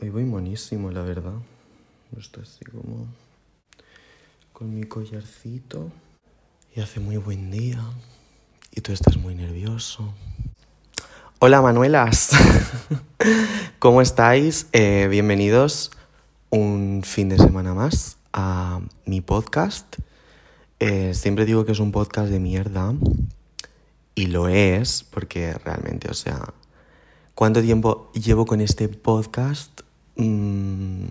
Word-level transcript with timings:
Hoy 0.00 0.08
voy 0.10 0.24
monísimo, 0.24 0.92
la 0.92 1.02
verdad. 1.02 1.32
Estoy 2.16 2.44
así 2.44 2.64
como 2.64 3.08
con 4.52 4.72
mi 4.72 4.84
collarcito. 4.84 5.90
Y 6.76 6.80
hace 6.80 7.00
muy 7.00 7.16
buen 7.16 7.50
día. 7.50 7.82
Y 8.70 8.82
tú 8.82 8.92
estás 8.92 9.16
muy 9.16 9.34
nervioso. 9.34 10.14
Hola 11.40 11.60
Manuelas. 11.60 12.30
¿Cómo 13.80 14.00
estáis? 14.00 14.68
Eh, 14.70 15.08
bienvenidos 15.10 15.90
un 16.50 17.02
fin 17.04 17.30
de 17.30 17.38
semana 17.38 17.74
más 17.74 18.16
a 18.32 18.80
mi 19.06 19.20
podcast. 19.22 19.96
Eh, 20.84 21.14
siempre 21.14 21.44
digo 21.44 21.64
que 21.64 21.70
es 21.70 21.78
un 21.78 21.92
podcast 21.92 22.28
de 22.28 22.40
mierda. 22.40 22.92
Y 24.16 24.26
lo 24.26 24.48
es, 24.48 25.04
porque 25.04 25.54
realmente, 25.64 26.10
o 26.10 26.14
sea, 26.14 26.54
¿cuánto 27.36 27.62
tiempo 27.62 28.10
llevo 28.14 28.46
con 28.46 28.60
este 28.60 28.88
podcast? 28.88 29.82
Mm, 30.16 31.04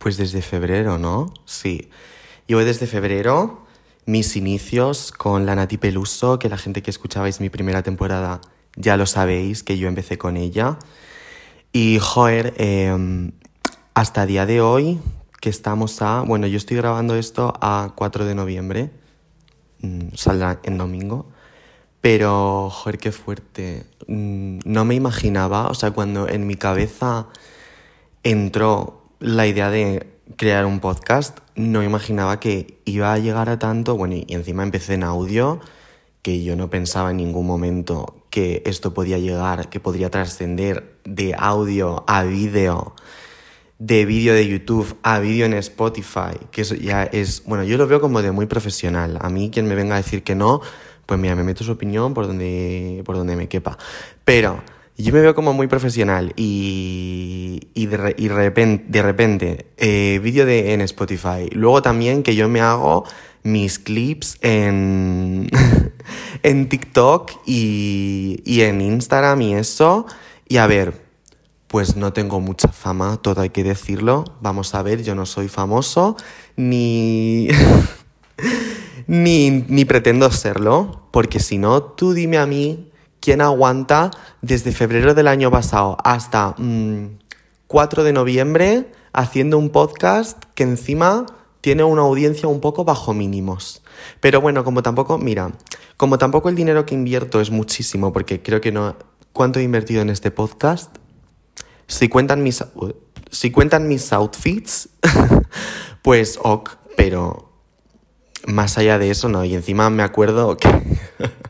pues 0.00 0.16
desde 0.16 0.42
febrero, 0.42 0.98
¿no? 0.98 1.32
Sí. 1.44 1.90
Llevo 2.48 2.64
desde 2.64 2.88
febrero 2.88 3.68
mis 4.04 4.34
inicios 4.34 5.12
con 5.12 5.46
la 5.46 5.54
Nati 5.54 5.76
Peluso, 5.76 6.40
que 6.40 6.48
la 6.48 6.58
gente 6.58 6.82
que 6.82 6.90
escuchabais 6.90 7.40
mi 7.40 7.50
primera 7.50 7.84
temporada 7.84 8.40
ya 8.74 8.96
lo 8.96 9.06
sabéis, 9.06 9.62
que 9.62 9.78
yo 9.78 9.86
empecé 9.86 10.18
con 10.18 10.36
ella. 10.36 10.76
Y, 11.72 12.00
joder, 12.00 12.52
em, 12.56 13.30
hasta 13.94 14.26
día 14.26 14.44
de 14.44 14.60
hoy, 14.60 14.98
que 15.40 15.50
estamos 15.50 16.02
a... 16.02 16.22
Bueno, 16.22 16.46
yo 16.46 16.56
estoy 16.56 16.76
grabando 16.76 17.14
esto 17.16 17.54
a 17.60 17.92
4 17.94 18.24
de 18.24 18.34
noviembre, 18.34 18.90
mm, 19.80 20.14
saldrá 20.14 20.60
en 20.62 20.78
domingo, 20.78 21.26
pero, 22.00 22.70
joder, 22.70 22.98
qué 22.98 23.12
fuerte. 23.12 23.86
Mm, 24.06 24.60
no 24.64 24.84
me 24.84 24.94
imaginaba, 24.94 25.68
o 25.68 25.74
sea, 25.74 25.90
cuando 25.90 26.28
en 26.28 26.46
mi 26.46 26.54
cabeza 26.54 27.28
entró 28.22 29.02
la 29.20 29.46
idea 29.46 29.70
de 29.70 30.06
crear 30.36 30.66
un 30.66 30.80
podcast, 30.80 31.38
no 31.56 31.82
imaginaba 31.82 32.40
que 32.40 32.80
iba 32.84 33.12
a 33.12 33.18
llegar 33.18 33.48
a 33.48 33.58
tanto, 33.58 33.96
bueno, 33.96 34.14
y 34.14 34.26
encima 34.28 34.62
empecé 34.62 34.94
en 34.94 35.02
audio, 35.02 35.60
que 36.22 36.42
yo 36.42 36.56
no 36.56 36.70
pensaba 36.70 37.10
en 37.10 37.16
ningún 37.16 37.46
momento 37.46 38.18
que 38.30 38.62
esto 38.66 38.92
podía 38.92 39.18
llegar, 39.18 39.70
que 39.70 39.80
podría 39.80 40.10
trascender 40.10 40.98
de 41.04 41.34
audio 41.36 42.04
a 42.06 42.24
vídeo, 42.24 42.94
de 43.78 44.04
vídeo 44.04 44.34
de 44.34 44.46
YouTube 44.46 44.96
a 45.02 45.20
vídeo 45.20 45.46
en 45.46 45.54
Spotify, 45.54 46.36
que 46.50 46.62
eso 46.62 46.74
ya 46.74 47.04
es, 47.04 47.44
bueno, 47.44 47.62
yo 47.64 47.76
lo 47.78 47.86
veo 47.86 48.00
como 48.00 48.22
de 48.22 48.32
muy 48.32 48.46
profesional. 48.46 49.18
A 49.20 49.28
mí 49.28 49.50
quien 49.50 49.66
me 49.66 49.74
venga 49.74 49.94
a 49.94 49.98
decir 49.98 50.24
que 50.24 50.34
no, 50.34 50.60
pues 51.06 51.18
mira, 51.20 51.36
me 51.36 51.44
meto 51.44 51.64
su 51.64 51.72
opinión 51.72 52.12
por 52.12 52.26
donde, 52.26 53.02
por 53.04 53.16
donde 53.16 53.36
me 53.36 53.48
quepa. 53.48 53.78
Pero 54.24 54.62
yo 54.96 55.12
me 55.12 55.20
veo 55.20 55.34
como 55.34 55.52
muy 55.52 55.68
profesional 55.68 56.32
y, 56.36 57.68
y, 57.72 57.86
de, 57.86 57.96
repente, 57.96 58.84
de 58.88 59.02
repente 59.02 59.66
eh, 59.76 60.18
vídeo 60.22 60.44
de, 60.44 60.74
en 60.74 60.80
Spotify. 60.80 61.48
Luego 61.52 61.80
también 61.80 62.24
que 62.24 62.34
yo 62.34 62.48
me 62.48 62.60
hago 62.60 63.04
mis 63.44 63.78
clips 63.78 64.38
en, 64.40 65.48
en 66.42 66.68
TikTok 66.68 67.30
y, 67.46 68.42
y 68.44 68.62
en 68.62 68.80
Instagram 68.80 69.40
y 69.42 69.54
eso. 69.54 70.04
Y 70.48 70.56
a 70.56 70.66
ver, 70.66 71.07
pues 71.68 71.96
no 71.96 72.12
tengo 72.12 72.40
mucha 72.40 72.68
fama, 72.68 73.18
todo 73.18 73.40
hay 73.42 73.50
que 73.50 73.62
decirlo. 73.62 74.24
Vamos 74.40 74.74
a 74.74 74.82
ver, 74.82 75.02
yo 75.02 75.14
no 75.14 75.26
soy 75.26 75.48
famoso 75.48 76.16
ni... 76.56 77.48
ni, 79.06 79.50
ni 79.68 79.84
pretendo 79.84 80.30
serlo, 80.30 81.08
porque 81.12 81.38
si 81.40 81.58
no, 81.58 81.82
tú 81.82 82.12
dime 82.12 82.38
a 82.38 82.46
mí 82.46 82.88
¿Quién 83.20 83.40
aguanta 83.40 84.10
desde 84.42 84.72
febrero 84.72 85.12
del 85.12 85.26
año 85.26 85.50
pasado 85.50 85.96
hasta 86.04 86.54
4 87.66 88.02
mm, 88.02 88.04
de 88.04 88.12
noviembre 88.12 88.92
haciendo 89.12 89.58
un 89.58 89.70
podcast 89.70 90.44
que 90.54 90.62
encima 90.62 91.26
tiene 91.60 91.82
una 91.82 92.02
audiencia 92.02 92.48
un 92.48 92.60
poco 92.60 92.84
bajo 92.84 93.14
mínimos? 93.14 93.82
Pero 94.20 94.40
bueno, 94.40 94.62
como 94.62 94.82
tampoco, 94.82 95.18
mira, 95.18 95.52
como 95.96 96.16
tampoco 96.18 96.48
el 96.48 96.54
dinero 96.54 96.86
que 96.86 96.94
invierto 96.94 97.40
es 97.40 97.50
muchísimo, 97.50 98.12
porque 98.12 98.40
creo 98.40 98.60
que 98.60 98.72
no... 98.72 98.96
¿Cuánto 99.32 99.58
he 99.58 99.62
invertido 99.62 100.00
en 100.00 100.10
este 100.10 100.30
podcast? 100.30 100.96
Si 101.88 102.08
cuentan 102.08 102.42
mis, 102.42 102.62
si 103.30 103.50
cuentan 103.50 103.88
mis 103.88 104.12
outfits, 104.12 104.90
pues 106.02 106.38
ok, 106.40 106.70
pero 106.96 107.50
más 108.46 108.78
allá 108.78 108.98
de 108.98 109.10
eso 109.10 109.28
no. 109.28 109.44
Y 109.44 109.54
encima 109.54 109.90
me 109.90 110.02
acuerdo 110.02 110.56
que... 110.56 110.68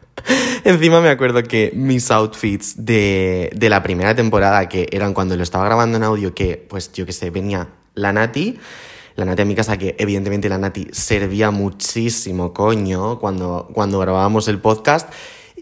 Encima 0.64 1.00
me 1.00 1.08
acuerdo 1.08 1.42
que 1.42 1.72
mis 1.74 2.10
outfits 2.10 2.84
de, 2.84 3.50
de, 3.54 3.70
la 3.70 3.82
primera 3.82 4.14
temporada, 4.14 4.68
que 4.68 4.86
eran 4.92 5.14
cuando 5.14 5.36
lo 5.36 5.42
estaba 5.42 5.64
grabando 5.64 5.96
en 5.96 6.02
audio, 6.02 6.34
que 6.34 6.56
pues 6.68 6.92
yo 6.92 7.06
que 7.06 7.12
sé, 7.12 7.30
venía 7.30 7.68
la 7.94 8.12
Nati, 8.12 8.58
la 9.14 9.24
Nati 9.24 9.42
a 9.42 9.44
mi 9.46 9.54
casa, 9.54 9.78
que 9.78 9.96
evidentemente 9.98 10.48
la 10.48 10.58
Nati 10.58 10.88
servía 10.92 11.50
muchísimo, 11.50 12.52
coño, 12.52 13.18
cuando, 13.18 13.70
cuando 13.72 13.98
grabábamos 14.00 14.48
el 14.48 14.58
podcast. 14.58 15.10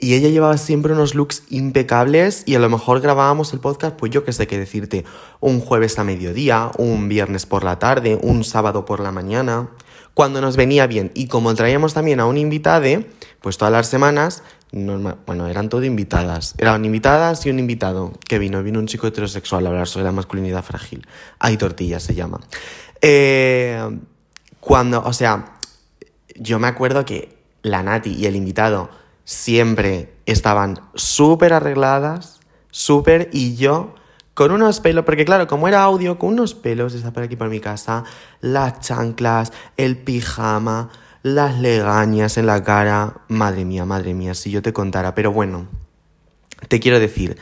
Y 0.01 0.15
ella 0.15 0.29
llevaba 0.29 0.59
siempre 0.59 0.93
unos 0.93 1.15
looks 1.15 1.45
impecables 1.51 2.43
y 2.47 2.55
a 2.55 2.59
lo 2.59 2.69
mejor 2.69 3.01
grabábamos 3.01 3.53
el 3.53 3.61
podcast, 3.61 3.97
pues 3.97 4.13
yo 4.13 4.25
qué 4.25 4.33
sé 4.33 4.47
qué 4.47 4.59
decirte, 4.59 5.05
un 5.41 5.61
jueves 5.61 5.99
a 5.99 6.05
mediodía, 6.05 6.71
un 6.79 7.09
viernes 7.09 7.47
por 7.47 7.65
la 7.65 7.79
tarde, 7.79 8.19
un 8.23 8.45
sábado 8.45 8.85
por 8.85 9.01
la 9.01 9.13
mañana, 9.13 9.71
cuando 10.15 10.41
nos 10.41 10.57
venía 10.57 10.87
bien. 10.87 11.13
Y 11.15 11.29
como 11.29 11.55
traíamos 11.55 11.95
también 11.95 12.21
a 12.21 12.27
un 12.27 12.37
invitado, 12.37 13.05
pues 13.41 13.59
todas 13.59 13.73
las 13.73 13.89
semanas 13.89 14.43
bueno, 14.73 15.47
eran 15.47 15.69
todo 15.69 15.85
invitadas. 15.85 16.55
Eran 16.59 16.85
invitadas 16.85 17.47
y 17.47 17.51
un 17.51 17.59
invitado 17.59 18.13
que 18.29 18.39
vino. 18.39 18.63
Vino 18.63 18.79
un 18.79 18.87
chico 18.87 19.07
heterosexual 19.07 19.67
a 19.67 19.71
hablar 19.71 19.89
sobre 19.89 20.05
la 20.05 20.13
masculinidad 20.13 20.63
frágil. 20.63 21.07
Hay 21.39 21.57
tortillas, 21.57 22.03
se 22.03 22.15
llama. 22.15 22.41
Eh, 23.01 23.99
cuando, 24.61 25.03
o 25.03 25.13
sea, 25.13 25.57
yo 26.35 26.59
me 26.59 26.67
acuerdo 26.67 27.05
que 27.05 27.37
la 27.63 27.83
Nati 27.83 28.13
y 28.13 28.27
el 28.27 28.37
invitado 28.37 28.91
siempre 29.27 30.15
estaban 30.25 30.81
súper 30.95 31.53
arregladas, 31.53 32.41
súper, 32.71 33.29
y 33.33 33.57
yo 33.57 33.95
con 34.33 34.53
unos 34.53 34.81
pelos, 34.81 35.05
porque 35.05 35.25
claro, 35.25 35.47
como 35.47 35.67
era 35.67 35.83
audio, 35.83 36.19
con 36.19 36.35
unos 36.35 36.55
pelos, 36.55 36.95
está 36.95 37.11
por 37.11 37.23
aquí 37.23 37.37
por 37.37 37.49
mi 37.49 37.59
casa, 37.59 38.05
las 38.41 38.81
chanclas, 38.81 39.53
el 39.77 39.97
pijama, 39.97 40.91
las 41.23 41.59
legañas 41.59 42.37
en 42.37 42.47
la 42.47 42.63
cara. 42.63 43.15
Madre 43.29 43.65
mía, 43.65 43.85
madre 43.85 44.15
mía, 44.15 44.35
si 44.35 44.51
yo 44.51 44.63
te 44.63 44.73
contara. 44.73 45.15
Pero 45.15 45.33
bueno, 45.33 45.67
te 46.69 46.81
quiero 46.81 47.01
decir, 47.01 47.39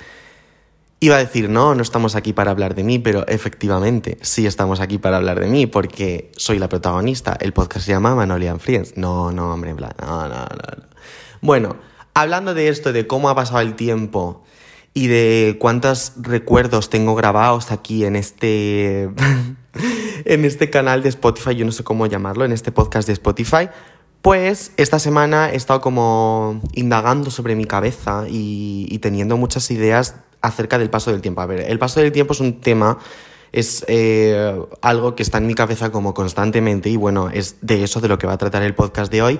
iba 1.00 1.16
a 1.16 1.18
decir, 1.18 1.50
no, 1.50 1.74
no 1.74 1.82
estamos 1.82 2.14
aquí 2.14 2.32
para 2.32 2.52
hablar 2.52 2.76
de 2.76 2.84
mí, 2.84 3.00
pero 3.00 3.26
efectivamente, 3.26 4.16
sí 4.22 4.46
estamos 4.46 4.80
aquí 4.80 4.98
para 4.98 5.16
hablar 5.16 5.40
de 5.40 5.48
mí, 5.48 5.66
porque 5.66 6.30
soy 6.36 6.60
la 6.60 6.68
protagonista. 6.68 7.36
El 7.40 7.52
podcast 7.52 7.84
se 7.84 7.92
llama 7.92 8.14
Manolian 8.14 8.60
Friends. 8.60 8.96
No, 8.96 9.32
no, 9.32 9.52
hombre, 9.52 9.74
no, 9.74 9.88
no, 10.00 10.28
no, 10.28 10.44
no. 10.44 10.94
Bueno, 11.44 11.76
hablando 12.14 12.54
de 12.54 12.68
esto, 12.68 12.94
de 12.94 13.06
cómo 13.06 13.28
ha 13.28 13.34
pasado 13.34 13.60
el 13.60 13.74
tiempo 13.76 14.42
y 14.94 15.08
de 15.08 15.58
cuántos 15.60 16.14
recuerdos 16.16 16.88
tengo 16.88 17.14
grabados 17.14 17.70
aquí 17.70 18.06
en 18.06 18.16
este 18.16 19.10
en 20.24 20.46
este 20.46 20.70
canal 20.70 21.02
de 21.02 21.10
Spotify, 21.10 21.54
yo 21.54 21.66
no 21.66 21.72
sé 21.72 21.84
cómo 21.84 22.06
llamarlo, 22.06 22.46
en 22.46 22.52
este 22.52 22.72
podcast 22.72 23.06
de 23.06 23.12
Spotify, 23.12 23.68
pues 24.22 24.72
esta 24.78 24.98
semana 24.98 25.50
he 25.50 25.56
estado 25.56 25.82
como 25.82 26.62
indagando 26.72 27.30
sobre 27.30 27.56
mi 27.56 27.66
cabeza 27.66 28.24
y, 28.26 28.98
teniendo 29.02 29.36
muchas 29.36 29.70
ideas 29.70 30.16
acerca 30.40 30.78
del 30.78 30.88
paso 30.88 31.10
del 31.12 31.20
tiempo. 31.20 31.42
A 31.42 31.46
ver, 31.46 31.70
el 31.70 31.78
paso 31.78 32.00
del 32.00 32.10
tiempo 32.10 32.32
es 32.32 32.40
un 32.40 32.62
tema, 32.62 32.96
es 33.52 33.84
eh, 33.86 34.58
algo 34.80 35.14
que 35.14 35.22
está 35.22 35.36
en 35.36 35.46
mi 35.46 35.54
cabeza 35.54 35.92
como 35.92 36.14
constantemente 36.14 36.88
y 36.88 36.96
bueno, 36.96 37.28
es 37.28 37.58
de 37.60 37.84
eso 37.84 38.00
de 38.00 38.08
lo 38.08 38.16
que 38.16 38.26
va 38.26 38.32
a 38.32 38.38
tratar 38.38 38.62
el 38.62 38.74
podcast 38.74 39.12
de 39.12 39.20
hoy. 39.20 39.38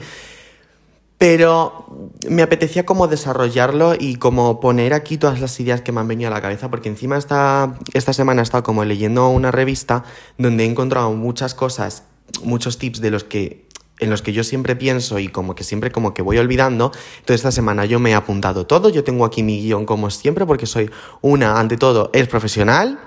Pero 1.18 1.86
me 2.28 2.42
apetecía 2.42 2.84
como 2.84 3.06
desarrollarlo 3.06 3.94
y 3.98 4.16
como 4.16 4.60
poner 4.60 4.92
aquí 4.94 5.16
todas 5.16 5.40
las 5.40 5.58
ideas 5.60 5.80
que 5.80 5.92
me 5.92 6.00
han 6.00 6.08
venido 6.08 6.28
a 6.30 6.34
la 6.34 6.42
cabeza, 6.42 6.70
porque 6.70 6.88
encima 6.88 7.16
esta, 7.16 7.74
esta 7.92 8.12
semana 8.12 8.42
he 8.42 8.44
estado 8.44 8.62
como 8.62 8.84
leyendo 8.84 9.28
una 9.28 9.50
revista 9.50 10.04
donde 10.38 10.64
he 10.64 10.66
encontrado 10.66 11.12
muchas 11.12 11.54
cosas, 11.54 12.04
muchos 12.42 12.78
tips 12.78 13.00
de 13.00 13.10
los 13.10 13.24
que 13.24 13.64
en 14.00 14.10
los 14.10 14.22
que 14.22 14.32
yo 14.32 14.42
siempre 14.42 14.74
pienso 14.74 15.20
y 15.20 15.28
como 15.28 15.54
que 15.54 15.62
siempre 15.62 15.92
como 15.92 16.14
que 16.14 16.22
voy 16.22 16.38
olvidando. 16.38 16.90
Entonces 17.20 17.36
esta 17.36 17.52
semana 17.52 17.84
yo 17.84 18.00
me 18.00 18.10
he 18.10 18.14
apuntado 18.14 18.66
todo, 18.66 18.88
yo 18.88 19.04
tengo 19.04 19.24
aquí 19.24 19.42
mi 19.44 19.62
guion 19.62 19.86
como 19.86 20.10
siempre 20.10 20.44
porque 20.46 20.66
soy 20.66 20.90
una, 21.20 21.60
ante 21.60 21.76
todo, 21.76 22.10
es 22.12 22.26
profesional 22.26 22.98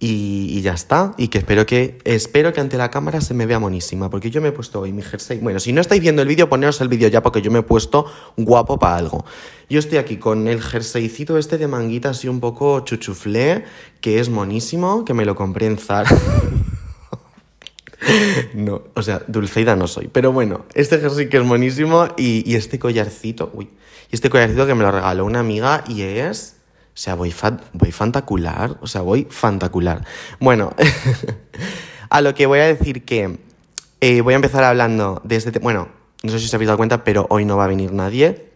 y, 0.00 0.60
ya 0.60 0.74
está. 0.74 1.12
Y 1.16 1.28
que 1.28 1.38
espero 1.38 1.66
que 1.66 1.98
espero 2.04 2.52
que 2.52 2.60
ante 2.60 2.76
la 2.76 2.90
cámara 2.90 3.20
se 3.20 3.34
me 3.34 3.46
vea 3.46 3.58
monísima. 3.58 4.10
Porque 4.10 4.30
yo 4.30 4.40
me 4.40 4.48
he 4.48 4.52
puesto 4.52 4.80
hoy 4.80 4.92
mi 4.92 5.02
jersey. 5.02 5.38
Bueno, 5.38 5.58
si 5.58 5.72
no 5.72 5.80
estáis 5.80 6.00
viendo 6.00 6.22
el 6.22 6.28
vídeo, 6.28 6.48
poneros 6.48 6.80
el 6.80 6.88
vídeo 6.88 7.08
ya 7.08 7.22
porque 7.22 7.42
yo 7.42 7.50
me 7.50 7.60
he 7.60 7.62
puesto 7.62 8.06
guapo 8.36 8.78
para 8.78 8.96
algo. 8.96 9.24
Yo 9.68 9.78
estoy 9.78 9.98
aquí 9.98 10.16
con 10.16 10.46
el 10.46 10.62
jerseycito 10.62 11.36
este 11.36 11.58
de 11.58 11.66
manguita 11.66 12.10
así 12.10 12.28
un 12.28 12.40
poco 12.40 12.80
chuchuflé, 12.80 13.64
que 14.00 14.20
es 14.20 14.28
monísimo, 14.28 15.04
que 15.04 15.14
me 15.14 15.24
lo 15.24 15.34
compré 15.34 15.66
en 15.66 15.78
Zara. 15.78 16.10
No, 18.54 18.84
o 18.94 19.02
sea, 19.02 19.22
Dulceida 19.26 19.76
no 19.76 19.86
soy. 19.86 20.08
Pero 20.08 20.32
bueno, 20.32 20.64
este 20.72 20.98
jersey 20.98 21.28
que 21.28 21.36
es 21.36 21.46
buenísimo 21.46 22.06
y, 22.16 22.48
y 22.50 22.54
este 22.54 22.78
collarcito, 22.78 23.50
uy, 23.52 23.68
y 24.10 24.14
este 24.14 24.30
collarcito 24.30 24.66
que 24.66 24.74
me 24.74 24.82
lo 24.82 24.92
regaló 24.92 25.26
una 25.26 25.40
amiga 25.40 25.84
y 25.86 26.02
es... 26.02 26.57
O 26.98 27.00
sea, 27.00 27.14
voy, 27.14 27.32
voy 27.74 27.92
fantacular, 27.92 28.76
o 28.80 28.88
sea, 28.88 29.02
voy 29.02 29.28
fantacular. 29.30 30.04
Bueno, 30.40 30.74
a 32.10 32.20
lo 32.20 32.34
que 32.34 32.46
voy 32.46 32.58
a 32.58 32.66
decir 32.66 33.04
que 33.04 33.38
eh, 34.00 34.20
voy 34.20 34.32
a 34.32 34.34
empezar 34.34 34.64
hablando 34.64 35.22
de 35.22 35.36
este... 35.36 35.60
Bueno, 35.60 35.90
no 36.24 36.32
sé 36.32 36.40
si 36.40 36.46
os 36.46 36.54
habéis 36.54 36.66
dado 36.66 36.76
cuenta, 36.76 37.04
pero 37.04 37.28
hoy 37.30 37.44
no 37.44 37.56
va 37.56 37.66
a 37.66 37.68
venir 37.68 37.92
nadie. 37.92 38.50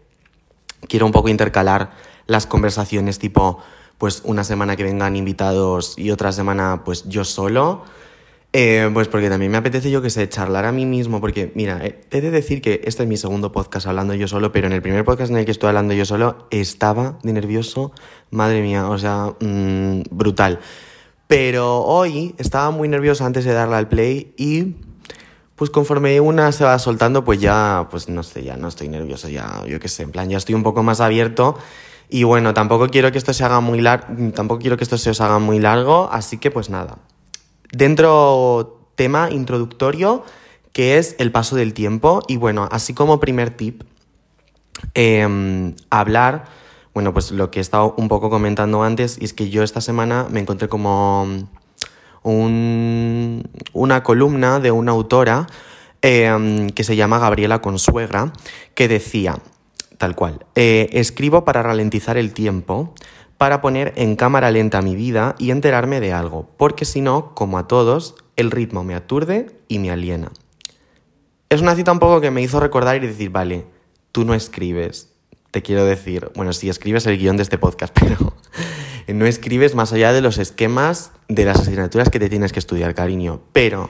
Quiero 0.89 1.05
un 1.05 1.13
poco 1.13 1.29
intercalar 1.29 1.91
las 2.27 2.45
conversaciones 2.45 3.17
tipo, 3.17 3.63
pues 3.97 4.21
una 4.25 4.43
semana 4.43 4.75
que 4.75 4.83
vengan 4.83 5.15
invitados 5.15 5.97
y 5.97 6.11
otra 6.11 6.33
semana 6.33 6.81
pues 6.83 7.07
yo 7.07 7.23
solo. 7.23 7.85
Eh, 8.55 8.87
pues 8.93 9.07
porque 9.07 9.29
también 9.29 9.51
me 9.51 9.57
apetece, 9.57 9.89
yo 9.89 10.03
que 10.03 10.11
sé, 10.11 10.29
charlar 10.29 10.65
a 10.65 10.71
mí 10.71 10.85
mismo, 10.85 11.19
porque 11.19 11.51
mira, 11.55 11.83
eh, 11.83 12.01
he 12.11 12.21
de 12.21 12.29
decir 12.29 12.61
que 12.61 12.81
este 12.83 13.01
es 13.01 13.09
mi 13.09 13.17
segundo 13.17 13.51
podcast 13.51 13.87
hablando 13.87 14.13
yo 14.13 14.27
solo, 14.27 14.51
pero 14.51 14.67
en 14.67 14.73
el 14.73 14.81
primer 14.83 15.03
podcast 15.03 15.31
en 15.31 15.37
el 15.37 15.45
que 15.45 15.49
estoy 15.49 15.69
hablando 15.69 15.95
yo 15.95 16.05
solo 16.05 16.47
estaba 16.51 17.17
de 17.23 17.33
nervioso, 17.33 17.93
madre 18.29 18.61
mía, 18.61 18.87
o 18.89 18.97
sea, 18.99 19.33
mm, 19.39 20.03
brutal. 20.11 20.59
Pero 21.25 21.81
hoy 21.81 22.35
estaba 22.37 22.69
muy 22.69 22.87
nervioso 22.87 23.25
antes 23.25 23.43
de 23.43 23.53
darle 23.53 23.75
al 23.75 23.87
play 23.87 24.35
y 24.37 24.75
pues 25.55 25.71
conforme 25.71 26.19
una 26.19 26.51
se 26.51 26.63
va 26.63 26.77
soltando, 26.77 27.23
pues 27.23 27.41
ya, 27.41 27.87
pues 27.89 28.07
no 28.07 28.21
sé, 28.21 28.43
ya 28.43 28.55
no 28.55 28.67
estoy 28.67 28.87
nervioso, 28.87 29.29
ya, 29.29 29.63
yo 29.67 29.79
qué 29.79 29.87
sé, 29.87 30.03
en 30.03 30.11
plan, 30.11 30.29
ya 30.29 30.37
estoy 30.37 30.53
un 30.53 30.63
poco 30.63 30.83
más 30.83 31.01
abierto. 31.01 31.57
Y 32.07 32.23
bueno, 32.23 32.53
tampoco 32.53 32.89
quiero 32.89 33.11
que 33.11 33.17
esto 33.17 33.33
se 33.33 33.43
haga 33.43 33.61
muy 33.61 33.81
largo, 33.81 34.31
tampoco 34.35 34.61
quiero 34.61 34.77
que 34.77 34.83
esto 34.83 34.99
se 34.99 35.09
os 35.09 35.21
haga 35.21 35.39
muy 35.39 35.59
largo, 35.59 36.09
así 36.11 36.37
que 36.37 36.51
pues 36.51 36.69
nada, 36.69 36.99
Dentro 37.73 38.79
tema 38.95 39.31
introductorio, 39.31 40.23
que 40.73 40.99
es 40.99 41.15
el 41.17 41.31
paso 41.31 41.55
del 41.55 41.73
tiempo. 41.73 42.21
Y 42.27 42.37
bueno, 42.37 42.69
así 42.71 42.93
como 42.93 43.19
primer 43.19 43.49
tip, 43.49 43.83
em, 44.93 45.75
hablar, 45.89 46.45
bueno, 46.93 47.13
pues 47.13 47.31
lo 47.31 47.49
que 47.49 47.59
he 47.59 47.61
estado 47.61 47.95
un 47.97 48.07
poco 48.07 48.29
comentando 48.29 48.83
antes, 48.83 49.17
es 49.19 49.33
que 49.33 49.49
yo 49.49 49.63
esta 49.63 49.81
semana 49.81 50.27
me 50.29 50.39
encontré 50.39 50.67
como 50.67 51.27
una 52.23 54.03
columna 54.03 54.59
de 54.59 54.71
una 54.71 54.91
autora 54.91 55.47
em, 56.01 56.69
que 56.69 56.83
se 56.83 56.95
llama 56.95 57.17
Gabriela 57.17 57.61
Consuegra, 57.61 58.33
que 58.75 58.87
decía, 58.87 59.39
tal 59.97 60.15
cual, 60.15 60.45
eh, 60.55 60.89
escribo 60.93 61.43
para 61.43 61.63
ralentizar 61.63 62.17
el 62.17 62.33
tiempo, 62.33 62.93
para 63.43 63.59
poner 63.59 63.91
en 63.97 64.15
cámara 64.15 64.51
lenta 64.51 64.81
mi 64.81 64.95
vida 64.95 65.35
y 65.37 65.51
enterarme 65.51 65.99
de 65.99 66.13
algo, 66.13 66.49
porque 66.55 66.85
si 66.85 67.01
no, 67.01 67.35
como 67.35 67.57
a 67.57 67.67
todos, 67.67 68.15
el 68.37 68.51
ritmo 68.51 68.85
me 68.85 68.95
aturde 68.95 69.51
y 69.67 69.79
me 69.79 69.91
aliena. 69.91 70.31
Es 71.49 71.59
una 71.59 71.75
cita 71.75 71.91
un 71.91 71.99
poco 71.99 72.21
que 72.21 72.31
me 72.31 72.41
hizo 72.41 72.61
recordar 72.61 72.95
y 72.95 73.05
decir, 73.05 73.31
vale, 73.31 73.65
tú 74.13 74.23
no 74.23 74.33
escribes, 74.33 75.11
te 75.51 75.61
quiero 75.61 75.83
decir, 75.83 76.31
bueno, 76.37 76.53
sí 76.53 76.69
escribes 76.69 77.05
el 77.05 77.17
guion 77.17 77.35
de 77.35 77.43
este 77.43 77.57
podcast, 77.57 77.93
pero 77.99 78.33
no 79.09 79.25
escribes 79.25 79.75
más 79.75 79.91
allá 79.91 80.13
de 80.13 80.21
los 80.21 80.37
esquemas 80.37 81.11
de 81.27 81.43
las 81.43 81.59
asignaturas 81.59 82.07
que 82.07 82.21
te 82.21 82.29
tienes 82.29 82.53
que 82.53 82.59
estudiar, 82.59 82.95
cariño, 82.95 83.41
pero 83.51 83.89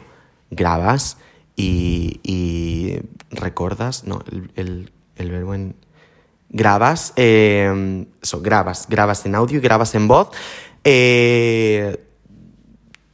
grabas 0.50 1.20
y, 1.56 2.98
recordas, 3.30 4.04
no, 4.06 4.24
el, 4.56 4.90
el 5.16 5.32
verbo 5.32 5.54
en 5.54 5.76
grabas, 6.54 7.12
eh, 7.18 8.06
eso, 8.22 8.42
grabas, 8.42 8.88
grabas 8.88 9.26
en 9.26 9.36
audio 9.36 9.58
y 9.58 9.62
grabas 9.62 9.94
en 9.96 10.08
voz 10.08 10.30
eh, 10.86 11.98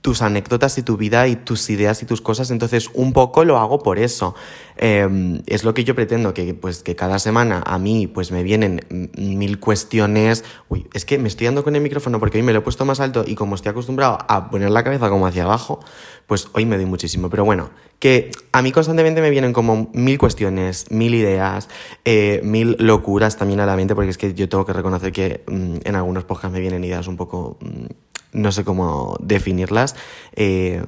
tus 0.01 0.21
anécdotas 0.21 0.77
y 0.77 0.83
tu 0.83 0.95
vida 0.95 1.27
y 1.27 1.35
tus 1.35 1.69
ideas 1.69 2.01
y 2.01 2.05
tus 2.05 2.21
cosas, 2.21 2.51
entonces 2.51 2.89
un 2.93 3.11
poco 3.11 3.43
lo 3.43 3.57
hago 3.57 3.79
por 3.79 3.99
eso. 3.99 4.33
Em, 4.77 5.41
es 5.45 5.65
lo 5.65 5.73
que 5.73 5.83
yo 5.83 5.93
pretendo, 5.93 6.33
que, 6.33 6.53
pues, 6.53 6.83
que 6.83 6.95
cada 6.95 7.19
semana 7.19 7.61
a 7.65 7.77
mí 7.79 8.07
pues 8.07 8.31
me 8.31 8.41
vienen 8.41 8.79
mil 9.17 9.59
cuestiones. 9.59 10.45
Uy, 10.69 10.87
es 10.93 11.03
que 11.03 11.17
me 11.17 11.27
estoy 11.27 11.45
dando 11.45 11.65
con 11.65 11.75
el 11.75 11.81
micrófono 11.81 12.17
porque 12.19 12.37
hoy 12.37 12.43
me 12.43 12.53
lo 12.53 12.59
he 12.59 12.61
puesto 12.61 12.85
más 12.85 13.01
alto 13.01 13.25
y 13.27 13.35
como 13.35 13.55
estoy 13.55 13.71
acostumbrado 13.71 14.17
a 14.27 14.49
poner 14.49 14.71
la 14.71 14.85
cabeza 14.85 15.09
como 15.09 15.27
hacia 15.27 15.43
abajo, 15.43 15.81
pues 16.29 16.47
hoy 16.53 16.63
me 16.67 16.77
doy 16.77 16.85
muchísimo. 16.85 17.27
Pero 17.31 17.43
bueno, 17.43 17.71
que 17.97 18.29
a 18.51 18.61
mí 18.61 18.71
constantemente 18.71 19.19
me 19.19 19.31
vienen 19.31 19.51
como 19.51 19.89
mil 19.93 20.19
cuestiones, 20.19 20.85
mil 20.91 21.15
ideas, 21.15 21.69
eh, 22.05 22.39
mil 22.43 22.77
locuras 22.79 23.35
también 23.35 23.59
a 23.61 23.65
la 23.65 23.75
mente, 23.75 23.95
porque 23.95 24.11
es 24.11 24.17
que 24.19 24.35
yo 24.35 24.47
tengo 24.47 24.63
que 24.63 24.73
reconocer 24.73 25.11
que 25.11 25.43
mm, 25.47 25.77
en 25.83 25.95
algunos 25.95 26.25
podcasts 26.25 26.53
me 26.53 26.59
vienen 26.59 26.83
ideas 26.83 27.07
un 27.07 27.17
poco, 27.17 27.57
mm, 27.61 28.39
no 28.39 28.51
sé 28.51 28.63
cómo 28.63 29.17
definirlas. 29.19 29.95
Eh, 30.35 30.83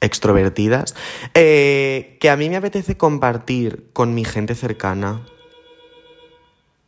extrovertidas, 0.00 0.94
eh, 1.32 2.18
que 2.20 2.28
a 2.28 2.36
mí 2.36 2.50
me 2.50 2.56
apetece 2.56 2.98
compartir 2.98 3.88
con 3.94 4.14
mi 4.14 4.24
gente 4.24 4.54
cercana. 4.54 5.22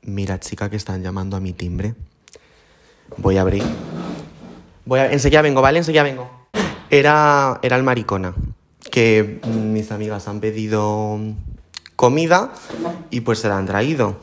Mira, 0.02 0.38
chica, 0.40 0.68
que 0.68 0.76
están 0.76 1.02
llamando 1.02 1.36
a 1.36 1.40
mi 1.40 1.54
timbre. 1.54 1.94
Voy 3.16 3.38
a 3.38 3.40
abrir. 3.40 3.62
Voy 4.84 5.00
a... 5.00 5.10
Enseguida 5.10 5.40
vengo, 5.40 5.62
¿vale? 5.62 5.78
Enseguida 5.78 6.02
vengo. 6.02 6.37
Era, 6.90 7.58
era 7.62 7.76
el 7.76 7.82
maricona, 7.82 8.34
que 8.90 9.40
mis 9.46 9.90
amigas 9.92 10.28
han 10.28 10.40
pedido 10.40 11.18
comida 11.96 12.52
y 13.10 13.20
pues 13.20 13.40
se 13.40 13.48
la 13.48 13.58
han 13.58 13.66
traído. 13.66 14.16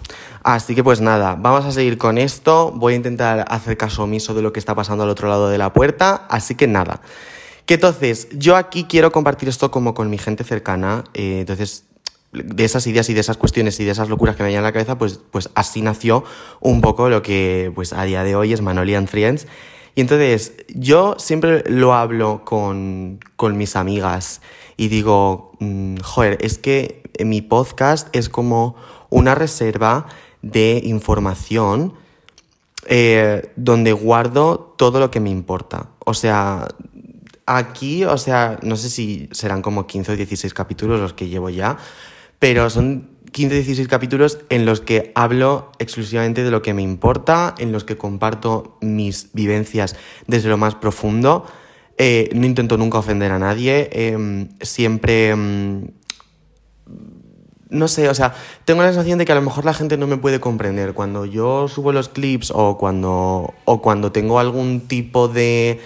Así 0.43 0.75
que 0.75 0.83
pues 0.83 1.01
nada, 1.01 1.35
vamos 1.35 1.65
a 1.65 1.71
seguir 1.71 1.97
con 1.97 2.17
esto. 2.17 2.71
Voy 2.73 2.93
a 2.93 2.95
intentar 2.95 3.45
hacer 3.49 3.77
caso 3.77 4.03
omiso 4.03 4.33
de 4.33 4.41
lo 4.41 4.53
que 4.53 4.59
está 4.59 4.75
pasando 4.75 5.03
al 5.03 5.09
otro 5.09 5.27
lado 5.27 5.49
de 5.49 5.57
la 5.57 5.73
puerta. 5.73 6.25
Así 6.29 6.55
que 6.55 6.67
nada. 6.67 7.01
Que 7.65 7.75
entonces, 7.75 8.27
yo 8.31 8.55
aquí 8.55 8.85
quiero 8.85 9.11
compartir 9.11 9.49
esto 9.49 9.71
como 9.71 9.93
con 9.93 10.09
mi 10.09 10.17
gente 10.17 10.43
cercana, 10.43 11.03
eh, 11.15 11.39
entonces 11.39 11.85
de 12.31 12.65
esas 12.65 12.85
ideas 12.85 13.09
y 13.09 13.13
de 13.13 13.21
esas 13.21 13.37
cuestiones 13.37 13.79
y 13.79 13.85
de 13.85 13.91
esas 13.91 14.09
locuras 14.09 14.35
que 14.35 14.43
me 14.43 14.47
venían 14.47 14.59
en 14.59 14.65
la 14.65 14.73
cabeza, 14.73 14.97
pues, 14.97 15.19
pues 15.31 15.49
así 15.55 15.81
nació 15.81 16.23
un 16.59 16.81
poco 16.81 17.09
lo 17.09 17.21
que 17.21 17.71
pues 17.73 17.93
a 17.93 18.03
día 18.03 18.23
de 18.23 18.35
hoy 18.35 18.53
es 18.53 18.61
Manoli 18.61 18.95
and 18.95 19.07
Friends. 19.07 19.47
Y 19.95 20.01
entonces 20.01 20.53
yo 20.69 21.15
siempre 21.17 21.63
lo 21.67 21.93
hablo 21.93 22.43
con, 22.45 23.19
con 23.35 23.57
mis 23.57 23.75
amigas 23.75 24.41
y 24.77 24.89
digo, 24.89 25.53
mm, 25.59 25.97
joder, 26.03 26.37
es 26.41 26.57
que 26.57 27.01
mi 27.23 27.41
podcast 27.41 28.13
es 28.15 28.29
como 28.29 28.75
una 29.09 29.35
reserva 29.35 30.07
de 30.41 30.81
información 30.83 31.93
eh, 32.87 33.51
donde 33.55 33.93
guardo 33.93 34.75
todo 34.77 34.99
lo 34.99 35.09
que 35.09 35.19
me 35.19 35.29
importa. 35.29 35.89
O 35.99 36.13
sea, 36.13 36.67
Aquí, 37.47 38.03
o 38.05 38.17
sea, 38.17 38.57
no 38.63 38.75
sé 38.75 38.89
si 38.89 39.29
serán 39.31 39.61
como 39.61 39.85
15 39.85 40.13
o 40.13 40.15
16 40.15 40.51
capítulos 40.55 40.99
los 40.99 41.13
que 41.13 41.27
llevo 41.27 41.51
ya, 41.51 41.77
pero 42.39 42.71
son 42.71 43.09
15 43.35 43.53
o 43.53 43.57
16 43.57 43.87
capítulos 43.89 44.39
en 44.47 44.65
los 44.65 44.79
que 44.79 45.11
hablo 45.13 45.69
exclusivamente 45.77 46.41
de 46.41 46.51
lo 46.51 46.61
que 46.61 46.73
me 46.73 46.81
importa, 46.81 47.53
en 47.57 47.73
los 47.73 47.83
que 47.83 47.97
comparto 47.97 48.77
mis 48.79 49.33
vivencias 49.33 49.97
desde 50.25 50.47
lo 50.47 50.55
más 50.55 50.75
profundo. 50.75 51.45
Eh, 51.97 52.29
no 52.33 52.45
intento 52.45 52.77
nunca 52.77 52.97
ofender 52.97 53.33
a 53.33 53.39
nadie, 53.39 53.89
em, 53.91 54.47
siempre... 54.61 55.31
Em, 55.31 55.87
no 57.69 57.89
sé, 57.89 58.07
o 58.07 58.13
sea, 58.13 58.33
tengo 58.63 58.83
la 58.83 58.93
sensación 58.93 59.19
de 59.19 59.25
que 59.25 59.33
a 59.33 59.35
lo 59.35 59.41
mejor 59.41 59.65
la 59.65 59.73
gente 59.73 59.97
no 59.97 60.07
me 60.07 60.15
puede 60.15 60.39
comprender. 60.39 60.93
Cuando 60.93 61.25
yo 61.25 61.67
subo 61.67 61.91
los 61.91 62.07
clips 62.07 62.53
o 62.55 62.77
cuando, 62.77 63.53
o 63.65 63.81
cuando 63.81 64.13
tengo 64.13 64.39
algún 64.39 64.87
tipo 64.87 65.27
de 65.27 65.81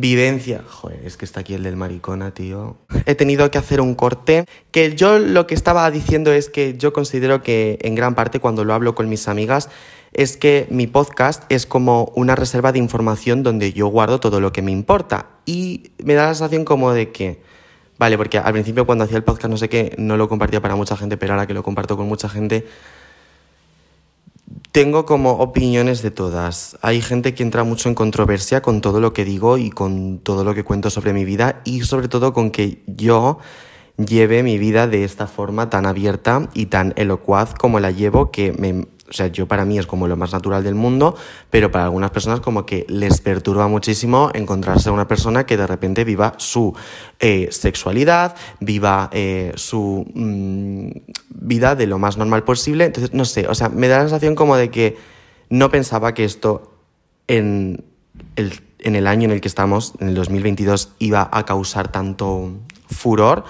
vivencia. 0.00 0.62
Joder, 0.66 1.00
es 1.04 1.16
que 1.16 1.24
está 1.24 1.40
aquí 1.40 1.54
el 1.54 1.62
del 1.62 1.76
maricona, 1.76 2.32
tío. 2.32 2.76
He 3.06 3.14
tenido 3.14 3.50
que 3.50 3.58
hacer 3.58 3.80
un 3.80 3.94
corte. 3.94 4.44
Que 4.70 4.94
yo 4.96 5.18
lo 5.18 5.46
que 5.46 5.54
estaba 5.54 5.90
diciendo 5.90 6.32
es 6.32 6.48
que 6.48 6.76
yo 6.76 6.92
considero 6.92 7.42
que 7.42 7.78
en 7.82 7.94
gran 7.94 8.14
parte 8.14 8.40
cuando 8.40 8.64
lo 8.64 8.74
hablo 8.74 8.94
con 8.94 9.08
mis 9.08 9.28
amigas 9.28 9.68
es 10.12 10.36
que 10.36 10.66
mi 10.70 10.86
podcast 10.86 11.44
es 11.50 11.66
como 11.66 12.12
una 12.16 12.34
reserva 12.34 12.72
de 12.72 12.78
información 12.78 13.42
donde 13.42 13.72
yo 13.72 13.86
guardo 13.88 14.18
todo 14.18 14.40
lo 14.40 14.52
que 14.52 14.62
me 14.62 14.72
importa. 14.72 15.26
Y 15.46 15.92
me 16.02 16.14
da 16.14 16.26
la 16.26 16.34
sensación 16.34 16.64
como 16.64 16.92
de 16.92 17.10
que, 17.12 17.40
vale, 17.98 18.16
porque 18.16 18.38
al 18.38 18.52
principio 18.52 18.86
cuando 18.86 19.04
hacía 19.04 19.18
el 19.18 19.24
podcast 19.24 19.50
no 19.50 19.56
sé 19.56 19.68
qué, 19.68 19.94
no 19.98 20.16
lo 20.16 20.28
compartía 20.28 20.60
para 20.60 20.74
mucha 20.74 20.96
gente, 20.96 21.16
pero 21.16 21.34
ahora 21.34 21.46
que 21.46 21.54
lo 21.54 21.62
comparto 21.62 21.96
con 21.96 22.08
mucha 22.08 22.28
gente, 22.28 22.66
tengo 24.72 25.04
como 25.04 25.32
opiniones 25.32 26.02
de 26.02 26.10
todas. 26.10 26.78
Hay 26.82 27.00
gente 27.00 27.34
que 27.34 27.42
entra 27.42 27.64
mucho 27.64 27.88
en 27.88 27.94
controversia 27.94 28.62
con 28.62 28.80
todo 28.80 29.00
lo 29.00 29.12
que 29.12 29.24
digo 29.24 29.58
y 29.58 29.70
con 29.70 30.18
todo 30.18 30.44
lo 30.44 30.54
que 30.54 30.64
cuento 30.64 30.90
sobre 30.90 31.12
mi 31.12 31.24
vida 31.24 31.60
y 31.64 31.82
sobre 31.82 32.08
todo 32.08 32.32
con 32.32 32.50
que 32.50 32.82
yo 32.86 33.38
lleve 33.96 34.42
mi 34.42 34.58
vida 34.58 34.86
de 34.86 35.04
esta 35.04 35.26
forma 35.26 35.70
tan 35.70 35.86
abierta 35.86 36.48
y 36.54 36.66
tan 36.66 36.92
elocuaz 36.96 37.54
como 37.54 37.80
la 37.80 37.90
llevo, 37.90 38.30
que 38.30 38.52
me, 38.52 38.86
o 39.10 39.12
sea, 39.12 39.26
yo 39.26 39.46
para 39.46 39.64
mí 39.64 39.78
es 39.78 39.86
como 39.86 40.06
lo 40.06 40.16
más 40.16 40.32
natural 40.32 40.62
del 40.62 40.76
mundo, 40.76 41.16
pero 41.50 41.70
para 41.70 41.84
algunas 41.84 42.12
personas 42.12 42.40
como 42.40 42.64
que 42.64 42.86
les 42.88 43.20
perturba 43.20 43.66
muchísimo 43.66 44.30
encontrarse 44.34 44.88
a 44.88 44.92
una 44.92 45.08
persona 45.08 45.44
que 45.44 45.56
de 45.56 45.66
repente 45.66 46.04
viva 46.04 46.34
su 46.38 46.74
eh, 47.18 47.48
sexualidad, 47.50 48.36
viva 48.60 49.10
eh, 49.12 49.52
su 49.56 50.06
mm, 50.14 50.90
vida 51.40 51.74
de 51.74 51.86
lo 51.86 51.98
más 51.98 52.16
normal 52.16 52.44
posible. 52.44 52.84
Entonces, 52.84 53.14
no 53.14 53.24
sé, 53.24 53.48
o 53.48 53.54
sea, 53.54 53.68
me 53.68 53.88
da 53.88 53.98
la 53.98 54.04
sensación 54.04 54.34
como 54.34 54.56
de 54.56 54.70
que 54.70 54.96
no 55.48 55.70
pensaba 55.70 56.14
que 56.14 56.24
esto 56.24 56.74
en 57.26 57.84
el, 58.36 58.60
en 58.78 58.96
el 58.96 59.06
año 59.06 59.24
en 59.24 59.32
el 59.32 59.40
que 59.40 59.48
estamos, 59.48 59.94
en 60.00 60.08
el 60.08 60.14
2022, 60.14 60.92
iba 60.98 61.28
a 61.32 61.44
causar 61.44 61.90
tanto 61.90 62.52
furor. 62.88 63.44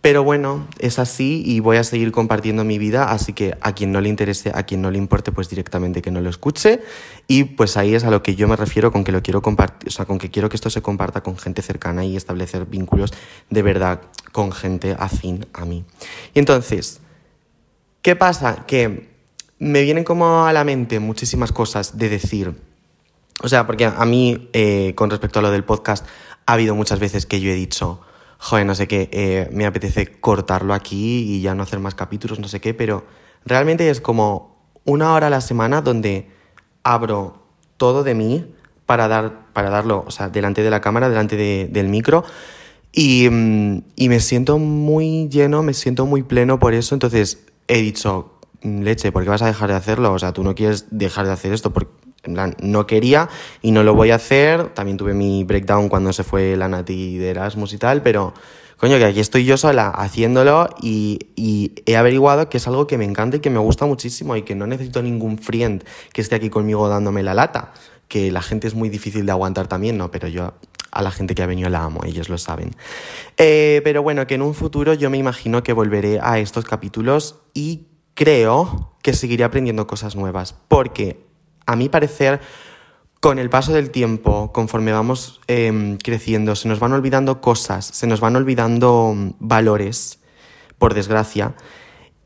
Pero 0.00 0.22
bueno, 0.22 0.66
es 0.78 1.00
así 1.00 1.42
y 1.44 1.58
voy 1.58 1.76
a 1.76 1.84
seguir 1.84 2.12
compartiendo 2.12 2.62
mi 2.62 2.78
vida, 2.78 3.10
así 3.10 3.32
que 3.32 3.58
a 3.60 3.72
quien 3.72 3.90
no 3.90 4.00
le 4.00 4.08
interese, 4.08 4.52
a 4.54 4.62
quien 4.62 4.80
no 4.80 4.92
le 4.92 4.98
importe, 4.98 5.32
pues 5.32 5.50
directamente 5.50 6.02
que 6.02 6.12
no 6.12 6.20
lo 6.20 6.30
escuche. 6.30 6.80
Y 7.26 7.44
pues 7.44 7.76
ahí 7.76 7.96
es 7.96 8.04
a 8.04 8.10
lo 8.10 8.22
que 8.22 8.36
yo 8.36 8.46
me 8.46 8.54
refiero 8.54 8.92
con 8.92 9.02
que 9.02 9.10
lo 9.10 9.22
quiero 9.22 9.42
compartir, 9.42 9.88
o 9.88 9.90
sea, 9.90 10.04
con 10.04 10.18
que 10.18 10.30
quiero 10.30 10.48
que 10.48 10.56
esto 10.56 10.70
se 10.70 10.82
comparta 10.82 11.22
con 11.22 11.36
gente 11.36 11.62
cercana 11.62 12.04
y 12.04 12.16
establecer 12.16 12.64
vínculos 12.66 13.12
de 13.50 13.62
verdad 13.62 14.00
con 14.30 14.52
gente 14.52 14.94
afín 14.96 15.46
a 15.52 15.64
mí. 15.64 15.84
Y 16.32 16.38
entonces, 16.38 17.00
¿qué 18.02 18.16
pasa? 18.16 18.64
Que 18.66 19.08
me 19.58 19.82
vienen 19.82 20.04
como 20.04 20.46
a 20.46 20.52
la 20.52 20.64
mente 20.64 21.00
muchísimas 21.00 21.52
cosas 21.52 21.98
de 21.98 22.08
decir. 22.08 22.54
O 23.42 23.48
sea, 23.48 23.66
porque 23.66 23.84
a 23.84 24.04
mí, 24.04 24.48
eh, 24.52 24.94
con 24.94 25.10
respecto 25.10 25.38
a 25.38 25.42
lo 25.42 25.50
del 25.50 25.64
podcast, 25.64 26.06
ha 26.46 26.54
habido 26.54 26.74
muchas 26.74 26.98
veces 26.98 27.26
que 27.26 27.40
yo 27.40 27.50
he 27.50 27.54
dicho 27.54 28.00
joder, 28.38 28.64
no 28.64 28.74
sé 28.74 28.88
qué, 28.88 29.08
eh, 29.12 29.48
me 29.52 29.66
apetece 29.66 30.06
cortarlo 30.06 30.72
aquí 30.72 31.24
y 31.28 31.40
ya 31.42 31.54
no 31.54 31.64
hacer 31.64 31.80
más 31.80 31.94
capítulos, 31.94 32.38
no 32.38 32.48
sé 32.48 32.60
qué, 32.60 32.72
pero 32.72 33.04
realmente 33.44 33.90
es 33.90 34.00
como 34.00 34.56
una 34.84 35.12
hora 35.12 35.26
a 35.26 35.30
la 35.30 35.40
semana 35.40 35.82
donde 35.82 36.30
abro 36.82 37.42
todo 37.76 38.04
de 38.04 38.14
mí 38.14 38.54
para, 38.86 39.08
dar, 39.08 39.52
para 39.52 39.70
darlo, 39.70 40.04
o 40.06 40.10
sea, 40.10 40.30
delante 40.30 40.62
de 40.62 40.70
la 40.70 40.80
cámara, 40.80 41.08
delante 41.08 41.36
del 41.36 41.88
micro. 41.88 42.24
Mm, 42.96 43.78
y 43.96 44.08
me 44.08 44.20
siento 44.20 44.58
muy 44.58 45.28
lleno, 45.28 45.62
me 45.62 45.74
siento 45.74 46.06
muy 46.06 46.22
pleno 46.22 46.58
por 46.58 46.72
eso. 46.74 46.94
Entonces 46.94 47.44
he 47.68 47.80
dicho, 47.80 48.32
leche, 48.62 49.12
¿por 49.12 49.22
qué 49.22 49.30
vas 49.30 49.42
a 49.42 49.46
dejar 49.46 49.70
de 49.70 49.76
hacerlo? 49.76 50.12
O 50.12 50.18
sea, 50.18 50.32
tú 50.32 50.42
no 50.42 50.54
quieres 50.54 50.86
dejar 50.90 51.26
de 51.26 51.32
hacer 51.32 51.52
esto 51.52 51.72
porque 51.72 51.92
en 52.24 52.34
plan, 52.34 52.56
no 52.60 52.86
quería 52.86 53.28
y 53.62 53.70
no 53.70 53.82
lo 53.82 53.94
voy 53.94 54.10
a 54.10 54.16
hacer. 54.16 54.68
También 54.74 54.96
tuve 54.96 55.14
mi 55.14 55.44
breakdown 55.44 55.88
cuando 55.88 56.12
se 56.12 56.24
fue 56.24 56.56
la 56.56 56.68
Nati 56.68 57.18
de 57.18 57.30
Erasmus 57.30 57.72
y 57.72 57.78
tal, 57.78 58.02
pero 58.02 58.34
coño, 58.76 58.98
que 58.98 59.04
aquí 59.04 59.20
estoy 59.20 59.44
yo 59.44 59.56
sola 59.56 59.88
haciéndolo 59.90 60.68
y, 60.82 61.18
y, 61.36 61.72
he 61.86 61.96
averiguado 61.96 62.48
que 62.48 62.58
es 62.58 62.66
algo 62.66 62.86
que 62.86 62.98
me 62.98 63.04
encanta 63.04 63.36
y 63.36 63.40
que 63.40 63.50
me 63.50 63.58
gusta 63.58 63.86
muchísimo 63.86 64.36
y 64.36 64.42
que 64.42 64.54
no 64.54 64.66
necesito 64.66 65.02
ningún 65.02 65.38
friend 65.38 65.84
que 66.12 66.20
esté 66.20 66.36
aquí 66.36 66.50
conmigo 66.50 66.88
dándome 66.88 67.22
la 67.22 67.34
lata. 67.34 67.72
Que 68.08 68.32
la 68.32 68.40
gente 68.40 68.66
es 68.66 68.74
muy 68.74 68.88
difícil 68.88 69.26
de 69.26 69.32
aguantar 69.32 69.66
también, 69.66 69.98
¿no? 69.98 70.10
Pero 70.10 70.28
yo 70.28 70.54
a 70.90 71.02
la 71.02 71.10
gente 71.10 71.34
que 71.34 71.42
ha 71.42 71.46
venido 71.46 71.68
la 71.68 71.84
amo, 71.84 72.00
ellos 72.04 72.28
lo 72.28 72.38
saben. 72.38 72.70
Eh, 73.36 73.80
pero 73.84 74.02
bueno, 74.02 74.26
que 74.26 74.34
en 74.34 74.42
un 74.42 74.54
futuro 74.54 74.94
yo 74.94 75.10
me 75.10 75.18
imagino 75.18 75.62
que 75.62 75.72
volveré 75.72 76.20
a 76.22 76.38
estos 76.38 76.64
capítulos 76.64 77.40
y 77.54 77.88
creo 78.14 78.96
que 79.02 79.12
seguiré 79.12 79.44
aprendiendo 79.44 79.86
cosas 79.86 80.16
nuevas, 80.16 80.54
porque 80.68 81.24
a 81.66 81.76
mi 81.76 81.88
parecer, 81.88 82.40
con 83.20 83.38
el 83.38 83.50
paso 83.50 83.72
del 83.72 83.90
tiempo, 83.90 84.52
conforme 84.52 84.92
vamos 84.92 85.40
em, 85.46 85.98
creciendo, 85.98 86.56
se 86.56 86.68
nos 86.68 86.80
van 86.80 86.92
olvidando 86.92 87.40
cosas, 87.40 87.84
se 87.86 88.06
nos 88.06 88.20
van 88.20 88.36
olvidando 88.36 89.12
mm, 89.14 89.34
valores, 89.38 90.18
por 90.78 90.94
desgracia. 90.94 91.54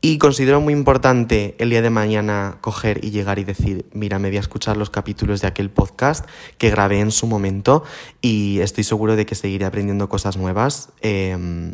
Y 0.05 0.17
considero 0.17 0.59
muy 0.59 0.73
importante 0.73 1.55
el 1.59 1.69
día 1.69 1.81
de 1.81 1.89
mañana 1.89 2.57
coger 2.59 2.99
y 3.05 3.11
llegar 3.11 3.39
y 3.39 3.45
decir, 3.45 3.85
mira, 3.93 4.19
me 4.19 4.27
voy 4.27 4.35
a 4.35 4.41
escuchar 4.41 4.75
los 4.75 4.89
capítulos 4.89 5.39
de 5.39 5.47
aquel 5.47 5.69
podcast 5.69 6.27
que 6.57 6.69
grabé 6.69 6.99
en 6.99 7.09
su 7.09 7.25
momento 7.25 7.85
y 8.21 8.59
estoy 8.59 8.83
seguro 8.83 9.15
de 9.15 9.25
que 9.25 9.33
seguiré 9.33 9.63
aprendiendo 9.63 10.09
cosas 10.09 10.35
nuevas 10.35 10.89
em, 10.99 11.73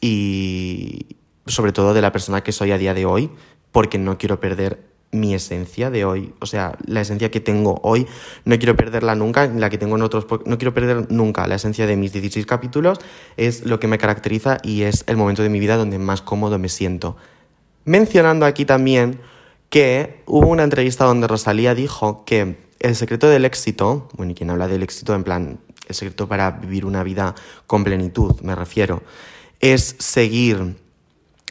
y 0.00 1.16
sobre 1.48 1.72
todo 1.72 1.92
de 1.92 2.02
la 2.02 2.12
persona 2.12 2.44
que 2.44 2.52
soy 2.52 2.70
a 2.70 2.78
día 2.78 2.94
de 2.94 3.04
hoy, 3.04 3.30
porque 3.72 3.98
no 3.98 4.16
quiero 4.16 4.38
perder 4.38 4.84
mi 5.10 5.34
esencia 5.34 5.90
de 5.90 6.04
hoy, 6.04 6.34
o 6.40 6.46
sea, 6.46 6.78
la 6.86 7.00
esencia 7.00 7.32
que 7.32 7.40
tengo 7.40 7.80
hoy, 7.82 8.06
no 8.44 8.56
quiero 8.58 8.76
perderla 8.76 9.16
nunca, 9.16 9.48
la 9.48 9.70
que 9.70 9.78
tengo 9.78 9.96
en 9.96 10.02
otros, 10.02 10.24
no 10.44 10.56
quiero 10.56 10.72
perder 10.72 11.10
nunca 11.10 11.48
la 11.48 11.56
esencia 11.56 11.88
de 11.88 11.96
mis 11.96 12.12
16 12.12 12.46
capítulos, 12.46 13.00
es 13.36 13.66
lo 13.66 13.80
que 13.80 13.88
me 13.88 13.98
caracteriza 13.98 14.58
y 14.62 14.82
es 14.82 15.02
el 15.08 15.16
momento 15.16 15.42
de 15.42 15.48
mi 15.48 15.58
vida 15.58 15.76
donde 15.76 15.98
más 15.98 16.22
cómodo 16.22 16.60
me 16.60 16.68
siento. 16.68 17.16
Mencionando 17.86 18.46
aquí 18.46 18.64
también 18.64 19.20
que 19.70 20.24
hubo 20.26 20.48
una 20.48 20.64
entrevista 20.64 21.04
donde 21.04 21.28
Rosalía 21.28 21.72
dijo 21.72 22.24
que 22.24 22.56
el 22.80 22.96
secreto 22.96 23.28
del 23.28 23.44
éxito, 23.44 24.08
bueno, 24.14 24.32
y 24.32 24.34
quien 24.34 24.50
habla 24.50 24.66
del 24.66 24.82
éxito 24.82 25.14
en 25.14 25.22
plan, 25.22 25.60
el 25.86 25.94
secreto 25.94 26.26
para 26.26 26.50
vivir 26.50 26.84
una 26.84 27.04
vida 27.04 27.36
con 27.68 27.84
plenitud, 27.84 28.40
me 28.40 28.56
refiero, 28.56 29.04
es 29.60 29.94
seguir 30.00 30.76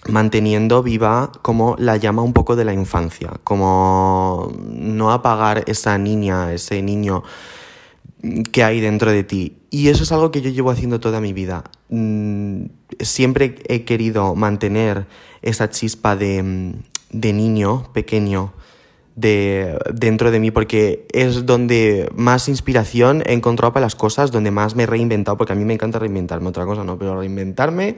manteniendo 0.10 0.84
viva 0.84 1.32
como 1.42 1.77
la 1.80 1.96
llama 1.96 2.22
un 2.22 2.34
poco 2.34 2.58
de 2.58 2.65
la 2.65 2.74
infancia, 2.74 3.32
como 3.46 4.51
no 4.60 5.13
apagar 5.13 5.63
esa 5.68 5.98
niña, 5.98 6.51
ese 6.51 6.82
niño 6.82 7.24
que 8.51 8.63
hay 8.63 8.79
dentro 8.82 9.12
de 9.12 9.24
ti. 9.24 9.58
Y 9.70 9.89
eso 9.89 10.03
es 10.03 10.12
algo 10.12 10.32
que 10.32 10.41
yo 10.41 10.50
llevo 10.50 10.72
haciendo 10.72 11.00
toda 11.00 11.22
mi 11.22 11.34
vida. 11.34 11.63
Mm, 11.89 12.65
siempre 13.00 13.55
he 13.67 13.84
querido 13.84 14.36
mantener 14.36 15.05
esa 15.41 15.70
chispa 15.70 16.15
de, 16.15 16.74
de 17.12 17.34
niño 17.34 17.91
pequeño 17.94 18.53
de, 19.15 19.77
dentro 19.94 20.32
de 20.32 20.39
mí 20.39 20.51
porque 20.51 21.08
es 21.12 21.46
donde 21.46 22.10
más 22.15 22.50
inspiración 22.50 23.24
he 23.25 23.34
encontrado 23.34 23.74
para 23.74 23.86
las 23.86 23.96
cosas, 23.96 24.32
donde 24.32 24.51
más 24.51 24.75
me 24.75 24.84
he 24.84 24.88
reinventado, 24.88 25.38
porque 25.38 25.53
a 25.53 25.55
mí 25.55 25.65
me 25.65 25.74
encanta 25.74 26.00
reinventarme, 26.00 26.50
otra 26.50 26.65
cosa 26.65 26.84
no, 26.84 26.98
pero 26.98 27.20
reinventarme 27.20 27.98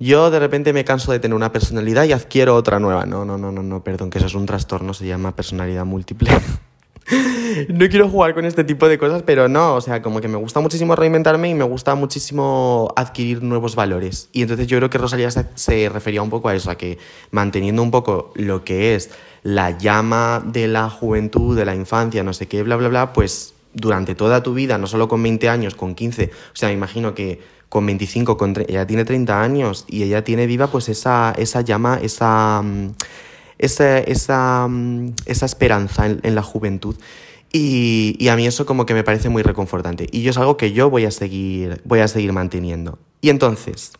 yo 0.00 0.30
de 0.30 0.38
repente 0.38 0.72
me 0.72 0.82
canso 0.82 1.12
de 1.12 1.20
tener 1.20 1.34
una 1.34 1.52
personalidad 1.52 2.04
y 2.04 2.12
adquiero 2.12 2.56
otra 2.56 2.80
nueva. 2.80 3.04
No, 3.04 3.26
no, 3.26 3.36
no, 3.36 3.52
no, 3.52 3.62
no, 3.62 3.84
perdón, 3.84 4.08
que 4.08 4.16
eso 4.16 4.26
es 4.26 4.34
un 4.34 4.46
trastorno, 4.46 4.94
se 4.94 5.06
llama 5.06 5.36
personalidad 5.36 5.84
múltiple. 5.84 6.30
no 7.68 7.88
quiero 7.88 8.08
jugar 8.08 8.34
con 8.34 8.44
este 8.44 8.64
tipo 8.64 8.88
de 8.88 8.98
cosas, 8.98 9.22
pero 9.22 9.48
no, 9.48 9.74
o 9.74 9.80
sea, 9.80 10.02
como 10.02 10.20
que 10.20 10.28
me 10.28 10.36
gusta 10.36 10.60
muchísimo 10.60 10.96
reinventarme 10.96 11.48
y 11.48 11.54
me 11.54 11.64
gusta 11.64 11.94
muchísimo 11.94 12.92
adquirir 12.96 13.42
nuevos 13.42 13.74
valores. 13.74 14.28
Y 14.32 14.42
entonces 14.42 14.66
yo 14.66 14.78
creo 14.78 14.90
que 14.90 14.98
Rosalía 14.98 15.30
se, 15.30 15.88
refería 15.88 16.22
un 16.22 16.30
poco 16.30 16.48
a 16.48 16.54
eso, 16.54 16.70
a 16.70 16.76
que 16.76 16.98
manteniendo 17.30 17.82
un 17.82 17.90
poco 17.90 18.32
lo 18.34 18.64
que 18.64 18.94
es 18.94 19.10
la 19.42 19.76
llama 19.76 20.42
de 20.44 20.68
la 20.68 20.90
juventud, 20.90 21.56
de 21.56 21.64
la 21.64 21.74
infancia, 21.74 22.22
no 22.22 22.32
sé 22.32 22.46
qué, 22.46 22.62
bla, 22.62 22.76
bla, 22.76 22.88
bla, 22.88 23.12
pues 23.12 23.54
durante 23.72 24.14
toda 24.14 24.42
tu 24.42 24.54
vida, 24.54 24.78
no 24.78 24.86
solo 24.86 25.08
con 25.08 25.22
20 25.22 25.48
años, 25.48 25.74
con 25.74 25.94
15, 25.94 26.30
o 26.52 26.56
sea, 26.56 26.68
me 26.68 26.74
imagino 26.74 27.14
que 27.14 27.40
con 27.68 27.86
25, 27.86 28.36
con 28.36 28.54
ella 28.66 28.86
tiene 28.86 29.04
30 29.04 29.40
años 29.40 29.84
y 29.88 30.02
ella 30.02 30.24
tiene 30.24 30.46
viva 30.46 30.66
pues 30.66 30.88
esa, 30.88 31.32
esa 31.38 31.60
llama, 31.60 32.00
esa, 32.02 32.62
mm, 32.62 32.94
esa, 33.60 33.98
esa, 33.98 34.66
mm, 34.68 35.14
esa 35.26 35.46
esperanza 35.46 36.06
en, 36.06 36.34
la 36.34 36.42
juventud. 36.42 36.96
Y, 37.52 38.28
a 38.28 38.36
mí 38.36 38.46
eso 38.46 38.64
como 38.64 38.86
que 38.86 38.94
me 38.94 39.04
parece 39.04 39.28
muy 39.28 39.42
reconfortante. 39.42 40.06
Y 40.10 40.22
yo 40.22 40.30
es 40.30 40.38
algo 40.38 40.56
que 40.56 40.72
yo 40.72 40.88
voy 40.88 41.04
a 41.04 41.10
seguir, 41.10 41.80
voy 41.84 42.00
a 42.00 42.08
seguir 42.08 42.32
manteniendo. 42.32 42.98
Y 43.20 43.28
entonces, 43.28 43.92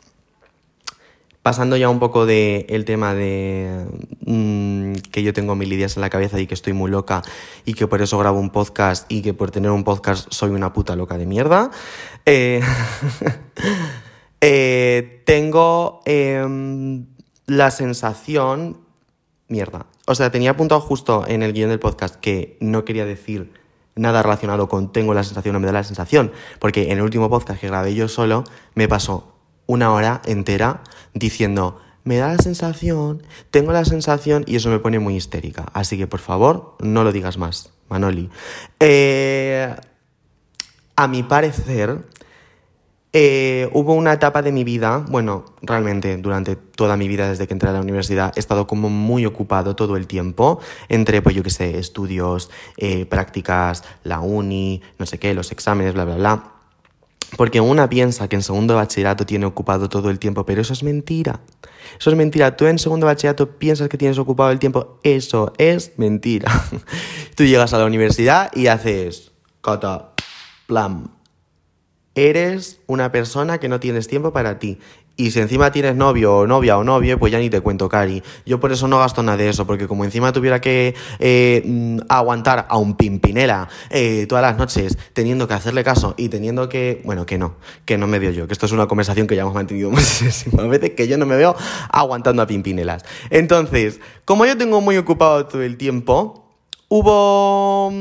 pasando 1.42 1.76
ya 1.76 1.90
un 1.90 1.98
poco 1.98 2.24
del 2.24 2.64
el 2.68 2.84
tema 2.86 3.14
de 3.14 3.86
mm, 4.24 4.94
que 5.12 5.22
yo 5.22 5.34
tengo 5.34 5.54
mil 5.56 5.70
ideas 5.72 5.96
en 5.96 6.00
la 6.00 6.10
cabeza 6.10 6.40
y 6.40 6.46
que 6.46 6.54
estoy 6.54 6.72
muy 6.72 6.90
loca 6.90 7.22
y 7.66 7.74
que 7.74 7.86
por 7.86 8.00
eso 8.00 8.18
grabo 8.18 8.40
un 8.40 8.50
podcast 8.50 9.10
y 9.12 9.20
que 9.20 9.34
por 9.34 9.50
tener 9.50 9.70
un 9.72 9.84
podcast 9.84 10.32
soy 10.32 10.50
una 10.50 10.72
puta 10.72 10.96
loca 10.96 11.18
de 11.18 11.26
mierda, 11.26 11.70
eh, 12.24 12.62
eh, 14.40 15.22
tengo 15.26 16.00
em, 16.06 17.04
la 17.46 17.70
sensación... 17.70 18.89
Mierda. 19.50 19.86
O 20.06 20.14
sea, 20.14 20.30
tenía 20.30 20.52
apuntado 20.52 20.80
justo 20.80 21.26
en 21.26 21.42
el 21.42 21.52
guion 21.52 21.70
del 21.70 21.80
podcast 21.80 22.14
que 22.14 22.56
no 22.60 22.84
quería 22.84 23.04
decir 23.04 23.52
nada 23.96 24.22
relacionado 24.22 24.68
con 24.68 24.92
tengo 24.92 25.12
la 25.12 25.24
sensación 25.24 25.56
o 25.56 25.60
me 25.60 25.66
da 25.66 25.72
la 25.72 25.84
sensación, 25.84 26.32
porque 26.60 26.92
en 26.92 26.98
el 26.98 27.02
último 27.02 27.28
podcast 27.28 27.60
que 27.60 27.66
grabé 27.66 27.94
yo 27.94 28.08
solo 28.08 28.44
me 28.74 28.86
pasó 28.86 29.34
una 29.66 29.92
hora 29.92 30.22
entera 30.24 30.82
diciendo, 31.14 31.80
me 32.04 32.16
da 32.16 32.28
la 32.28 32.38
sensación, 32.38 33.24
tengo 33.50 33.72
la 33.72 33.84
sensación 33.84 34.44
y 34.46 34.54
eso 34.54 34.70
me 34.70 34.78
pone 34.78 35.00
muy 35.00 35.16
histérica. 35.16 35.66
Así 35.74 35.98
que 35.98 36.06
por 36.06 36.20
favor, 36.20 36.76
no 36.80 37.02
lo 37.02 37.10
digas 37.10 37.36
más, 37.36 37.72
Manoli. 37.88 38.30
Eh, 38.78 39.74
a 40.94 41.08
mi 41.08 41.24
parecer, 41.24 42.04
eh, 43.12 43.68
hubo 43.72 43.94
una 43.94 44.12
etapa 44.12 44.40
de 44.40 44.52
mi 44.52 44.62
vida, 44.62 45.04
bueno, 45.08 45.44
realmente 45.62 46.16
durante 46.16 46.54
toda 46.54 46.96
mi 46.96 47.08
vida 47.08 47.28
desde 47.28 47.48
que 47.48 47.54
entré 47.54 47.68
a 47.68 47.72
la 47.72 47.80
universidad 47.80 48.32
he 48.36 48.40
estado 48.40 48.68
como 48.68 48.88
muy 48.88 49.26
ocupado 49.26 49.74
todo 49.74 49.96
el 49.96 50.06
tiempo, 50.06 50.60
entre, 50.88 51.20
pues 51.20 51.34
yo 51.34 51.42
qué 51.42 51.50
sé, 51.50 51.78
estudios, 51.78 52.50
eh, 52.76 53.06
prácticas, 53.06 53.82
la 54.04 54.20
uni, 54.20 54.80
no 54.98 55.06
sé 55.06 55.18
qué, 55.18 55.34
los 55.34 55.50
exámenes, 55.50 55.94
bla, 55.94 56.04
bla, 56.04 56.16
bla. 56.16 56.44
Porque 57.36 57.60
una 57.60 57.88
piensa 57.88 58.28
que 58.28 58.36
en 58.36 58.42
segundo 58.42 58.74
bachillerato 58.74 59.26
tiene 59.26 59.46
ocupado 59.46 59.88
todo 59.88 60.10
el 60.10 60.18
tiempo, 60.18 60.44
pero 60.44 60.60
eso 60.60 60.72
es 60.72 60.82
mentira. 60.82 61.40
Eso 61.98 62.10
es 62.10 62.16
mentira. 62.16 62.56
Tú 62.56 62.66
en 62.66 62.78
segundo 62.78 63.06
bachillerato 63.06 63.58
piensas 63.58 63.88
que 63.88 63.98
tienes 63.98 64.18
ocupado 64.18 64.50
el 64.50 64.58
tiempo. 64.58 64.98
Eso 65.04 65.52
es 65.58 65.92
mentira. 65.96 66.50
Tú 67.36 67.44
llegas 67.44 67.72
a 67.72 67.78
la 67.78 67.86
universidad 67.86 68.50
y 68.54 68.66
haces... 68.66 69.30
Cata, 69.62 70.12
plan. 70.66 71.19
Eres 72.14 72.80
una 72.86 73.12
persona 73.12 73.58
que 73.58 73.68
no 73.68 73.80
tienes 73.80 74.08
tiempo 74.08 74.32
para 74.32 74.58
ti. 74.58 74.78
Y 75.20 75.32
si 75.32 75.40
encima 75.40 75.70
tienes 75.70 75.96
novio 75.96 76.34
o 76.34 76.46
novia 76.46 76.78
o 76.78 76.82
novio, 76.82 77.18
pues 77.18 77.30
ya 77.30 77.38
ni 77.38 77.50
te 77.50 77.60
cuento, 77.60 77.90
Cari. 77.90 78.22
Yo 78.46 78.58
por 78.58 78.72
eso 78.72 78.88
no 78.88 78.98
gasto 78.98 79.22
nada 79.22 79.36
de 79.36 79.50
eso, 79.50 79.66
porque 79.66 79.86
como 79.86 80.04
encima 80.06 80.32
tuviera 80.32 80.62
que 80.62 80.94
eh, 81.18 81.62
mm, 81.62 81.98
aguantar 82.08 82.66
a 82.70 82.78
un 82.78 82.96
pimpinela 82.96 83.68
eh, 83.90 84.24
todas 84.26 84.40
las 84.40 84.56
noches, 84.56 84.96
teniendo 85.12 85.46
que 85.46 85.52
hacerle 85.52 85.84
caso 85.84 86.14
y 86.16 86.30
teniendo 86.30 86.70
que. 86.70 87.02
Bueno, 87.04 87.26
que 87.26 87.36
no, 87.36 87.56
que 87.84 87.98
no 87.98 88.06
me 88.06 88.18
veo 88.18 88.30
yo, 88.30 88.46
que 88.46 88.54
esto 88.54 88.64
es 88.64 88.72
una 88.72 88.86
conversación 88.86 89.26
que 89.26 89.36
ya 89.36 89.42
hemos 89.42 89.52
mantenido 89.52 89.90
muchísimas 89.90 90.66
veces, 90.68 90.92
que 90.92 91.06
yo 91.06 91.18
no 91.18 91.26
me 91.26 91.36
veo 91.36 91.54
aguantando 91.90 92.40
a 92.40 92.46
pimpinelas. 92.46 93.04
Entonces, 93.28 94.00
como 94.24 94.46
yo 94.46 94.56
tengo 94.56 94.80
muy 94.80 94.96
ocupado 94.96 95.44
todo 95.44 95.62
el 95.62 95.76
tiempo, 95.76 96.48
hubo. 96.88 97.92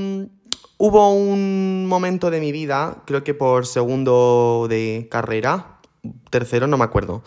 Hubo 0.81 1.13
un 1.13 1.87
momento 1.87 2.31
de 2.31 2.39
mi 2.39 2.53
vida, 2.53 3.03
creo 3.05 3.21
que 3.21 3.33
por 3.33 3.65
segundo 3.65 4.67
de 4.69 5.09
carrera, 5.11 5.81
tercero, 6.29 6.67
no 6.67 6.77
me 6.77 6.85
acuerdo. 6.85 7.21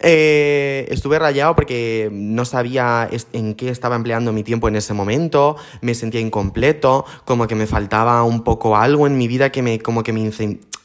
Eh, 0.00 0.86
estuve 0.88 1.18
rayado 1.18 1.54
porque 1.54 2.08
no 2.10 2.46
sabía 2.46 3.06
en 3.34 3.54
qué 3.54 3.68
estaba 3.68 3.96
empleando 3.96 4.32
mi 4.32 4.42
tiempo 4.42 4.68
en 4.68 4.76
ese 4.76 4.94
momento, 4.94 5.56
me 5.82 5.94
sentía 5.94 6.22
incompleto, 6.22 7.04
como 7.26 7.46
que 7.46 7.54
me 7.54 7.66
faltaba 7.66 8.22
un 8.22 8.42
poco 8.44 8.78
algo 8.78 9.06
en 9.06 9.18
mi 9.18 9.28
vida 9.28 9.52
que 9.52 9.60
me, 9.60 9.78
como 9.78 10.02
que 10.02 10.14
me 10.14 10.32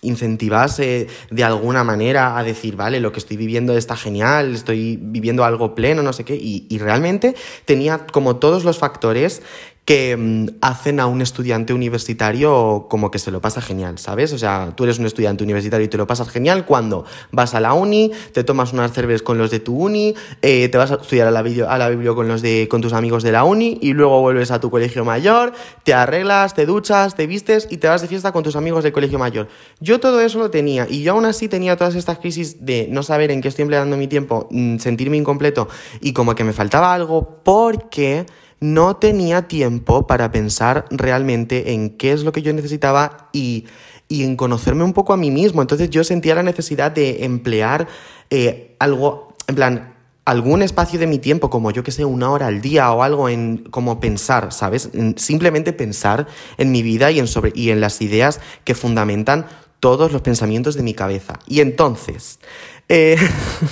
incentivase 0.01 1.07
de 1.29 1.43
alguna 1.45 1.85
manera 1.85 2.37
a 2.37 2.43
decir, 2.43 2.75
vale, 2.75 2.99
lo 2.99 3.13
que 3.13 3.19
estoy 3.19 3.37
viviendo 3.37 3.77
está 3.77 3.95
genial, 3.95 4.53
estoy 4.53 4.99
viviendo 5.01 5.45
algo 5.45 5.75
pleno, 5.75 6.03
no 6.03 6.11
sé 6.11 6.25
qué, 6.25 6.35
y 6.35 6.77
realmente 6.77 7.35
tenía 7.63 8.05
como 8.07 8.35
todos 8.35 8.65
los 8.65 8.79
factores 8.79 9.41
que 9.85 10.15
mm, 10.15 10.57
hacen 10.61 10.99
a 10.99 11.07
un 11.07 11.21
estudiante 11.21 11.73
universitario 11.73 12.85
como 12.89 13.09
que 13.09 13.19
se 13.19 13.31
lo 13.31 13.41
pasa 13.41 13.61
genial, 13.61 13.97
¿sabes? 13.97 14.31
O 14.33 14.37
sea, 14.37 14.73
tú 14.75 14.83
eres 14.83 14.99
un 14.99 15.05
estudiante 15.05 15.43
universitario 15.43 15.85
y 15.85 15.89
te 15.89 15.97
lo 15.97 16.05
pasas 16.05 16.29
genial 16.29 16.65
cuando 16.65 17.05
vas 17.31 17.55
a 17.55 17.59
la 17.59 17.73
uni, 17.73 18.11
te 18.33 18.43
tomas 18.43 18.73
unas 18.73 18.91
cervezas 18.91 19.23
con 19.23 19.37
los 19.37 19.49
de 19.49 19.59
tu 19.59 19.75
uni, 19.75 20.13
eh, 20.41 20.69
te 20.69 20.77
vas 20.77 20.91
a 20.91 20.95
estudiar 20.95 21.27
a 21.27 21.31
la, 21.31 21.41
video, 21.41 21.69
a 21.69 21.77
la 21.77 21.89
biblio 21.89 22.15
con, 22.15 22.27
los 22.27 22.41
de, 22.41 22.67
con 22.69 22.81
tus 22.81 22.93
amigos 22.93 23.23
de 23.23 23.31
la 23.31 23.43
uni 23.43 23.79
y 23.81 23.93
luego 23.93 24.21
vuelves 24.21 24.51
a 24.51 24.59
tu 24.59 24.69
colegio 24.69 25.03
mayor, 25.03 25.53
te 25.83 25.93
arreglas, 25.93 26.53
te 26.53 26.65
duchas, 26.65 27.15
te 27.15 27.25
vistes 27.25 27.67
y 27.71 27.77
te 27.77 27.87
vas 27.87 28.01
de 28.01 28.07
fiesta 28.07 28.31
con 28.31 28.43
tus 28.43 28.55
amigos 28.55 28.83
del 28.83 28.93
colegio 28.93 29.17
mayor. 29.17 29.47
Yo 29.79 29.99
todo 29.99 30.21
eso 30.21 30.37
lo 30.37 30.51
tenía 30.51 30.87
y 30.87 31.01
yo 31.01 31.13
aún 31.13 31.25
así 31.25 31.47
tenía 31.47 31.75
todas 31.75 31.95
estas 31.95 32.19
crisis 32.19 32.63
de 32.63 32.87
no 32.91 33.01
saber 33.01 33.31
en 33.31 33.41
qué 33.41 33.47
estoy 33.47 33.63
empleando 33.63 33.97
mi 33.97 34.07
tiempo, 34.07 34.47
mm, 34.51 34.77
sentirme 34.77 35.17
incompleto 35.17 35.67
y 36.01 36.13
como 36.13 36.35
que 36.35 36.43
me 36.43 36.53
faltaba 36.53 36.93
algo 36.93 37.41
porque 37.43 38.25
no 38.61 38.95
tenía 38.95 39.47
tiempo 39.47 40.07
para 40.07 40.31
pensar 40.31 40.85
realmente 40.91 41.73
en 41.73 41.97
qué 41.97 42.13
es 42.13 42.23
lo 42.23 42.31
que 42.31 42.43
yo 42.43 42.53
necesitaba 42.53 43.29
y, 43.33 43.65
en 44.09 44.35
conocerme 44.35 44.83
un 44.83 44.93
poco 44.93 45.13
a 45.13 45.17
mí 45.17 45.31
mismo. 45.31 45.61
Entonces 45.61 45.89
yo 45.89 46.03
sentía 46.03 46.35
la 46.35 46.43
necesidad 46.43 46.91
de 46.91 47.23
emplear 47.25 47.87
eh, 48.29 48.75
algo, 48.77 49.33
en 49.47 49.55
plan, 49.55 49.93
algún 50.25 50.61
espacio 50.61 50.99
de 50.99 51.07
mi 51.07 51.17
tiempo, 51.17 51.49
como 51.49 51.71
yo 51.71 51.83
que 51.83 51.91
sé, 51.91 52.05
una 52.05 52.29
hora 52.29 52.47
al 52.47 52.61
día 52.61 52.91
o 52.91 53.03
algo 53.03 53.29
en 53.29 53.57
como 53.57 53.99
pensar, 53.99 54.51
¿sabes? 54.53 54.89
simplemente 55.15 55.73
pensar 55.73 56.27
en 56.57 56.71
mi 56.71 56.83
vida 56.83 57.09
y 57.09 57.19
en, 57.19 57.27
sobre, 57.27 57.51
y 57.55 57.69
en 57.71 57.81
las 57.81 58.01
ideas 58.01 58.39
que 58.63 58.75
fundamentan 58.75 59.47
todos 59.79 60.11
los 60.11 60.21
pensamientos 60.21 60.75
de 60.75 60.83
mi 60.83 60.93
cabeza. 60.93 61.39
Y 61.47 61.61
entonces, 61.61 62.39
eh, 62.87 63.17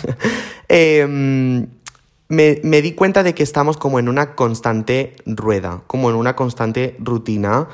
em, 0.67 1.67
me, 2.30 2.62
me, 2.64 2.82
di 2.82 2.94
cuenta 2.94 3.24
de 3.24 3.34
que 3.34 3.44
estamos 3.44 3.78
como 3.78 4.00
en 4.00 4.08
una 4.08 4.36
constante 4.36 5.16
rueda, 5.26 5.82
como 5.88 6.10
en 6.10 6.16
una 6.16 6.36
constante 6.36 6.96
rutina, 7.00 7.68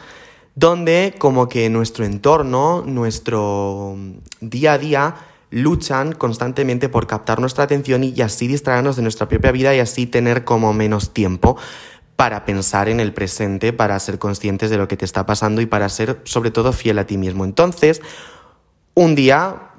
donde 0.55 1.13
como 1.17 1.49
que 1.49 1.69
nuestro 1.69 2.05
entorno, 2.05 2.83
nuestro 2.85 3.97
día 4.39 4.73
a 4.73 4.77
día, 4.77 5.15
luchan 5.51 6.13
constantemente 6.13 6.89
por 6.89 7.07
captar 7.07 7.39
nuestra 7.39 7.63
atención 7.65 8.03
y 8.03 8.21
así 8.21 8.47
distraernos 8.47 8.95
de 8.95 9.03
nuestra 9.03 9.27
propia 9.27 9.51
vida 9.51 9.75
y 9.75 9.79
así 9.79 10.05
tener 10.05 10.43
como 10.43 10.73
menos 10.73 11.13
tiempo 11.13 11.57
para 12.15 12.45
pensar 12.45 12.87
en 12.87 12.99
el 12.99 13.13
presente, 13.13 13.73
para 13.73 13.99
ser 13.99 14.19
conscientes 14.19 14.69
de 14.69 14.77
lo 14.77 14.87
que 14.87 14.97
te 14.97 15.05
está 15.05 15.25
pasando 15.25 15.61
y 15.61 15.65
para 15.65 15.89
ser 15.89 16.21
sobre 16.23 16.51
todo 16.51 16.71
fiel 16.71 16.99
a 16.99 17.05
ti 17.05 17.17
mismo. 17.17 17.43
Entonces, 17.43 18.01
un 18.93 19.15
día 19.15 19.71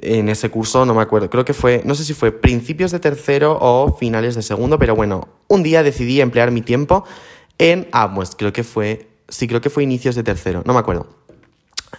en 0.00 0.28
ese 0.28 0.50
curso, 0.50 0.84
no 0.84 0.94
me 0.94 1.02
acuerdo, 1.02 1.30
creo 1.30 1.44
que 1.44 1.54
fue, 1.54 1.82
no 1.84 1.94
sé 1.94 2.04
si 2.04 2.14
fue 2.14 2.32
principios 2.32 2.90
de 2.90 3.00
tercero 3.00 3.58
o 3.60 3.96
finales 3.96 4.34
de 4.34 4.42
segundo, 4.42 4.78
pero 4.78 4.94
bueno, 4.94 5.28
un 5.48 5.62
día 5.62 5.82
decidí 5.82 6.20
emplear 6.20 6.50
mi 6.50 6.62
tiempo 6.62 7.04
en, 7.58 7.88
ah, 7.92 8.12
pues 8.14 8.34
creo 8.36 8.52
que 8.52 8.64
fue, 8.64 9.08
sí, 9.28 9.46
creo 9.46 9.60
que 9.60 9.70
fue 9.70 9.82
inicios 9.82 10.14
de 10.14 10.22
tercero, 10.22 10.62
no 10.64 10.72
me 10.72 10.80
acuerdo. 10.80 11.06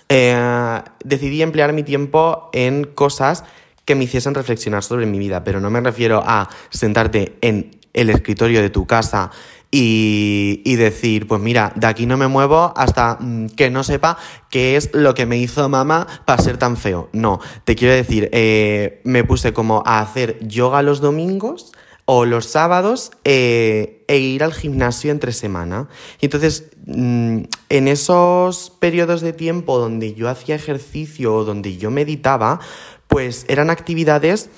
Eh, 0.10 0.82
decidí 1.04 1.42
emplear 1.42 1.74
mi 1.74 1.84
tiempo 1.84 2.50
en 2.54 2.84
cosas 2.84 3.44
que 3.86 3.96
me 3.96 4.04
hiciesen 4.04 4.34
reflexionar 4.34 4.84
sobre 4.84 5.06
mi 5.06 5.20
vida, 5.20 5.44
pero 5.44 5.60
no 5.60 5.70
me 5.70 5.80
refiero 5.80 6.22
a 6.26 6.50
sentarte 6.70 7.38
en 7.42 7.80
el 7.94 8.10
escritorio 8.10 8.62
de 8.62 8.70
tu 8.70 8.86
casa 8.86 9.32
y, 9.78 10.76
decir, 10.78 11.28
pues 11.28 11.42
mira, 11.42 11.74
de 11.76 11.88
aquí 11.88 12.06
no 12.06 12.16
me 12.16 12.30
muevo 12.30 12.72
hasta 12.78 13.18
mm, 13.20 13.48
que 13.48 13.70
no 13.70 13.84
sepa 13.84 14.18
qué 14.50 14.78
es 14.78 14.90
lo 14.94 15.14
que 15.14 15.26
me 15.26 15.38
hizo 15.38 15.68
mamá 15.68 16.08
para 16.24 16.42
ser 16.42 16.58
tan 16.58 16.78
feo. 16.78 17.10
No, 17.12 17.42
te 17.66 17.76
quiero 17.76 17.94
decir, 17.94 18.30
eh, 18.32 19.02
me 19.04 19.26
puse 19.26 19.52
como 19.52 19.84
a 19.86 20.00
hacer 20.00 20.40
yoga 20.48 20.82
los 20.82 21.02
domingos 21.02 21.74
o 22.06 22.24
los 22.24 22.46
sábados 22.46 23.12
eh, 23.26 24.06
e 24.08 24.18
ir 24.18 24.46
al 24.46 24.54
gimnasio 24.54 25.12
entre 25.12 25.34
semana. 25.34 25.90
Y 26.22 26.28
entonces, 26.28 26.70
mm, 26.86 27.40
en 27.68 27.88
esos 27.90 28.70
periodos 28.80 29.20
de 29.20 29.34
tiempo 29.34 29.78
donde 29.78 30.14
yo 30.14 30.30
hacía 30.30 30.56
ejercicio 30.56 31.36
o 31.36 31.44
donde 31.44 31.76
yo 31.76 31.92
meditaba, 31.92 32.62
pues 33.10 33.46
eran 33.50 33.70
actividades 33.70 34.50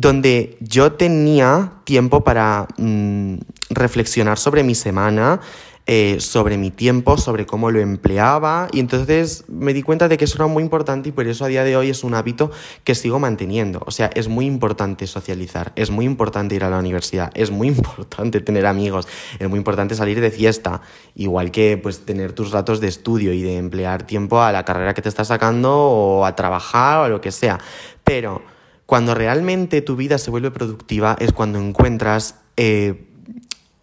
donde 0.00 0.56
yo 0.60 0.92
tenía 0.92 1.72
tiempo 1.82 2.22
para 2.22 2.68
mm, 2.76 3.34
reflexionar 3.70 4.38
sobre 4.38 4.62
mi 4.62 4.76
semana, 4.76 5.40
eh, 5.86 6.20
sobre 6.20 6.56
mi 6.56 6.70
tiempo, 6.70 7.16
sobre 7.16 7.46
cómo 7.46 7.72
lo 7.72 7.80
empleaba 7.80 8.68
y 8.70 8.78
entonces 8.78 9.44
me 9.48 9.72
di 9.72 9.82
cuenta 9.82 10.06
de 10.06 10.16
que 10.16 10.26
eso 10.26 10.36
era 10.36 10.46
muy 10.46 10.62
importante 10.62 11.08
y 11.08 11.12
por 11.12 11.26
eso 11.26 11.44
a 11.44 11.48
día 11.48 11.64
de 11.64 11.76
hoy 11.76 11.90
es 11.90 12.04
un 12.04 12.14
hábito 12.14 12.52
que 12.84 12.94
sigo 12.94 13.18
manteniendo. 13.18 13.82
O 13.86 13.90
sea, 13.90 14.08
es 14.14 14.28
muy 14.28 14.46
importante 14.46 15.08
socializar, 15.08 15.72
es 15.74 15.90
muy 15.90 16.04
importante 16.04 16.54
ir 16.54 16.62
a 16.62 16.70
la 16.70 16.78
universidad, 16.78 17.32
es 17.34 17.50
muy 17.50 17.66
importante 17.76 18.40
tener 18.40 18.66
amigos, 18.66 19.08
es 19.40 19.48
muy 19.48 19.58
importante 19.58 19.96
salir 19.96 20.20
de 20.20 20.30
fiesta, 20.30 20.80
igual 21.16 21.50
que 21.50 21.76
pues 21.76 22.04
tener 22.04 22.34
tus 22.34 22.52
ratos 22.52 22.80
de 22.80 22.86
estudio 22.86 23.32
y 23.32 23.42
de 23.42 23.56
emplear 23.56 24.04
tiempo 24.04 24.40
a 24.40 24.52
la 24.52 24.64
carrera 24.64 24.94
que 24.94 25.02
te 25.02 25.08
estás 25.08 25.26
sacando 25.26 25.74
o 25.74 26.24
a 26.24 26.36
trabajar 26.36 27.00
o 27.00 27.02
a 27.04 27.08
lo 27.08 27.20
que 27.20 27.32
sea. 27.32 27.58
Pero 28.04 28.57
cuando 28.88 29.14
realmente 29.14 29.82
tu 29.82 29.96
vida 29.96 30.16
se 30.16 30.30
vuelve 30.30 30.50
productiva 30.50 31.14
es 31.20 31.32
cuando 31.32 31.58
encuentras 31.58 32.36
eh, 32.56 33.04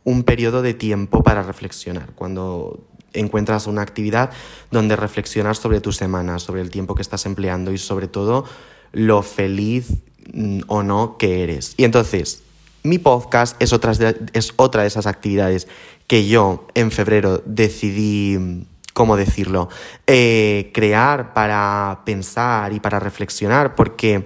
un 0.03 0.23
periodo 0.23 0.63
de 0.63 0.73
tiempo 0.73 1.21
para 1.21 1.43
reflexionar, 1.43 2.13
cuando 2.15 2.83
encuentras 3.13 3.67
una 3.67 3.83
actividad 3.83 4.31
donde 4.71 4.95
reflexionar 4.95 5.55
sobre 5.57 5.79
tu 5.79 5.91
semana, 5.91 6.39
sobre 6.39 6.61
el 6.61 6.71
tiempo 6.71 6.95
que 6.95 7.03
estás 7.03 7.27
empleando 7.27 7.71
y 7.71 7.77
sobre 7.77 8.07
todo 8.07 8.45
lo 8.93 9.21
feliz 9.21 9.89
mm, 10.33 10.61
o 10.65 10.81
no 10.81 11.17
que 11.19 11.43
eres. 11.43 11.75
Y 11.77 11.83
entonces, 11.83 12.41
mi 12.81 12.97
podcast 12.97 13.61
es 13.61 13.73
otra 13.73 13.93
de, 13.93 14.19
es 14.33 14.53
otra 14.55 14.81
de 14.81 14.87
esas 14.87 15.05
actividades 15.05 15.67
que 16.07 16.27
yo 16.27 16.65
en 16.73 16.89
febrero 16.89 17.43
decidí, 17.45 18.65
¿cómo 18.95 19.17
decirlo?, 19.17 19.69
eh, 20.07 20.71
crear 20.73 21.35
para 21.35 22.01
pensar 22.07 22.73
y 22.73 22.79
para 22.79 22.99
reflexionar, 22.99 23.75
porque 23.75 24.25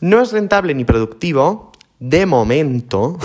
no 0.00 0.20
es 0.20 0.32
rentable 0.32 0.74
ni 0.74 0.84
productivo, 0.84 1.72
de 2.04 2.26
momento, 2.26 3.16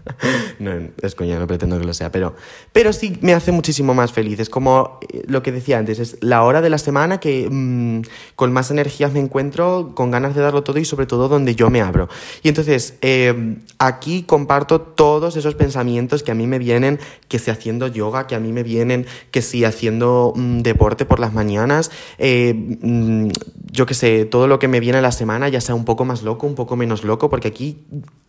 no, 0.58 0.72
es 1.02 1.14
coña, 1.14 1.38
no 1.38 1.46
pretendo 1.46 1.78
que 1.78 1.84
lo 1.84 1.92
sea, 1.92 2.10
pero, 2.10 2.34
pero 2.72 2.94
sí 2.94 3.18
me 3.20 3.34
hace 3.34 3.52
muchísimo 3.52 3.92
más 3.92 4.12
feliz. 4.12 4.40
Es 4.40 4.48
como 4.48 4.98
eh, 5.12 5.24
lo 5.26 5.42
que 5.42 5.52
decía 5.52 5.76
antes, 5.76 5.98
es 5.98 6.16
la 6.22 6.42
hora 6.42 6.62
de 6.62 6.70
la 6.70 6.78
semana 6.78 7.20
que 7.20 7.46
mm, 7.50 8.00
con 8.34 8.50
más 8.50 8.70
energías 8.70 9.12
me 9.12 9.20
encuentro, 9.20 9.92
con 9.94 10.10
ganas 10.10 10.34
de 10.34 10.40
darlo 10.40 10.62
todo 10.62 10.78
y 10.78 10.86
sobre 10.86 11.04
todo 11.04 11.28
donde 11.28 11.54
yo 11.54 11.68
me 11.68 11.82
abro. 11.82 12.08
Y 12.42 12.48
entonces, 12.48 12.96
eh, 13.02 13.58
aquí 13.78 14.22
comparto 14.22 14.80
todos 14.80 15.36
esos 15.36 15.54
pensamientos 15.54 16.22
que 16.22 16.30
a 16.30 16.34
mí 16.34 16.46
me 16.46 16.58
vienen, 16.58 16.98
que 17.28 17.38
si 17.38 17.50
haciendo 17.50 17.88
yoga, 17.88 18.26
que 18.26 18.34
a 18.34 18.40
mí 18.40 18.52
me 18.52 18.62
vienen, 18.62 19.04
que 19.32 19.42
si 19.42 19.66
haciendo 19.66 20.32
mm, 20.34 20.60
deporte 20.60 21.04
por 21.04 21.20
las 21.20 21.34
mañanas, 21.34 21.90
eh, 22.16 22.54
mm, 22.54 23.28
yo 23.70 23.84
qué 23.84 23.92
sé, 23.92 24.24
todo 24.24 24.46
lo 24.46 24.58
que 24.58 24.68
me 24.68 24.80
viene 24.80 24.96
a 24.96 25.02
la 25.02 25.12
semana, 25.12 25.50
ya 25.50 25.60
sea 25.60 25.74
un 25.74 25.84
poco 25.84 26.06
más 26.06 26.22
loco, 26.22 26.46
un 26.46 26.54
poco 26.54 26.74
menos 26.74 27.04
loco, 27.04 27.28
porque 27.28 27.48
aquí 27.48 27.84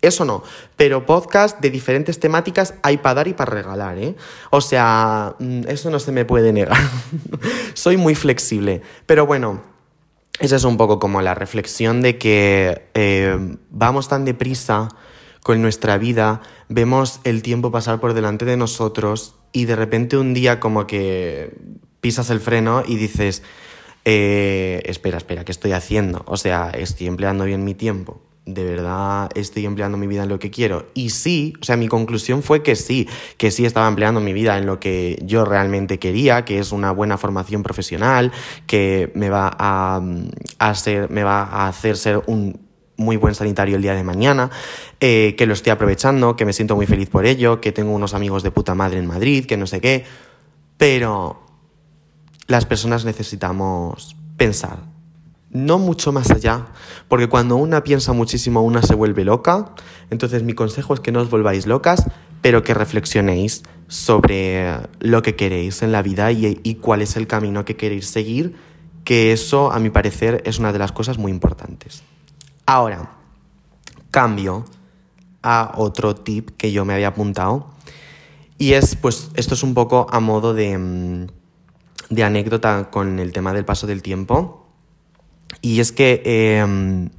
eso 0.06 0.24
no, 0.24 0.44
pero 0.78 1.06
podcast 1.06 1.60
de 1.62 1.72
diferentes 1.72 2.20
temáticas 2.20 2.76
hay 2.84 2.98
para 2.98 3.16
dar 3.16 3.28
y 3.28 3.34
para 3.34 3.52
regalar, 3.52 3.98
¿eh? 3.98 4.16
O 4.52 4.62
sea, 4.62 5.36
mm, 5.40 5.62
eso 5.68 5.90
no 5.90 6.00
se 6.00 6.12
me 6.12 6.26
puede 6.26 6.54
negar. 6.54 6.78
Soy 7.74 7.98
muy 7.98 8.14
flexible. 8.14 8.82
Pero 9.08 9.26
bueno, 9.26 9.64
esa 10.40 10.58
es 10.58 10.64
un 10.64 10.78
poco 10.78 11.00
como 11.00 11.22
la 11.22 11.34
reflexión 11.34 12.02
de 12.02 12.18
que 12.18 12.90
eh, 12.94 13.58
vamos 13.72 14.08
tan 14.08 14.26
deprisa 14.26 14.90
con 15.42 15.62
nuestra 15.62 15.98
vida, 15.98 16.42
vemos 16.70 17.20
el 17.24 17.42
tiempo 17.42 17.72
pasar 17.72 18.00
por 18.00 18.14
delante 18.14 18.46
de 18.46 18.58
nosotros 18.58 19.36
y 19.52 19.66
de 19.66 19.76
repente 19.76 20.18
un 20.18 20.34
día 20.34 20.60
como 20.60 20.88
que 20.88 21.56
pisas 22.02 22.30
el 22.30 22.40
freno 22.40 22.84
y 22.86 22.96
dices, 22.98 23.44
eh, 24.06 24.82
espera, 24.86 25.18
espera, 25.18 25.46
¿qué 25.46 25.52
estoy 25.52 25.72
haciendo? 25.72 26.24
O 26.28 26.38
sea, 26.38 26.70
estoy 26.72 27.08
empleando 27.08 27.46
bien 27.46 27.64
mi 27.64 27.74
tiempo 27.74 28.22
¿de 28.46 28.64
verdad 28.64 29.30
estoy 29.36 29.66
empleando 29.66 29.98
mi 29.98 30.08
vida 30.08 30.24
en 30.24 30.30
lo 30.30 30.40
que 30.40 30.52
quiero? 30.52 30.88
Y 30.94 31.10
sí, 31.10 31.54
o 31.62 31.64
sea, 31.64 31.78
mi 31.78 31.88
conclusión 31.88 32.44
fue 32.44 32.62
que 32.62 32.76
sí, 32.76 33.08
que 33.38 33.52
sí 33.52 33.66
estaba 33.66 33.88
empleando 33.88 34.20
mi 34.20 34.34
vida 34.34 34.58
en 34.58 34.66
lo 34.66 34.80
que 34.80 35.20
yo 35.24 35.46
realmente 35.46 36.00
quería, 36.00 36.46
que 36.46 36.60
es 36.60 36.72
una 36.72 36.92
buena 36.92 37.18
formación 37.18 37.64
profesional, 37.64 38.32
que 38.68 39.12
me 39.16 39.30
va 39.30 39.56
a, 39.58 40.02
hacer, 40.60 41.10
me 41.10 41.24
va 41.24 41.44
a 41.44 41.68
hacer 41.68 41.98
ser 41.98 42.22
un 42.28 42.60
muy 42.98 43.18
buen 43.18 43.36
sanitario 43.36 43.76
el 43.76 43.82
día 43.82 43.94
de 43.94 44.04
mañana, 44.04 44.52
eh, 45.00 45.36
que 45.38 45.46
lo 45.46 45.54
estoy 45.54 45.72
aprovechando, 45.72 46.36
que 46.36 46.46
me 46.46 46.54
siento 46.54 46.76
muy 46.76 46.86
feliz 46.86 47.10
por 47.10 47.26
ello, 47.26 47.60
que 47.60 47.72
tengo 47.72 47.92
unos 47.92 48.14
amigos 48.14 48.44
de 48.44 48.52
puta 48.52 48.76
madre 48.76 49.00
en 49.00 49.08
Madrid, 49.08 49.46
que 49.46 49.58
no 49.58 49.68
sé 49.68 49.82
qué, 49.82 50.06
pero 50.78 51.46
las 52.48 52.66
personas 52.66 53.06
necesitamos 53.06 54.16
pensar, 54.38 54.95
no 55.56 55.80
mucho 55.80 56.12
más 56.12 56.32
allá, 56.32 56.68
porque 57.08 57.30
cuando 57.30 57.56
una 57.56 57.82
piensa 57.82 58.12
muchísimo, 58.12 58.62
una 58.62 58.82
se 58.82 58.94
vuelve 58.94 59.24
loca. 59.24 59.74
Entonces 60.10 60.44
mi 60.44 60.54
consejo 60.54 60.94
es 60.94 61.00
que 61.00 61.14
no 61.14 61.22
os 61.22 61.30
volváis 61.30 61.66
locas, 61.66 62.06
pero 62.42 62.62
que 62.62 62.74
reflexionéis 62.74 63.64
sobre 63.88 64.78
lo 65.00 65.22
que 65.22 65.36
queréis 65.36 65.82
en 65.82 65.94
la 65.94 66.02
vida 66.02 66.32
y, 66.32 66.76
cuál 66.76 67.02
es 67.02 67.16
el 67.16 67.26
camino 67.26 67.64
que 67.64 67.78
queréis 67.78 68.08
seguir, 68.08 68.56
que 69.06 69.32
eso, 69.32 69.72
a 69.72 69.80
mi 69.80 69.90
parecer, 69.90 70.44
es 70.46 70.60
una 70.60 70.74
de 70.74 70.80
las 70.80 70.92
cosas 70.92 71.18
muy 71.18 71.32
importantes. 71.32 72.04
Ahora, 72.66 73.12
cambio 74.12 74.66
a 75.42 75.72
otro 75.78 76.16
tip 76.16 76.50
que 76.58 76.72
yo 76.74 76.84
me 76.84 76.94
había 76.94 77.10
apuntado. 77.10 77.70
Y 78.58 78.74
es, 78.74 78.96
pues, 78.96 79.30
esto 79.36 79.54
es 79.54 79.64
un 79.64 79.74
poco 79.74 80.08
a 80.10 80.20
modo 80.20 80.54
de, 80.54 80.78
mm, 80.78 81.28
de 82.10 82.24
anécdota 82.24 82.90
con 82.90 83.20
el 83.20 83.32
tema 83.32 83.54
del 83.54 83.64
paso 83.64 83.88
del 83.88 84.02
tiempo. 84.02 84.65
Y 85.66 85.80
es 85.80 85.92
que 85.92 86.22
em, 86.60 87.10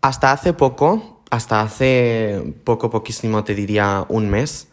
hasta 0.00 0.32
hace 0.32 0.52
poco, 0.52 1.20
hasta 1.30 1.60
hace 1.60 2.56
poco, 2.64 2.90
poquísimo, 2.90 3.44
te 3.44 3.54
diría 3.54 4.04
un 4.08 4.28
mes, 4.28 4.66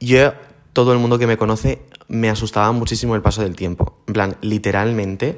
yo, 0.00 0.32
todo 0.72 0.92
el 0.92 0.98
mundo 0.98 1.20
que 1.20 1.28
me 1.28 1.36
conoce, 1.36 1.82
me 2.08 2.30
asustaba 2.30 2.72
muchísimo 2.72 3.14
el 3.14 3.22
paso 3.22 3.42
del 3.42 3.54
tiempo. 3.54 3.96
En 4.08 4.14
plan, 4.14 4.36
literalmente, 4.40 5.36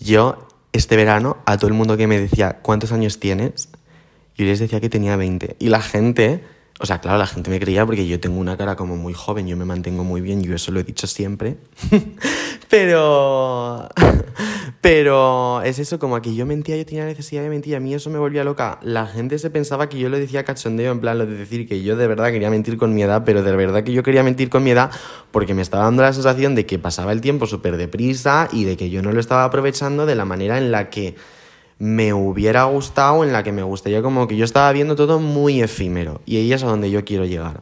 yo 0.00 0.48
este 0.72 0.96
verano 0.96 1.36
a 1.44 1.58
todo 1.58 1.68
el 1.68 1.74
mundo 1.74 1.98
que 1.98 2.06
me 2.06 2.18
decía, 2.18 2.60
¿cuántos 2.62 2.90
años 2.90 3.20
tienes? 3.20 3.68
Yo 4.38 4.46
les 4.46 4.58
decía 4.58 4.80
que 4.80 4.88
tenía 4.88 5.16
20. 5.16 5.56
Y 5.58 5.68
la 5.68 5.82
gente, 5.82 6.42
o 6.82 6.86
sea, 6.86 7.00
claro, 7.00 7.18
la 7.18 7.28
gente 7.28 7.48
me 7.48 7.60
creía 7.60 7.86
porque 7.86 8.06
yo 8.08 8.18
tengo 8.18 8.40
una 8.40 8.56
cara 8.56 8.74
como 8.74 8.96
muy 8.96 9.14
joven, 9.14 9.46
yo 9.46 9.56
me 9.56 9.64
mantengo 9.64 10.02
muy 10.02 10.20
bien, 10.20 10.42
yo 10.42 10.54
eso 10.54 10.72
lo 10.72 10.80
he 10.80 10.84
dicho 10.84 11.06
siempre. 11.06 11.56
Pero 12.68 13.88
pero 14.80 15.62
es 15.62 15.78
eso, 15.78 16.00
como 16.00 16.20
que 16.20 16.34
yo 16.34 16.44
mentía, 16.44 16.76
yo 16.76 16.84
tenía 16.84 17.04
necesidad 17.04 17.42
de 17.42 17.50
mentir, 17.50 17.76
a 17.76 17.80
mí 17.80 17.94
eso 17.94 18.10
me 18.10 18.18
volvía 18.18 18.42
loca. 18.42 18.80
La 18.82 19.06
gente 19.06 19.38
se 19.38 19.48
pensaba 19.48 19.88
que 19.88 19.96
yo 19.96 20.08
lo 20.08 20.18
decía 20.18 20.42
cachondeo, 20.42 20.90
en 20.90 20.98
plan 20.98 21.18
lo 21.18 21.26
de 21.26 21.36
decir 21.36 21.68
que 21.68 21.84
yo 21.84 21.96
de 21.96 22.08
verdad 22.08 22.32
quería 22.32 22.50
mentir 22.50 22.78
con 22.78 22.92
mi 22.92 23.02
edad, 23.02 23.22
pero 23.24 23.44
de 23.44 23.54
verdad 23.54 23.84
que 23.84 23.92
yo 23.92 24.02
quería 24.02 24.24
mentir 24.24 24.48
con 24.48 24.64
mi 24.64 24.72
edad 24.72 24.90
porque 25.30 25.54
me 25.54 25.62
estaba 25.62 25.84
dando 25.84 26.02
la 26.02 26.12
sensación 26.12 26.56
de 26.56 26.66
que 26.66 26.80
pasaba 26.80 27.12
el 27.12 27.20
tiempo 27.20 27.46
súper 27.46 27.76
deprisa 27.76 28.48
y 28.50 28.64
de 28.64 28.76
que 28.76 28.90
yo 28.90 29.02
no 29.02 29.12
lo 29.12 29.20
estaba 29.20 29.44
aprovechando 29.44 30.04
de 30.04 30.16
la 30.16 30.24
manera 30.24 30.58
en 30.58 30.72
la 30.72 30.90
que 30.90 31.14
me 31.82 32.14
hubiera 32.14 32.62
gustado, 32.62 33.24
en 33.24 33.32
la 33.32 33.42
que 33.42 33.50
me 33.50 33.64
gustaría, 33.64 34.02
como 34.02 34.28
que 34.28 34.36
yo 34.36 34.44
estaba 34.44 34.70
viendo 34.70 34.94
todo 34.94 35.18
muy 35.18 35.60
efímero 35.60 36.20
y 36.24 36.36
ahí 36.36 36.52
es 36.52 36.62
a 36.62 36.68
donde 36.68 36.92
yo 36.92 37.04
quiero 37.04 37.24
llegar. 37.24 37.60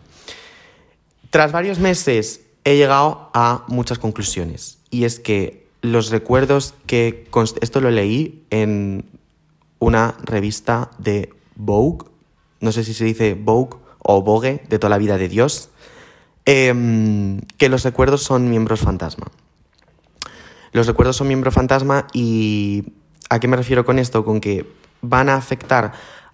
Tras 1.30 1.52
varios 1.52 1.78
meses 1.78 2.42
he 2.64 2.76
llegado 2.76 3.30
a 3.33 3.64
muchas 3.68 3.98
conclusiones 3.98 4.76
y 4.90 5.04
es 5.04 5.20
que 5.20 5.66
los 5.80 6.11
recuerdos 6.11 6.74
que... 6.85 7.30
Esto 7.62 7.80
lo 7.80 7.90
leí 7.90 8.44
en 8.50 9.06
una 9.78 10.14
revista 10.22 10.90
de 10.98 11.33
Vogue, 11.56 12.04
no 12.61 12.72
sé 12.72 12.85
si 12.85 12.92
se 12.92 13.06
dice 13.06 13.33
Vogue 13.33 13.78
o 14.00 14.20
Vogue, 14.20 14.62
de 14.68 14.78
toda 14.78 14.90
la 14.90 14.98
vida 14.98 15.16
de 15.16 15.30
Dios, 15.30 15.70
em, 16.44 17.40
que 17.56 17.70
los 17.70 17.85
recuerdos 17.85 18.22
son 18.22 18.50
miembros 18.50 18.80
fantasma. 18.80 19.28
Los 20.72 20.87
recuerdos 20.87 21.16
son 21.16 21.28
miembros 21.28 21.54
fantasma 21.54 22.06
y 22.12 22.85
¿a 23.31 23.40
qué 23.40 23.49
me 23.49 23.57
refiero 23.57 23.87
con 23.87 23.99
esto? 23.99 24.25
Con 24.25 24.40
que 24.40 24.66
van 25.01 25.31
a 25.31 25.37
afectar 25.37 25.93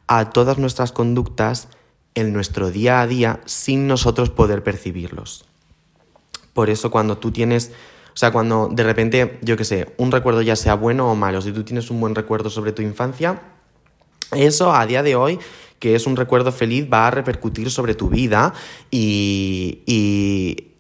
a 0.08 0.30
todas 0.30 0.58
nuestras 0.58 0.90
conductas 0.90 1.68
en 2.16 2.32
nuestro 2.32 2.70
día 2.72 3.00
a 3.00 3.06
día 3.06 3.40
sin 3.44 3.86
nosotros 3.86 4.30
poder 4.30 4.64
percibirlos. 4.64 5.44
Por 6.52 6.70
eso 6.70 6.90
cuando 6.90 7.18
tú 7.18 7.30
tienes 7.30 7.70
o 8.16 8.18
sea, 8.18 8.32
cuando 8.32 8.70
de 8.72 8.82
repente, 8.82 9.38
yo 9.42 9.58
qué 9.58 9.64
sé, 9.66 9.92
un 9.98 10.10
recuerdo 10.10 10.40
ya 10.40 10.56
sea 10.56 10.74
bueno 10.74 11.12
o 11.12 11.14
malo, 11.14 11.42
si 11.42 11.52
tú 11.52 11.64
tienes 11.64 11.90
un 11.90 12.00
buen 12.00 12.14
recuerdo 12.14 12.48
sobre 12.48 12.72
tu 12.72 12.80
infancia, 12.80 13.42
eso 14.32 14.74
a 14.74 14.86
día 14.86 15.02
de 15.02 15.16
hoy, 15.16 15.38
que 15.78 15.94
es 15.94 16.06
un 16.06 16.16
recuerdo 16.16 16.50
feliz, 16.50 16.88
va 16.90 17.06
a 17.06 17.10
repercutir 17.10 17.70
sobre 17.70 17.94
tu 17.94 18.08
vida 18.08 18.54
y, 18.90 19.82
y 19.84 20.75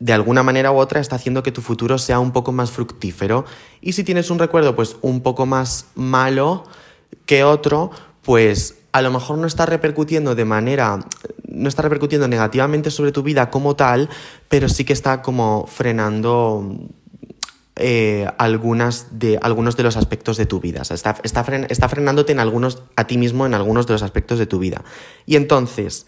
de 0.00 0.14
alguna 0.14 0.42
manera 0.42 0.72
u 0.72 0.76
otra 0.76 1.00
está 1.00 1.16
haciendo 1.16 1.42
que 1.42 1.52
tu 1.52 1.60
futuro 1.60 1.98
sea 1.98 2.18
un 2.18 2.32
poco 2.32 2.52
más 2.52 2.70
fructífero. 2.70 3.44
Y 3.80 3.92
si 3.92 4.02
tienes 4.02 4.30
un 4.30 4.38
recuerdo 4.38 4.74
pues 4.74 4.96
un 5.02 5.20
poco 5.20 5.46
más 5.46 5.86
malo 5.94 6.64
que 7.26 7.44
otro, 7.44 7.90
pues 8.22 8.78
a 8.92 9.02
lo 9.02 9.10
mejor 9.12 9.38
no 9.38 9.46
está 9.46 9.66
repercutiendo 9.66 10.34
de 10.34 10.44
manera, 10.44 10.98
no 11.46 11.68
está 11.68 11.82
repercutiendo 11.82 12.28
negativamente 12.28 12.90
sobre 12.90 13.12
tu 13.12 13.22
vida 13.22 13.50
como 13.50 13.76
tal, 13.76 14.08
pero 14.48 14.68
sí 14.68 14.84
que 14.84 14.94
está 14.94 15.22
como 15.22 15.66
frenando 15.66 16.64
eh, 17.76 18.26
algunas 18.38 19.18
de, 19.18 19.38
algunos 19.40 19.76
de 19.76 19.82
los 19.82 19.96
aspectos 19.96 20.36
de 20.38 20.46
tu 20.46 20.60
vida. 20.60 20.82
está, 20.82 21.16
está, 21.22 21.88
frenándote 21.88 22.32
en 22.32 22.40
algunos, 22.40 22.82
a 22.96 23.06
ti 23.06 23.18
mismo 23.18 23.46
en 23.46 23.54
algunos 23.54 23.86
de 23.86 23.92
los 23.92 24.02
aspectos 24.02 24.38
de 24.38 24.46
tu 24.46 24.58
vida. 24.58 24.82
Y 25.24 25.36
entonces, 25.36 26.06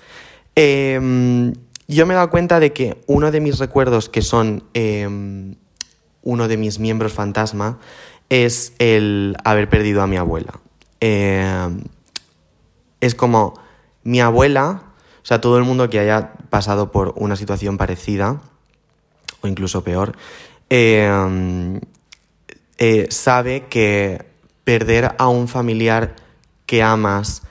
em, 0.54 1.52
yo 1.92 2.06
me 2.06 2.14
he 2.14 2.16
dado 2.16 2.30
cuenta 2.30 2.60
de 2.60 2.72
que 2.72 3.02
uno 3.06 3.30
de 3.30 3.40
mis 3.40 3.58
recuerdos, 3.58 4.08
que 4.08 4.22
son 4.22 4.64
em, 4.74 5.56
uno 6.22 6.48
de 6.48 6.56
mis 6.56 6.78
miembros 6.78 7.12
fantasma, 7.12 7.78
es 8.28 8.72
el 8.78 9.36
haber 9.44 9.68
perdido 9.68 10.02
a 10.02 10.06
mi 10.06 10.16
abuela. 10.16 10.60
Em, 11.00 11.84
es 13.00 13.14
como 13.14 13.54
mi 14.04 14.20
abuela, 14.20 14.82
o 15.22 15.26
sea, 15.26 15.40
todo 15.40 15.58
el 15.58 15.64
mundo 15.64 15.90
que 15.90 15.98
haya 15.98 16.32
pasado 16.50 16.92
por 16.92 17.14
una 17.16 17.36
situación 17.36 17.76
parecida, 17.78 18.40
o 19.40 19.48
incluso 19.48 19.84
peor, 19.84 20.16
em, 20.70 21.80
eh, 22.78 23.06
sabe 23.10 23.66
que 23.68 24.24
perder 24.64 25.14
a 25.18 25.28
un 25.28 25.48
familiar 25.48 26.16
que 26.66 26.82
amas, 26.82 27.42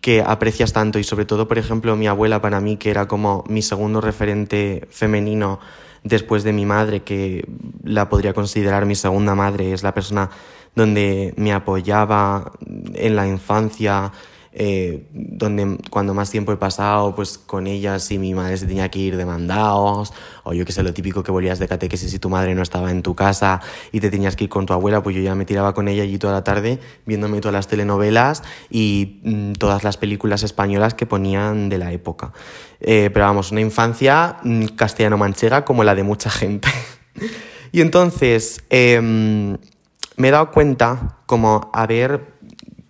que 0.00 0.22
aprecias 0.26 0.72
tanto, 0.72 0.98
y 0.98 1.04
sobre 1.04 1.24
todo, 1.24 1.46
por 1.46 1.58
ejemplo, 1.58 1.96
mi 1.96 2.06
abuela 2.06 2.40
para 2.40 2.60
mí, 2.60 2.76
que 2.76 2.90
era 2.90 3.06
como 3.06 3.44
mi 3.48 3.62
segundo 3.62 4.00
referente 4.00 4.86
femenino 4.90 5.60
después 6.04 6.42
de 6.42 6.52
mi 6.52 6.64
madre, 6.64 7.02
que 7.02 7.46
la 7.84 8.08
podría 8.08 8.32
considerar 8.32 8.86
mi 8.86 8.94
segunda 8.94 9.34
madre, 9.34 9.72
es 9.72 9.82
la 9.82 9.92
persona 9.92 10.30
donde 10.74 11.34
me 11.36 11.52
apoyaba 11.52 12.52
en 12.94 13.16
la 13.16 13.26
infancia, 13.26 14.12
eh, 14.52 15.06
donde 15.12 15.78
cuando 15.90 16.12
más 16.12 16.30
tiempo 16.30 16.50
he 16.50 16.56
pasado 16.56 17.14
pues 17.14 17.38
con 17.38 17.68
ellas 17.68 18.10
y 18.10 18.18
mi 18.18 18.34
madre 18.34 18.56
se 18.56 18.66
tenía 18.66 18.88
que 18.90 18.98
ir 18.98 19.16
de 19.16 19.24
mandados, 19.24 20.12
o 20.42 20.52
yo 20.52 20.64
que 20.64 20.72
sé, 20.72 20.82
lo 20.82 20.92
típico 20.92 21.22
que 21.22 21.30
volvías 21.30 21.58
de 21.58 21.68
catequesis 21.68 22.12
y 22.12 22.18
tu 22.18 22.28
madre 22.30 22.54
no 22.54 22.62
estaba 22.62 22.90
en 22.90 23.02
tu 23.02 23.14
casa 23.14 23.60
y 23.92 24.00
te 24.00 24.10
tenías 24.10 24.34
que 24.34 24.44
ir 24.44 24.50
con 24.50 24.66
tu 24.66 24.72
abuela, 24.72 25.02
pues 25.02 25.14
yo 25.14 25.22
ya 25.22 25.34
me 25.34 25.44
tiraba 25.44 25.72
con 25.72 25.86
ella 25.86 26.02
allí 26.02 26.18
toda 26.18 26.32
la 26.32 26.44
tarde 26.44 26.80
viéndome 27.06 27.40
todas 27.40 27.54
las 27.54 27.68
telenovelas 27.68 28.42
y 28.70 29.20
mm, 29.22 29.52
todas 29.52 29.84
las 29.84 29.96
películas 29.96 30.42
españolas 30.42 30.94
que 30.94 31.06
ponían 31.06 31.68
de 31.68 31.78
la 31.78 31.92
época. 31.92 32.32
Eh, 32.80 33.10
pero 33.12 33.26
vamos, 33.26 33.52
una 33.52 33.60
infancia 33.60 34.38
mm, 34.42 34.66
castellano-manchega 34.76 35.64
como 35.64 35.84
la 35.84 35.94
de 35.94 36.02
mucha 36.02 36.30
gente. 36.30 36.68
y 37.72 37.82
entonces 37.82 38.64
em, 38.70 39.56
me 40.16 40.28
he 40.28 40.30
dado 40.30 40.50
cuenta 40.50 41.18
como 41.26 41.70
haber 41.72 42.40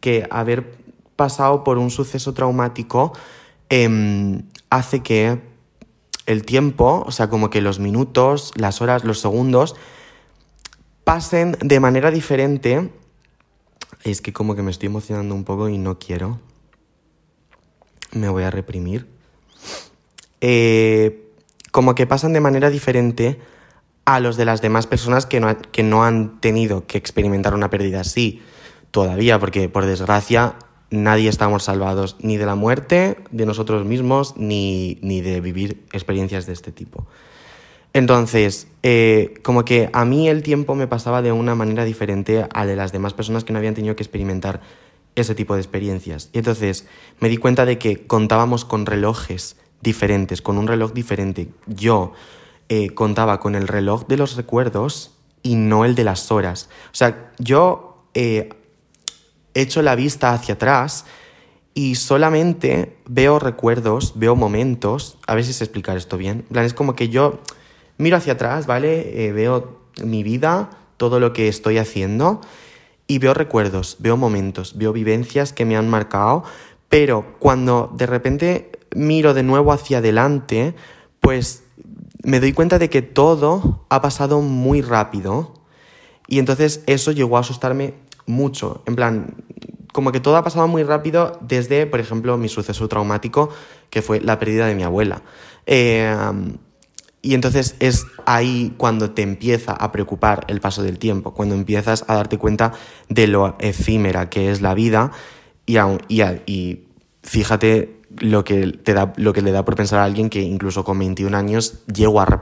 que 0.00 0.26
haber 0.30 0.79
pasado 1.20 1.64
por 1.64 1.76
un 1.76 1.90
suceso 1.90 2.32
traumático 2.32 3.12
em, 3.68 4.40
hace 4.70 5.00
que 5.00 5.38
el 6.24 6.46
tiempo, 6.46 7.04
o 7.06 7.12
sea, 7.12 7.28
como 7.28 7.50
que 7.50 7.60
los 7.60 7.78
minutos, 7.78 8.52
las 8.56 8.80
horas, 8.80 9.04
los 9.04 9.20
segundos, 9.20 9.76
pasen 11.04 11.58
de 11.60 11.78
manera 11.78 12.10
diferente. 12.10 12.90
Es 14.02 14.22
que 14.22 14.32
como 14.32 14.54
que 14.56 14.62
me 14.62 14.70
estoy 14.70 14.86
emocionando 14.86 15.34
un 15.34 15.44
poco 15.44 15.68
y 15.68 15.76
no 15.76 15.98
quiero. 15.98 16.40
Me 18.12 18.30
voy 18.30 18.44
a 18.44 18.50
reprimir. 18.50 19.06
Eh, 20.40 21.34
como 21.70 21.94
que 21.94 22.06
pasan 22.06 22.32
de 22.32 22.40
manera 22.40 22.70
diferente 22.70 23.38
a 24.06 24.20
los 24.20 24.38
de 24.38 24.46
las 24.46 24.62
demás 24.62 24.86
personas 24.86 25.26
que 25.26 25.38
no, 25.38 25.54
que 25.70 25.82
no 25.82 26.02
han 26.02 26.40
tenido 26.40 26.86
que 26.86 26.96
experimentar 26.96 27.52
una 27.52 27.68
pérdida 27.68 28.00
así 28.00 28.40
todavía, 28.90 29.38
porque 29.38 29.68
por 29.68 29.84
desgracia 29.84 30.56
nadie 30.90 31.28
estamos 31.28 31.64
salvados 31.64 32.16
ni 32.20 32.36
de 32.36 32.46
la 32.46 32.54
muerte, 32.54 33.18
de 33.30 33.46
nosotros 33.46 33.84
mismos, 33.84 34.36
ni, 34.36 34.98
de 35.00 35.40
vivir 35.40 35.82
experiencias 35.92 36.46
de 36.46 36.52
este 36.52 36.72
tipo. 36.72 37.06
Entonces, 37.92 38.68
eh, 38.82 39.34
como 39.42 39.64
que 39.64 39.90
a 39.92 40.04
mí 40.04 40.28
el 40.28 40.42
tiempo 40.42 40.74
me 40.74 40.86
pasaba 40.86 41.22
de 41.22 41.32
una 41.32 41.54
manera 41.54 41.84
diferente 41.84 42.46
a 42.52 42.66
de 42.66 42.76
las 42.76 42.92
demás 42.92 43.14
personas 43.14 43.44
que 43.44 43.52
no 43.52 43.58
habían 43.58 43.74
tenido 43.74 43.96
que 43.96 44.02
experimentar 44.02 44.60
ese 45.16 45.34
tipo 45.34 45.54
de 45.54 45.60
experiencias. 45.60 46.30
Y 46.32 46.38
entonces 46.38 46.86
me 47.18 47.28
di 47.28 47.36
cuenta 47.36 47.64
de 47.64 47.78
que 47.78 48.06
contábamos 48.06 48.64
con 48.64 48.86
relojes 48.86 49.56
diferentes, 49.80 50.42
con 50.42 50.58
un 50.58 50.68
reloj 50.68 50.92
diferente. 50.92 51.48
Yo 51.66 52.12
eh, 52.68 52.90
contaba 52.90 53.40
con 53.40 53.56
el 53.56 53.66
reloj 53.66 54.06
de 54.06 54.16
los 54.16 54.36
recuerdos 54.36 55.12
y 55.42 55.56
no 55.56 55.84
el 55.84 55.94
de 55.94 56.04
las 56.04 56.30
horas. 56.30 56.68
O 56.86 56.94
sea, 56.94 57.32
yo 57.38 58.04
eh, 58.14 58.50
echo 59.54 59.82
la 59.82 59.94
vista 59.94 60.32
hacia 60.32 60.54
atrás 60.54 61.04
y 61.74 61.94
solamente 61.94 62.96
veo 63.06 63.38
recuerdos, 63.38 64.14
veo 64.16 64.36
momentos, 64.36 65.18
a 65.26 65.34
ver 65.34 65.44
si 65.44 65.52
sé 65.52 65.64
explicar 65.64 65.96
esto 65.96 66.16
bien. 66.16 66.42
plan, 66.42 66.64
es 66.64 66.74
como 66.74 66.94
que 66.94 67.08
yo 67.08 67.40
miro 67.98 68.16
hacia 68.16 68.34
atrás, 68.34 68.66
¿vale? 68.66 69.26
Eh, 69.26 69.32
veo 69.32 69.80
mi 70.02 70.22
vida, 70.22 70.70
todo 70.96 71.20
lo 71.20 71.32
que 71.32 71.48
estoy 71.48 71.78
haciendo 71.78 72.40
y 73.06 73.18
veo 73.18 73.34
recuerdos, 73.34 73.96
veo 74.00 74.16
momentos, 74.16 74.76
veo 74.76 74.92
vivencias 74.92 75.52
que 75.52 75.64
me 75.64 75.76
han 75.76 75.88
marcado, 75.88 76.44
pero 76.88 77.36
cuando 77.38 77.92
de 77.96 78.06
repente 78.06 78.70
miro 78.94 79.34
de 79.34 79.42
nuevo 79.42 79.72
hacia 79.72 79.98
adelante, 79.98 80.74
pues 81.20 81.64
me 82.22 82.40
doy 82.40 82.52
cuenta 82.52 82.78
de 82.78 82.90
que 82.90 83.02
todo 83.02 83.86
ha 83.88 84.02
pasado 84.02 84.40
muy 84.40 84.82
rápido 84.82 85.54
y 86.26 86.38
entonces 86.38 86.82
eso 86.86 87.12
llegó 87.12 87.36
a 87.36 87.40
asustarme 87.40 87.94
mucho. 88.30 88.82
En 88.86 88.96
plan, 88.96 89.34
como 89.92 90.12
que 90.12 90.20
todo 90.20 90.36
ha 90.36 90.44
pasado 90.44 90.68
muy 90.68 90.82
rápido 90.82 91.38
desde, 91.40 91.86
por 91.86 92.00
ejemplo, 92.00 92.36
mi 92.38 92.48
suceso 92.48 92.88
traumático, 92.88 93.50
que 93.90 94.02
fue 94.02 94.20
la 94.20 94.38
pérdida 94.38 94.66
de 94.66 94.74
mi 94.74 94.82
abuela. 94.82 95.22
Eh, 95.66 96.14
y 97.22 97.34
entonces 97.34 97.76
es 97.80 98.06
ahí 98.24 98.74
cuando 98.78 99.10
te 99.10 99.22
empieza 99.22 99.72
a 99.72 99.92
preocupar 99.92 100.44
el 100.48 100.60
paso 100.60 100.82
del 100.82 100.98
tiempo, 100.98 101.34
cuando 101.34 101.54
empiezas 101.54 102.04
a 102.08 102.14
darte 102.14 102.38
cuenta 102.38 102.72
de 103.08 103.26
lo 103.26 103.56
efímera 103.58 104.30
que 104.30 104.50
es 104.50 104.62
la 104.62 104.72
vida 104.72 105.10
y, 105.66 105.76
y, 106.08 106.22
y 106.46 106.84
fíjate 107.22 108.00
lo 108.18 108.42
que, 108.44 108.68
te 108.68 108.94
da, 108.94 109.12
lo 109.16 109.32
que 109.32 109.42
le 109.42 109.52
da 109.52 109.64
por 109.64 109.76
pensar 109.76 110.00
a 110.00 110.04
alguien 110.04 110.30
que 110.30 110.40
incluso 110.40 110.82
con 110.82 110.98
21 110.98 111.36
años 111.36 111.84
llego 111.86 112.20
a 112.20 112.40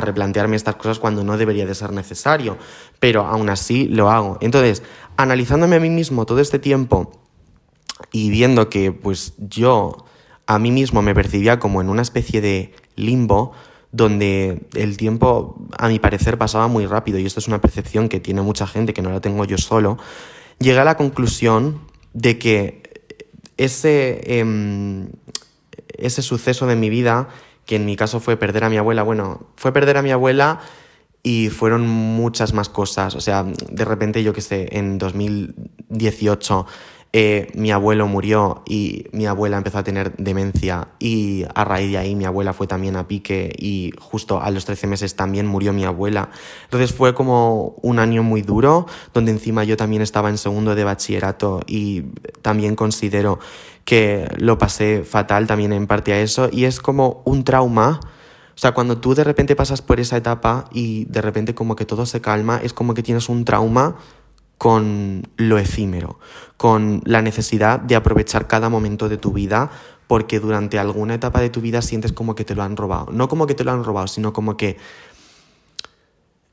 replantearme 0.00 0.56
estas 0.56 0.76
cosas 0.76 0.98
cuando 0.98 1.24
no 1.24 1.36
debería 1.36 1.66
de 1.66 1.74
ser 1.74 1.92
necesario, 1.92 2.58
pero 3.00 3.22
aún 3.22 3.48
así 3.48 3.86
lo 3.88 4.10
hago. 4.10 4.38
Entonces, 4.40 4.82
analizándome 5.16 5.76
a 5.76 5.80
mí 5.80 5.90
mismo 5.90 6.26
todo 6.26 6.40
este 6.40 6.58
tiempo 6.58 7.12
y 8.12 8.30
viendo 8.30 8.68
que 8.68 8.92
pues 8.92 9.34
yo 9.38 10.06
a 10.46 10.58
mí 10.58 10.70
mismo 10.70 11.02
me 11.02 11.14
percibía 11.14 11.58
como 11.58 11.80
en 11.80 11.88
una 11.88 12.02
especie 12.02 12.40
de 12.40 12.72
limbo, 12.94 13.52
donde 13.92 14.66
el 14.74 14.96
tiempo, 14.96 15.56
a 15.78 15.88
mi 15.88 15.98
parecer, 15.98 16.38
pasaba 16.38 16.68
muy 16.68 16.86
rápido, 16.86 17.18
y 17.18 17.26
esto 17.26 17.40
es 17.40 17.48
una 17.48 17.60
percepción 17.60 18.08
que 18.08 18.20
tiene 18.20 18.42
mucha 18.42 18.66
gente, 18.66 18.92
que 18.92 19.02
no 19.02 19.10
la 19.10 19.20
tengo 19.20 19.44
yo 19.44 19.58
solo, 19.58 19.98
llegué 20.58 20.78
a 20.78 20.84
la 20.84 20.96
conclusión 20.96 21.80
de 22.12 22.38
que 22.38 22.82
ese, 23.56 24.38
em, 24.38 25.08
ese 25.88 26.22
suceso 26.22 26.66
de 26.66 26.76
mi 26.76 26.90
vida, 26.90 27.28
que 27.66 27.76
en 27.76 27.84
mi 27.84 27.96
caso 27.96 28.20
fue 28.20 28.36
perder 28.36 28.64
a 28.64 28.70
mi 28.70 28.78
abuela, 28.78 29.02
bueno, 29.02 29.48
fue 29.56 29.72
perder 29.72 29.98
a 29.98 30.02
mi 30.02 30.10
abuela 30.12 30.60
y 31.22 31.50
fueron 31.50 31.86
muchas 31.86 32.52
más 32.52 32.68
cosas, 32.68 33.14
o 33.16 33.20
sea, 33.20 33.44
de 33.44 33.84
repente 33.84 34.22
yo 34.22 34.32
que 34.32 34.40
sé, 34.40 34.68
en 34.78 34.98
2018 34.98 36.66
eh, 37.12 37.50
mi 37.54 37.70
abuelo 37.70 38.06
murió 38.06 38.62
y 38.66 39.06
mi 39.12 39.26
abuela 39.26 39.56
empezó 39.56 39.78
a 39.78 39.84
tener 39.84 40.14
demencia 40.16 40.88
y 40.98 41.44
a 41.54 41.64
raíz 41.64 41.90
de 41.90 41.98
ahí 41.98 42.14
mi 42.14 42.24
abuela 42.24 42.52
fue 42.52 42.66
también 42.66 42.96
a 42.96 43.08
pique 43.08 43.54
y 43.56 43.92
justo 43.98 44.42
a 44.42 44.50
los 44.50 44.64
13 44.64 44.86
meses 44.86 45.16
también 45.16 45.46
murió 45.46 45.72
mi 45.72 45.84
abuela. 45.84 46.30
Entonces 46.64 46.92
fue 46.92 47.14
como 47.14 47.76
un 47.80 47.98
año 48.00 48.22
muy 48.22 48.42
duro 48.42 48.86
donde 49.14 49.30
encima 49.30 49.64
yo 49.64 49.76
también 49.76 50.02
estaba 50.02 50.28
en 50.28 50.36
segundo 50.36 50.74
de 50.74 50.84
bachillerato 50.84 51.62
y 51.66 52.02
también 52.42 52.76
considero 52.76 53.38
que 53.84 54.28
lo 54.36 54.58
pasé 54.58 55.04
fatal 55.04 55.46
también 55.46 55.72
en 55.72 55.86
parte 55.86 56.12
a 56.12 56.20
eso 56.20 56.50
y 56.52 56.64
es 56.64 56.80
como 56.80 57.22
un 57.24 57.44
trauma. 57.44 58.00
O 58.02 58.58
sea, 58.58 58.72
cuando 58.72 58.98
tú 58.98 59.14
de 59.14 59.22
repente 59.22 59.54
pasas 59.54 59.80
por 59.80 60.00
esa 60.00 60.16
etapa 60.16 60.64
y 60.72 61.04
de 61.06 61.22
repente 61.22 61.54
como 61.54 61.76
que 61.76 61.84
todo 61.86 62.04
se 62.04 62.20
calma, 62.20 62.60
es 62.62 62.72
como 62.72 62.94
que 62.94 63.02
tienes 63.02 63.28
un 63.28 63.44
trauma 63.44 63.96
con 64.58 65.28
lo 65.36 65.58
efímero, 65.58 66.18
con 66.56 67.02
la 67.04 67.22
necesidad 67.22 67.78
de 67.80 67.96
aprovechar 67.96 68.46
cada 68.46 68.68
momento 68.68 69.08
de 69.08 69.18
tu 69.18 69.32
vida 69.32 69.70
porque 70.06 70.40
durante 70.40 70.78
alguna 70.78 71.14
etapa 71.14 71.40
de 71.40 71.50
tu 71.50 71.60
vida 71.60 71.82
sientes 71.82 72.12
como 72.12 72.34
que 72.34 72.44
te 72.44 72.54
lo 72.54 72.62
han 72.62 72.76
robado. 72.76 73.08
No 73.12 73.28
como 73.28 73.46
que 73.46 73.54
te 73.54 73.64
lo 73.64 73.72
han 73.72 73.84
robado, 73.84 74.06
sino 74.06 74.32
como 74.32 74.56
que 74.56 74.76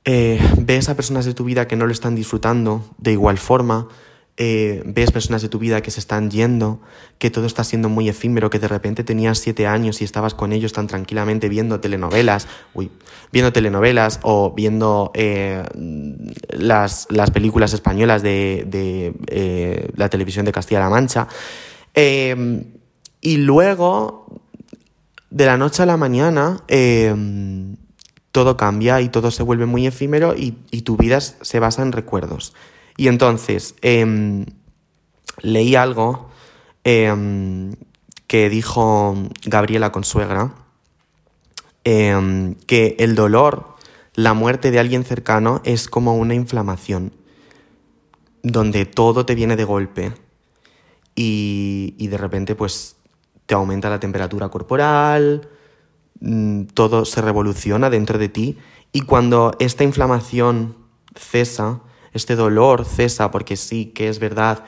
eh, 0.06 0.40
ves 0.58 0.90
a 0.90 0.96
personas 0.96 1.26
de 1.26 1.34
tu 1.34 1.46
vida 1.46 1.68
que 1.68 1.76
no 1.76 1.86
lo 1.86 1.92
están 1.92 2.16
disfrutando 2.16 2.84
de 2.98 3.12
igual 3.14 3.38
forma, 3.38 3.88
eh, 4.36 4.82
ves 4.84 5.12
personas 5.12 5.44
de 5.44 5.50
tu 5.50 5.60
vida 5.60 5.82
que 5.82 5.92
se 5.92 6.00
están 6.00 6.32
yendo, 6.32 6.82
que 7.20 7.30
todo 7.30 7.46
está 7.46 7.64
siendo 7.64 7.88
muy 7.88 8.10
efímero, 8.10 8.50
que 8.50 8.58
de 8.58 8.68
repente 8.68 9.04
tenías 9.04 9.38
siete 9.38 9.68
años 9.68 10.02
y 10.02 10.06
estabas 10.06 10.34
con 10.34 10.54
ellos 10.54 10.74
tan 10.74 10.88
tranquilamente 10.88 11.50
viendo 11.50 11.80
telenovelas, 11.80 12.48
uy, 12.74 12.90
viendo 13.32 13.54
telenovelas 13.54 14.20
o 14.24 14.52
viendo 14.52 15.12
eh, 15.14 15.64
las, 16.50 17.08
películas 17.32 17.74
españolas 17.74 18.24
de, 18.24 19.14
eh, 19.28 19.90
la 19.96 20.10
televisión 20.10 20.46
de 20.46 20.52
Castilla-La 20.52 20.90
Mancha. 20.90 21.28
y 21.96 23.38
luego, 23.38 24.42
de 25.30 25.46
la 25.46 25.58
noche 25.58 25.84
a 25.84 25.86
la 25.86 25.98
mañana, 25.98 26.64
todo 28.32 28.58
cambia 28.58 29.00
y 29.02 29.10
todo 29.10 29.30
se 29.30 29.44
vuelve 29.44 29.68
muy 29.68 29.86
efímero 29.86 30.36
y, 30.36 30.58
y 30.72 30.82
tu 30.82 30.98
vida 30.98 31.22
se 31.22 31.60
basa 31.60 31.84
en 31.84 31.92
recuerdos. 31.92 32.56
Y 32.98 33.08
entonces 33.08 33.76
em, 33.82 34.46
leí 35.42 35.76
algo 35.76 36.30
em, 36.84 37.76
que 38.28 38.50
dijo 38.50 39.16
Gabriela 39.46 39.92
Consuegra, 39.92 40.54
em, 41.84 42.56
que 42.68 42.96
el 43.00 43.16
dolor, 43.16 43.76
la 44.16 44.34
muerte 44.34 44.72
de 44.72 44.80
alguien 44.80 45.04
cercano 45.04 45.62
es 45.64 45.88
como 45.88 46.16
una 46.16 46.36
inflamación, 46.36 47.14
donde 48.44 48.86
todo 48.86 49.26
te 49.26 49.36
viene 49.36 49.56
de 49.56 49.64
golpe 49.64 50.14
y, 51.16 51.96
y 51.98 52.08
de 52.08 52.18
repente 52.18 52.56
pues 52.56 52.98
te 53.46 53.56
aumenta 53.56 53.90
la 53.90 54.00
temperatura 54.00 54.50
corporal, 54.50 55.50
mm, 56.20 56.66
todo 56.74 57.06
se 57.06 57.22
revoluciona 57.22 57.90
dentro 57.90 58.18
de 58.18 58.30
ti 58.30 58.58
y 58.92 59.02
cuando 59.02 59.56
esta 59.60 59.84
inflamación 59.84 60.78
cesa, 61.16 61.82
este 62.14 62.36
dolor 62.36 62.86
cesa 62.86 63.32
porque 63.32 63.58
sí 63.58 63.88
que 63.88 64.10
es 64.10 64.20
verdad 64.20 64.64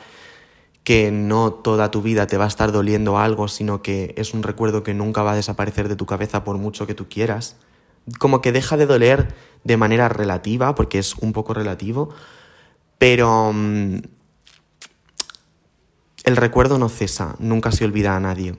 que 0.84 1.12
no 1.12 1.52
toda 1.52 1.90
tu 1.90 2.04
vida 2.04 2.28
te 2.28 2.38
va 2.38 2.46
a 2.46 2.48
estar 2.48 2.72
doliendo 2.72 3.18
algo, 3.18 3.48
sino 3.48 3.82
que 3.82 4.14
es 4.18 4.34
un 4.36 4.44
recuerdo 4.44 4.84
que 4.84 4.94
nunca 4.94 5.24
va 5.24 5.32
a 5.32 5.36
desaparecer 5.36 5.90
de 5.90 5.96
tu 5.96 6.06
cabeza 6.06 6.44
por 6.44 6.58
mucho 6.58 6.86
que 6.86 6.94
tú 6.94 7.10
quieras. 7.10 7.56
Como 8.20 8.40
que 8.42 8.52
deja 8.52 8.78
de 8.78 8.86
doler 8.86 9.34
de 9.64 9.78
manera 9.78 10.10
relativa, 10.10 10.76
porque 10.76 11.00
es 11.00 11.16
un 11.16 11.34
poco 11.34 11.56
relativo, 11.56 12.10
pero 13.00 13.52
mm, 13.52 13.98
el 16.24 16.36
recuerdo 16.38 16.78
no 16.78 16.88
cesa, 16.88 17.36
nunca 17.40 17.72
se 17.72 17.86
olvida 17.86 18.16
a 18.16 18.20
nadie. 18.20 18.56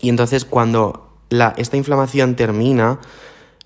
Y 0.00 0.10
entonces 0.10 0.44
cuando 0.44 1.18
esta 1.56 1.76
inflamación 1.76 2.36
termina, 2.36 3.00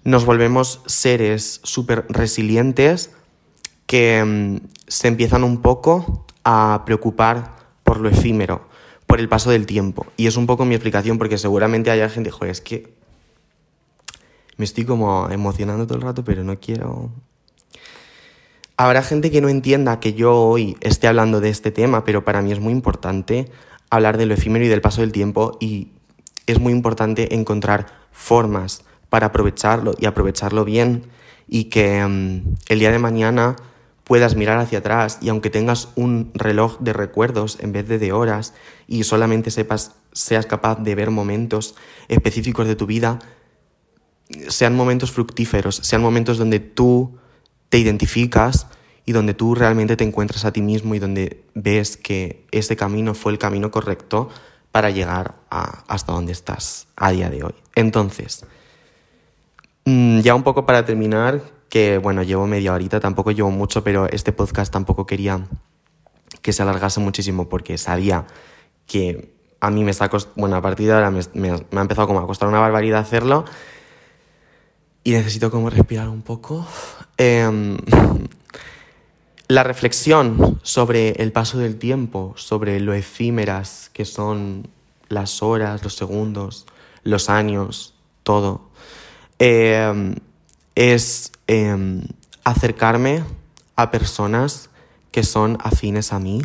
nos 0.04 0.24
volvemos 0.24 0.80
seres 0.86 1.60
súper 1.64 2.06
resilientes, 2.08 3.10
que 3.92 4.24
mm, 4.24 4.68
se 4.88 5.08
empiezan 5.08 5.44
un 5.44 5.60
poco 5.60 6.24
a 6.44 6.84
preocupar 6.86 7.56
por 7.84 8.00
lo 8.00 8.08
efímero, 8.08 8.66
por 9.06 9.20
el 9.20 9.28
paso 9.28 9.50
del 9.50 9.66
tiempo. 9.66 10.06
Y 10.16 10.28
es 10.28 10.38
un 10.38 10.46
poco 10.46 10.64
mi 10.64 10.74
explicación 10.74 11.18
porque 11.18 11.36
seguramente 11.36 11.90
haya 11.90 12.08
gente, 12.08 12.30
joder, 12.30 12.52
es 12.52 12.62
que 12.62 12.94
me 14.56 14.64
estoy 14.64 14.86
como 14.86 15.28
emocionando 15.28 15.86
todo 15.86 15.98
el 15.98 16.04
rato, 16.04 16.24
pero 16.24 16.42
no 16.42 16.58
quiero... 16.58 17.10
Habrá 18.78 19.02
gente 19.02 19.30
que 19.30 19.42
no 19.42 19.50
entienda 19.50 20.00
que 20.00 20.14
yo 20.14 20.36
hoy 20.36 20.74
esté 20.80 21.06
hablando 21.06 21.40
de 21.40 21.50
este 21.50 21.70
tema, 21.70 22.02
pero 22.02 22.24
para 22.24 22.40
mí 22.40 22.50
es 22.50 22.60
muy 22.60 22.72
importante 22.72 23.50
hablar 23.90 24.16
de 24.16 24.24
lo 24.24 24.32
efímero 24.32 24.64
y 24.64 24.68
del 24.68 24.80
paso 24.80 25.02
del 25.02 25.12
tiempo 25.12 25.58
y 25.60 25.88
es 26.46 26.58
muy 26.58 26.72
importante 26.72 27.34
encontrar 27.34 27.88
formas 28.10 28.84
para 29.10 29.26
aprovecharlo 29.26 29.92
y 29.98 30.06
aprovecharlo 30.06 30.64
bien 30.64 31.08
y 31.46 31.64
que 31.64 32.02
mm, 32.02 32.54
el 32.70 32.78
día 32.78 32.90
de 32.90 32.98
mañana 32.98 33.56
puedas 34.04 34.36
mirar 34.36 34.58
hacia 34.58 34.78
atrás 34.78 35.18
y 35.20 35.28
aunque 35.28 35.50
tengas 35.50 35.88
un 35.94 36.30
reloj 36.34 36.78
de 36.80 36.92
recuerdos 36.92 37.58
en 37.60 37.72
vez 37.72 37.88
de 37.88 37.98
de 37.98 38.12
horas 38.12 38.54
y 38.86 39.04
solamente 39.04 39.50
sepas, 39.50 39.92
seas 40.12 40.46
capaz 40.46 40.76
de 40.82 40.94
ver 40.94 41.10
momentos 41.10 41.74
específicos 42.08 42.66
de 42.66 42.76
tu 42.76 42.86
vida, 42.86 43.20
sean 44.48 44.74
momentos 44.74 45.12
fructíferos, 45.12 45.76
sean 45.76 46.02
momentos 46.02 46.38
donde 46.38 46.60
tú 46.60 47.18
te 47.68 47.78
identificas 47.78 48.66
y 49.04 49.12
donde 49.12 49.34
tú 49.34 49.54
realmente 49.54 49.96
te 49.96 50.04
encuentras 50.04 50.44
a 50.44 50.52
ti 50.52 50.62
mismo 50.62 50.94
y 50.94 50.98
donde 50.98 51.44
ves 51.54 51.96
que 51.96 52.46
ese 52.50 52.76
camino 52.76 53.14
fue 53.14 53.32
el 53.32 53.38
camino 53.38 53.70
correcto 53.70 54.28
para 54.70 54.90
llegar 54.90 55.36
hasta 55.50 56.12
donde 56.12 56.32
estás 56.32 56.88
a 56.96 57.10
día 57.12 57.28
de 57.28 57.44
hoy. 57.44 57.54
Entonces, 57.74 58.46
mm, 59.84 60.20
ya 60.20 60.34
un 60.34 60.42
poco 60.42 60.64
para 60.64 60.84
terminar, 60.84 61.42
que 61.72 61.96
bueno, 61.96 62.22
llevo 62.22 62.46
media 62.46 62.74
horita, 62.74 63.00
tampoco 63.00 63.30
llevo 63.30 63.50
mucho, 63.50 63.82
pero 63.82 64.06
este 64.06 64.30
podcast 64.30 64.70
tampoco 64.70 65.06
quería 65.06 65.48
que 66.42 66.52
se 66.52 66.60
alargase 66.60 67.00
muchísimo 67.00 67.48
porque 67.48 67.78
sabía 67.78 68.26
que 68.86 69.34
a 69.58 69.70
mí 69.70 69.82
me 69.82 69.90
está 69.90 70.10
bueno, 70.36 70.56
a 70.56 70.60
partir 70.60 70.88
de 70.88 70.92
ahora 70.92 71.10
me, 71.10 71.50
ha 71.50 71.80
empezado 71.80 72.06
como 72.06 72.20
a 72.20 72.26
costar 72.26 72.50
una 72.50 72.60
barbaridad 72.60 73.00
hacerlo 73.00 73.46
y 75.02 75.12
necesito 75.12 75.50
como 75.50 75.70
respirar 75.70 76.10
un 76.10 76.20
poco. 76.20 76.66
Em, 77.16 77.78
la 79.48 79.62
reflexión 79.62 80.60
sobre 80.62 81.12
el 81.22 81.32
paso 81.32 81.56
del 81.56 81.78
tiempo, 81.78 82.34
sobre 82.36 82.80
lo 82.80 82.92
efímeras 82.92 83.88
que 83.94 84.04
son 84.04 84.68
las 85.08 85.42
horas, 85.42 85.82
los 85.82 85.94
segundos, 85.94 86.66
los 87.02 87.30
años, 87.30 87.94
todo, 88.24 88.68
em, 89.38 90.16
es 90.74 91.32
em, 91.46 92.02
acercarme 92.44 93.24
a 93.76 93.90
personas 93.90 94.70
que 95.10 95.22
son 95.22 95.58
afines 95.60 96.12
a 96.12 96.18
mí 96.18 96.42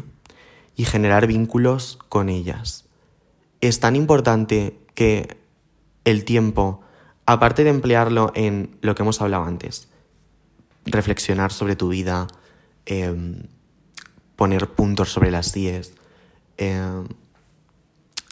y 0.76 0.86
generar 0.86 1.28
vínculos 1.28 2.00
con 2.10 2.30
ellas. 2.30 2.86
Es 3.62 3.80
tan 3.80 3.96
importante 3.96 4.80
que 4.94 5.38
el 6.04 6.26
tiempo, 6.26 6.82
aparte 7.26 7.63
de 7.63 7.70
emplearlo 7.70 8.32
en 8.36 8.78
lo 8.82 8.96
que 8.96 9.04
hemos 9.04 9.22
hablado 9.22 9.46
antes, 9.46 9.90
reflexionar 10.86 11.52
sobre 11.52 11.76
tu 11.76 11.90
vida, 11.90 12.28
em, 12.86 13.44
poner 14.36 14.70
puntos 14.70 15.12
sobre 15.12 15.32
las 15.32 15.56
IES, 15.56 15.94
em, 16.58 17.08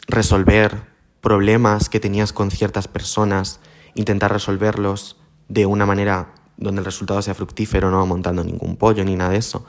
resolver 0.06 0.84
problemas 1.20 1.88
que 1.88 2.00
tenías 2.00 2.32
con 2.32 2.50
ciertas 2.50 2.86
personas, 2.86 3.60
intentar 3.94 4.32
resolverlos 4.32 5.16
de 5.48 5.66
una 5.66 5.86
manera 5.86 6.34
donde 6.56 6.80
el 6.80 6.84
resultado 6.84 7.20
sea 7.22 7.34
fructífero, 7.34 7.90
no 7.90 8.04
montando 8.06 8.42
ningún 8.42 8.76
pollo 8.76 9.04
ni 9.04 9.16
nada 9.16 9.30
de 9.30 9.38
eso. 9.38 9.66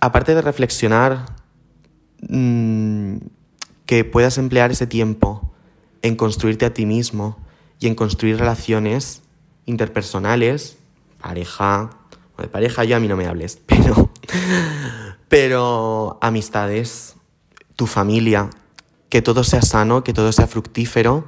aparte 0.00 0.34
de 0.34 0.42
reflexionar, 0.42 1.26
mm, 2.28 3.16
que 3.86 4.04
puedas 4.04 4.38
emplear 4.38 4.70
ese 4.70 4.86
tiempo 4.86 5.52
en 6.02 6.14
construirte 6.14 6.66
a 6.66 6.74
ti 6.74 6.86
mismo 6.86 7.38
y 7.80 7.86
en 7.86 7.94
construir 7.94 8.38
relaciones 8.38 9.22
interpersonales, 9.66 10.76
pareja, 11.20 11.90
de 12.38 12.48
pareja 12.48 12.84
yo 12.84 12.96
a 12.96 13.00
mí 13.00 13.08
no 13.08 13.16
me 13.16 13.26
hables, 13.26 13.60
pero, 13.66 14.10
pero 15.28 16.18
amistades, 16.20 17.16
tu 17.74 17.86
familia, 17.86 18.50
que 19.08 19.22
todo 19.22 19.42
sea 19.42 19.62
sano, 19.62 20.04
que 20.04 20.12
todo 20.12 20.30
sea 20.32 20.46
fructífero 20.46 21.26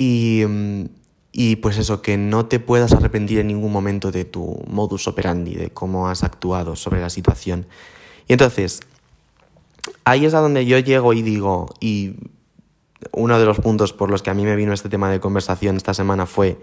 y, 0.00 0.44
mm, 0.46 0.84
y 1.32 1.56
pues 1.56 1.76
eso, 1.76 2.00
que 2.00 2.16
no 2.16 2.46
te 2.46 2.60
puedas 2.60 2.92
arrepentir 2.92 3.40
en 3.40 3.48
ningún 3.48 3.72
momento 3.72 4.12
de 4.12 4.24
tu 4.24 4.62
modus 4.68 5.08
operandi, 5.08 5.54
de 5.56 5.70
cómo 5.70 6.08
has 6.08 6.22
actuado 6.22 6.76
sobre 6.76 7.00
la 7.00 7.10
situación. 7.10 7.66
Y 8.28 8.32
entonces, 8.32 8.80
ahí 10.04 10.24
es 10.24 10.34
a 10.34 10.40
donde 10.40 10.66
yo 10.66 10.78
llego 10.78 11.12
y 11.14 11.22
digo, 11.22 11.74
y 11.80 12.14
uno 13.12 13.40
de 13.40 13.44
los 13.44 13.58
puntos 13.58 13.92
por 13.92 14.08
los 14.08 14.22
que 14.22 14.30
a 14.30 14.34
mí 14.34 14.44
me 14.44 14.54
vino 14.54 14.72
este 14.72 14.88
tema 14.88 15.10
de 15.10 15.18
conversación 15.18 15.76
esta 15.76 15.94
semana 15.94 16.26
fue 16.26 16.58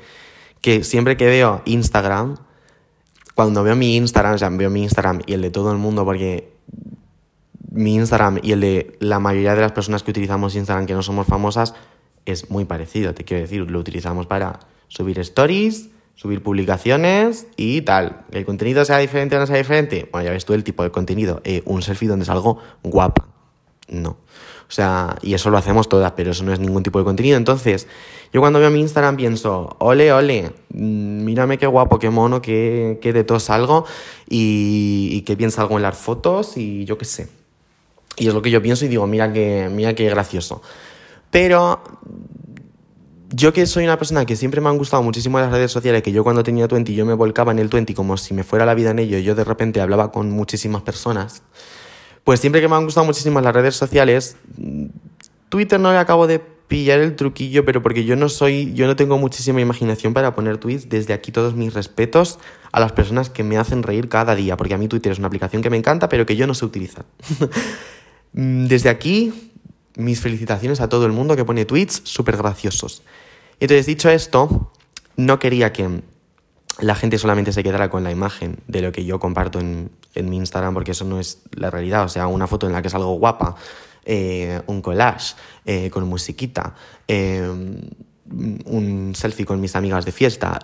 que 0.62 0.84
siempre 0.86 1.18
que 1.18 1.26
veo 1.26 1.62
Instagram, 1.66 2.38
cuando 3.34 3.64
veo 3.64 3.76
mi 3.76 3.98
Instagram, 3.98 4.36
o 4.36 4.38
sea, 4.38 4.50
veo 4.50 4.70
mi 4.70 4.84
Instagram 4.84 5.22
y 5.26 5.34
el 5.34 5.42
de 5.42 5.52
todo 5.52 5.74
el 5.74 5.78
mundo, 5.78 6.06
porque 6.06 6.54
mi 7.70 7.96
Instagram 7.96 8.40
y 8.42 8.54
el 8.54 8.62
de 8.62 8.98
la 9.02 9.20
mayoría 9.20 9.56
de 9.56 9.62
las 9.62 9.74
personas 9.74 10.04
que 10.04 10.12
utilizamos 10.12 10.56
Instagram 10.56 10.86
que 10.86 10.94
no 10.94 11.04
somos 11.04 11.28
famosas, 11.28 11.74
es 12.26 12.50
muy 12.50 12.66
parecido, 12.66 13.14
te 13.14 13.24
quiero 13.24 13.42
decir, 13.42 13.70
lo 13.70 13.80
utilizamos 13.80 14.28
para 14.28 14.60
subir 14.88 15.20
stories, 15.20 15.90
subir 16.16 16.42
publicaciones 16.42 17.48
y 17.58 17.82
tal. 17.82 18.26
¿El 18.32 18.46
contenido 18.46 18.86
sea 18.86 18.98
diferente 18.98 19.36
o 19.36 19.40
no 19.40 19.48
sea 19.48 19.58
diferente? 19.58 20.10
Bueno, 20.12 20.26
ya 20.26 20.32
ves 20.32 20.46
tú 20.46 20.54
el 20.54 20.64
tipo 20.64 20.84
de 20.84 20.92
contenido. 20.92 21.42
Eh, 21.44 21.62
un 21.66 21.82
selfie 21.82 22.08
donde 22.08 22.26
salgo 22.26 22.60
guapa. 22.84 23.28
No. 23.88 24.18
O 24.68 24.72
sea, 24.72 25.18
y 25.22 25.36
eso 25.36 25.52
lo 25.52 25.58
hacemos 25.58 25.88
todas, 25.90 26.14
pero 26.14 26.32
eso 26.32 26.44
no 26.44 26.52
es 26.52 26.60
ningún 26.60 26.82
tipo 26.82 26.98
de 26.98 27.06
contenido. 27.06 27.38
Entonces, 27.38 27.88
yo 28.34 28.42
cuando 28.42 28.60
veo 28.60 28.72
mi 28.72 28.80
Instagram 28.80 29.16
pienso, 29.16 29.76
ole, 29.80 30.12
ole, 30.12 30.54
mm, 30.70 31.24
mírame 31.24 31.60
qué 31.60 31.68
guapo, 31.68 32.00
qué 32.00 32.10
mono, 32.10 32.42
qué, 32.42 32.98
qué 33.02 33.14
de 33.14 33.24
todo 33.24 33.40
salgo 33.40 33.86
y, 34.28 35.10
y 35.12 35.22
qué 35.22 35.36
bien 35.36 35.52
salgo 35.52 35.76
en 35.76 35.84
las 35.84 35.98
fotos 35.98 36.58
y 36.58 36.86
yo 36.86 36.98
qué 36.98 37.06
sé. 37.06 37.30
Y 38.18 38.28
es 38.28 38.34
lo 38.34 38.42
que 38.42 38.50
yo 38.50 38.62
pienso 38.62 38.86
y 38.86 38.88
digo, 38.88 39.06
mira 39.06 39.32
qué, 39.32 39.70
mira 39.72 39.94
qué 39.94 40.10
gracioso. 40.10 40.62
Pero 41.36 41.82
yo 43.30 43.52
que 43.52 43.66
soy 43.66 43.84
una 43.84 43.98
persona 43.98 44.26
que 44.26 44.38
siempre 44.38 44.62
me 44.62 44.70
han 44.70 44.78
gustado 44.78 45.04
muchísimo 45.04 45.38
las 45.38 45.52
redes 45.52 45.70
sociales, 45.70 46.02
que 46.02 46.14
yo 46.14 46.24
cuando 46.24 46.44
tenía 46.44 46.66
20 46.66 46.94
yo 46.94 47.06
me 47.06 47.14
volcaba 47.14 47.52
en 47.52 47.60
el 47.60 47.68
20 47.68 47.94
como 47.94 48.16
si 48.16 48.34
me 48.34 48.46
fuera 48.46 48.66
la 48.66 48.74
vida 48.74 48.92
en 48.92 49.00
ello, 49.00 49.18
y 49.18 49.24
yo 49.24 49.36
de 49.36 49.44
repente 49.44 49.82
hablaba 49.82 50.14
con 50.14 50.32
muchísimas 50.32 50.84
personas, 50.84 51.44
pues 52.24 52.40
siempre 52.40 52.62
que 52.62 52.70
me 52.70 52.76
han 52.76 52.86
gustado 52.86 53.06
muchísimo 53.06 53.42
las 53.42 53.54
redes 53.54 53.76
sociales, 53.76 54.38
Twitter 55.50 55.78
no 55.78 55.92
le 55.92 55.98
acabo 55.98 56.26
de 56.26 56.40
pillar 56.40 57.02
el 57.02 57.18
truquillo, 57.18 57.66
pero 57.66 57.84
porque 57.84 58.06
yo 58.06 58.16
no 58.16 58.30
soy, 58.30 58.74
yo 58.74 58.88
no 58.88 58.96
tengo 58.96 59.18
muchísima 59.18 59.60
imaginación 59.60 60.14
para 60.14 60.36
poner 60.36 60.58
tweets, 60.58 60.88
desde 60.88 61.12
aquí 61.12 61.34
todos 61.34 61.54
mis 61.54 61.74
respetos 61.74 62.40
a 62.72 62.80
las 62.80 62.94
personas 62.94 63.30
que 63.30 63.44
me 63.44 63.58
hacen 63.58 63.84
reír 63.84 64.08
cada 64.08 64.36
día, 64.36 64.56
porque 64.56 64.76
a 64.76 64.78
mí 64.78 64.88
Twitter 64.88 65.12
es 65.12 65.20
una 65.20 65.28
aplicación 65.28 65.62
que 65.62 65.70
me 65.70 65.76
encanta, 65.76 66.08
pero 66.08 66.26
que 66.26 66.38
yo 66.38 66.48
no 66.48 66.54
sé 66.54 66.64
utilizar. 66.64 67.04
desde 68.32 68.88
aquí 68.88 69.52
mis 69.96 70.20
felicitaciones 70.20 70.82
a 70.82 70.90
todo 70.90 71.06
el 71.06 71.12
mundo 71.12 71.36
que 71.36 71.46
pone 71.46 71.66
tweets 71.66 72.02
súper 72.04 72.38
graciosos. 72.38 73.04
Entonces, 73.60 73.86
dicho 73.86 74.10
esto, 74.10 74.72
no 75.16 75.40
quería 75.40 75.72
que 75.72 76.02
la 76.80 76.96
gente 76.96 77.18
solamente 77.18 77.54
se 77.54 77.64
quedara 77.64 77.90
con 77.90 78.04
la 78.04 78.12
imagen 78.12 78.60
de 78.68 78.82
lo 78.82 78.92
que 78.92 79.06
yo 79.06 79.20
comparto 79.20 79.60
en, 79.60 79.92
mi 80.16 80.38
Instagram, 80.38 80.74
porque 80.74 80.92
eso 80.92 81.06
no 81.06 81.20
es 81.20 81.42
la 81.52 81.70
realidad. 81.70 82.06
O 82.06 82.10
sea, 82.10 82.28
una 82.28 82.48
foto 82.48 82.68
en 82.68 82.74
la 82.74 82.82
que 82.82 82.88
es 82.88 82.96
algo 82.96 83.18
guapa, 83.18 83.56
eh, 84.06 84.62
un 84.68 84.82
collage 84.82 85.36
eh, 85.66 85.90
con 85.90 86.08
musiquita, 86.08 86.76
eh, 87.08 87.50
un 88.32 89.14
selfie 89.16 89.46
con 89.46 89.62
mis 89.62 89.76
amigas 89.76 90.06
de 90.06 90.12
fiesta, 90.12 90.60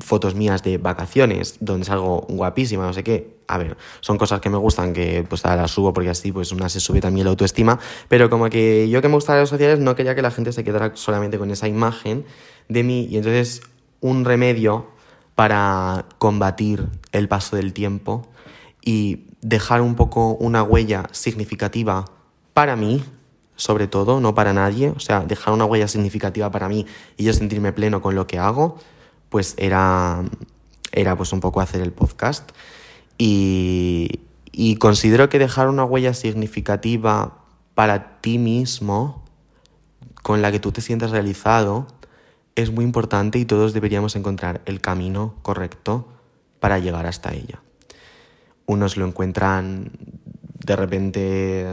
fotos 0.00 0.34
mías 0.34 0.62
de 0.62 0.78
vacaciones, 0.78 1.56
donde 1.60 1.84
salgo 1.84 2.26
guapísima, 2.28 2.84
no 2.84 2.92
sé 2.92 3.02
qué. 3.02 3.38
A 3.48 3.58
ver, 3.58 3.76
son 4.00 4.18
cosas 4.18 4.40
que 4.40 4.50
me 4.50 4.58
gustan, 4.58 4.92
que 4.92 5.24
pues 5.28 5.42
las 5.44 5.70
subo 5.70 5.92
porque 5.92 6.10
así 6.10 6.30
pues 6.32 6.52
una 6.52 6.68
se 6.68 6.80
sube 6.80 7.00
también 7.00 7.24
la 7.24 7.30
autoestima, 7.30 7.78
pero 8.08 8.28
como 8.30 8.48
que 8.50 8.88
yo 8.90 9.00
que 9.00 9.08
me 9.08 9.14
gustan 9.14 9.36
las 9.36 9.40
redes 9.40 9.50
sociales 9.50 9.78
no 9.80 9.96
quería 9.96 10.14
que 10.14 10.22
la 10.22 10.30
gente 10.30 10.52
se 10.52 10.64
quedara 10.64 10.92
solamente 10.94 11.38
con 11.38 11.50
esa 11.50 11.66
imagen 11.66 12.24
de 12.68 12.82
mí 12.84 13.08
y 13.10 13.16
entonces 13.16 13.62
un 14.00 14.24
remedio 14.24 14.86
para 15.34 16.04
combatir 16.18 16.86
el 17.12 17.28
paso 17.28 17.56
del 17.56 17.72
tiempo 17.72 18.28
y 18.84 19.26
dejar 19.40 19.80
un 19.80 19.94
poco 19.94 20.34
una 20.34 20.62
huella 20.62 21.04
significativa 21.12 22.04
para 22.54 22.76
mí, 22.76 23.04
sobre 23.58 23.88
todo, 23.88 24.20
no 24.20 24.34
para 24.36 24.52
nadie, 24.52 24.90
o 24.90 25.00
sea, 25.00 25.20
dejar 25.20 25.52
una 25.52 25.64
huella 25.64 25.88
significativa 25.88 26.50
para 26.50 26.68
mí 26.68 26.86
y 27.16 27.24
yo 27.24 27.32
sentirme 27.32 27.72
pleno 27.72 28.00
con 28.00 28.14
lo 28.14 28.28
que 28.28 28.38
hago, 28.38 28.78
pues 29.28 29.54
era, 29.58 30.22
era 30.92 31.16
pues 31.16 31.32
un 31.32 31.40
poco 31.40 31.60
hacer 31.60 31.82
el 31.82 31.92
podcast. 31.92 32.52
Y, 33.18 34.20
y 34.52 34.76
considero 34.76 35.28
que 35.28 35.40
dejar 35.40 35.68
una 35.68 35.84
huella 35.84 36.14
significativa 36.14 37.38
para 37.74 38.20
ti 38.20 38.38
mismo, 38.38 39.24
con 40.22 40.40
la 40.40 40.52
que 40.52 40.60
tú 40.60 40.70
te 40.70 40.80
sientas 40.80 41.10
realizado, 41.10 41.88
es 42.54 42.70
muy 42.70 42.84
importante 42.84 43.40
y 43.40 43.44
todos 43.44 43.72
deberíamos 43.72 44.14
encontrar 44.14 44.60
el 44.66 44.80
camino 44.80 45.34
correcto 45.42 46.06
para 46.60 46.78
llegar 46.78 47.06
hasta 47.06 47.34
ella. 47.34 47.60
Unos 48.66 48.96
lo 48.96 49.04
encuentran 49.04 49.90
de 50.64 50.76
repente 50.76 51.66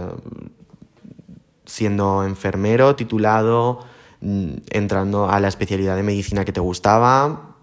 siendo 1.66 2.24
enfermero, 2.24 2.96
titulado, 2.96 3.86
Mm, 4.22 4.56
entrando 4.72 5.30
a 5.30 5.40
la 5.40 5.48
especialidad 5.48 5.96
de 5.96 6.02
medicina 6.02 6.46
que 6.46 6.52
te 6.52 6.60
gustaba, 6.60 7.56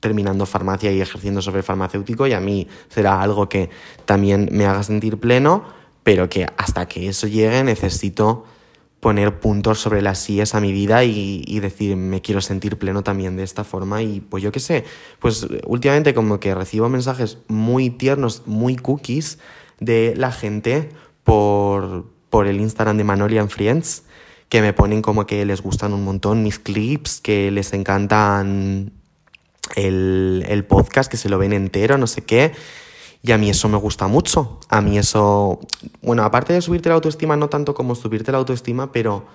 terminando 0.00 0.44
farmacia 0.44 0.92
y 0.92 1.00
ejerciendo 1.00 1.40
sobre 1.40 1.62
farmacéutico 1.62 2.26
y 2.26 2.34
a 2.34 2.40
mí 2.40 2.68
será 2.88 3.22
algo 3.22 3.48
que 3.48 3.70
también 4.04 4.50
me 4.52 4.66
haga 4.66 4.82
sentir 4.82 5.18
pleno, 5.18 5.64
pero 6.02 6.28
que 6.28 6.48
hasta 6.58 6.86
que 6.86 7.08
eso 7.08 7.28
llegue 7.28 7.64
necesito 7.64 8.44
poner 9.00 9.40
puntos 9.40 9.80
sobre 9.80 10.02
las 10.02 10.18
sillas 10.18 10.54
a 10.54 10.60
mi 10.60 10.70
vida 10.70 11.02
y, 11.04 11.42
y, 11.46 11.60
decir 11.60 11.96
me 11.96 12.20
quiero 12.20 12.42
sentir 12.42 12.78
pleno 12.78 13.02
también 13.02 13.36
de 13.36 13.44
esta 13.44 13.64
forma 13.64 14.02
y 14.02 14.20
pues 14.20 14.42
yo 14.42 14.52
qué 14.52 14.60
sé, 14.60 14.84
pues 15.18 15.46
últimamente 15.64 16.12
como 16.12 16.40
que 16.40 16.54
recibo 16.54 16.90
mensajes 16.90 17.38
muy 17.48 17.88
tiernos, 17.88 18.42
muy 18.46 18.76
cookies 18.76 19.38
de 19.80 20.14
la 20.14 20.30
gente 20.30 20.90
por, 21.24 22.04
por 22.30 22.46
el 22.46 22.60
Instagram 22.60 22.96
de 22.96 23.04
Manolian 23.04 23.48
Friends 23.48 24.04
que 24.48 24.62
me 24.62 24.72
ponen 24.72 25.02
como 25.02 25.26
que 25.26 25.44
les 25.44 25.60
gustan 25.60 25.92
un 25.92 26.04
montón 26.04 26.42
mis 26.42 26.58
clips, 26.58 27.20
que 27.20 27.50
les 27.50 27.72
encantan 27.72 28.92
el, 29.74 30.64
podcast, 30.68 31.10
que 31.10 31.16
se 31.16 31.28
lo 31.28 31.38
ven 31.38 31.52
entero, 31.52 31.98
no 31.98 32.06
sé 32.06 32.22
qué. 32.22 32.52
Y 33.22 33.32
a 33.32 33.38
mí 33.38 33.50
eso 33.50 33.68
me 33.68 33.76
gusta 33.76 34.06
mucho. 34.06 34.60
A 34.68 34.80
mí 34.80 34.98
eso, 34.98 35.58
bueno, 36.00 36.22
aparte 36.22 36.52
de 36.52 36.62
subirte 36.62 36.88
la 36.88 36.94
autoestima, 36.94 37.36
no 37.36 37.48
tanto 37.48 37.74
como 37.74 37.96
subirte 37.96 38.30
la 38.30 38.38
autoestima, 38.38 38.92
pero 38.92 39.26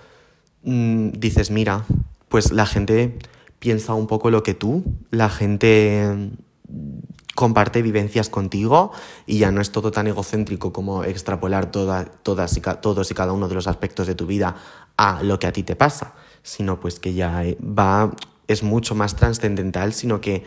mm, 0.63 1.09
dices, 1.17 1.51
mira, 1.51 1.85
pues 2.29 2.51
la 2.53 2.65
gente 2.65 3.17
piensa 3.59 3.93
un 3.93 4.07
poco 4.07 4.29
lo 4.29 4.43
que 4.43 4.53
tú, 4.53 4.83
la 5.09 5.29
gente 5.29 6.31
comparte 7.35 7.81
vivencias 7.81 8.29
contigo 8.29 8.91
y 9.25 9.39
ya 9.39 9.51
no 9.51 9.61
es 9.61 9.71
todo 9.71 9.91
tan 9.91 10.07
egocéntrico 10.07 10.73
como 10.73 11.03
extrapolar 11.03 11.71
todas 11.71 12.57
y 12.57 12.61
todos 12.81 13.11
y 13.11 13.13
cada 13.13 13.33
uno 13.33 13.47
de 13.47 13.55
los 13.55 13.67
aspectos 13.67 14.07
de 14.07 14.15
tu 14.15 14.25
vida 14.25 14.55
a 14.97 15.23
lo 15.23 15.39
que 15.39 15.47
a 15.47 15.53
ti 15.53 15.63
te 15.63 15.75
pasa, 15.75 16.13
sino 16.43 16.79
pues 16.79 16.99
que 16.99 17.13
ya 17.13 17.45
eh, 17.45 17.57
va, 17.61 18.11
es 18.47 18.63
mucho 18.63 18.95
más 18.95 19.15
trascendental, 19.15 19.93
sino 19.93 20.21
que 20.21 20.43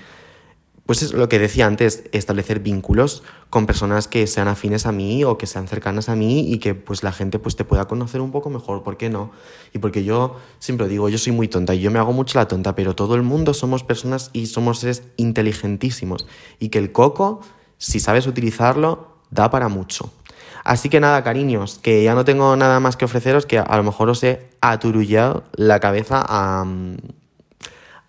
pues 0.87 1.03
es 1.03 1.14
lo 1.14 1.28
que 1.28 1.39
decía 1.39 1.66
antes, 1.66 2.05
establecer 2.12 2.61
vínculos 2.61 3.22
con 3.49 3.66
personas 3.66 4.07
que 4.07 4.26
sean 4.26 4.49
afines 4.49 4.85
a 4.85 4.93
mí 4.93 5.24
o 5.24 5.39
que 5.39 5.47
sean 5.47 5.66
cercanas 5.66 6.09
a 6.09 6.16
mí 6.16 6.53
y 6.53 6.59
que 6.59 6.74
pues 6.74 7.03
la 7.03 7.12
gente 7.12 7.39
pues 7.39 7.57
te 7.57 7.64
pueda 7.64 7.87
conocer 7.87 8.20
un 8.20 8.30
poco 8.30 8.51
mejor, 8.51 8.82
¿por 8.82 8.97
qué 8.97 9.09
no? 9.09 9.30
Y 9.72 9.78
porque 9.78 10.05
yo 10.05 10.37
siempre 10.59 10.89
digo, 10.89 11.09
yo 11.09 11.16
soy 11.16 11.32
muy 11.32 11.49
tonta 11.49 11.74
y 11.74 11.80
yo 11.80 11.91
me 11.91 11.99
hago 11.99 12.12
mucho 12.12 12.39
la 12.39 12.49
tonta, 12.49 12.74
pero 12.74 12.95
todo 12.95 13.14
el 13.14 13.22
mundo 13.22 13.55
somos 13.55 13.82
personas 13.82 14.30
y 14.32 14.47
somos 14.47 14.80
seres 14.80 15.05
inteligentísimos 15.16 16.26
y 16.59 16.68
que 16.68 16.78
el 16.78 16.93
coco, 16.93 17.41
si 17.78 17.99
sabes 17.99 18.26
utilizarlo, 18.26 19.18
da 19.30 19.51
para 19.51 19.68
mucho. 19.68 20.12
Así 20.64 20.89
que 20.89 21.01
nada, 21.01 21.22
cariños, 21.22 21.78
que 21.78 22.03
ya 22.05 22.14
no 22.14 22.24
tengo 22.24 22.57
nada 22.57 22.80
más 22.80 22.97
que 22.97 23.05
ofreceros, 23.05 23.47
que 23.47 23.59
a 23.59 23.76
lo 23.76 23.82
mejor 23.82 24.09
os 24.09 24.22
he 24.22 24.49
aturullado 24.61 25.45
la 25.55 25.78
cabeza 25.78 26.24
a 26.26 26.64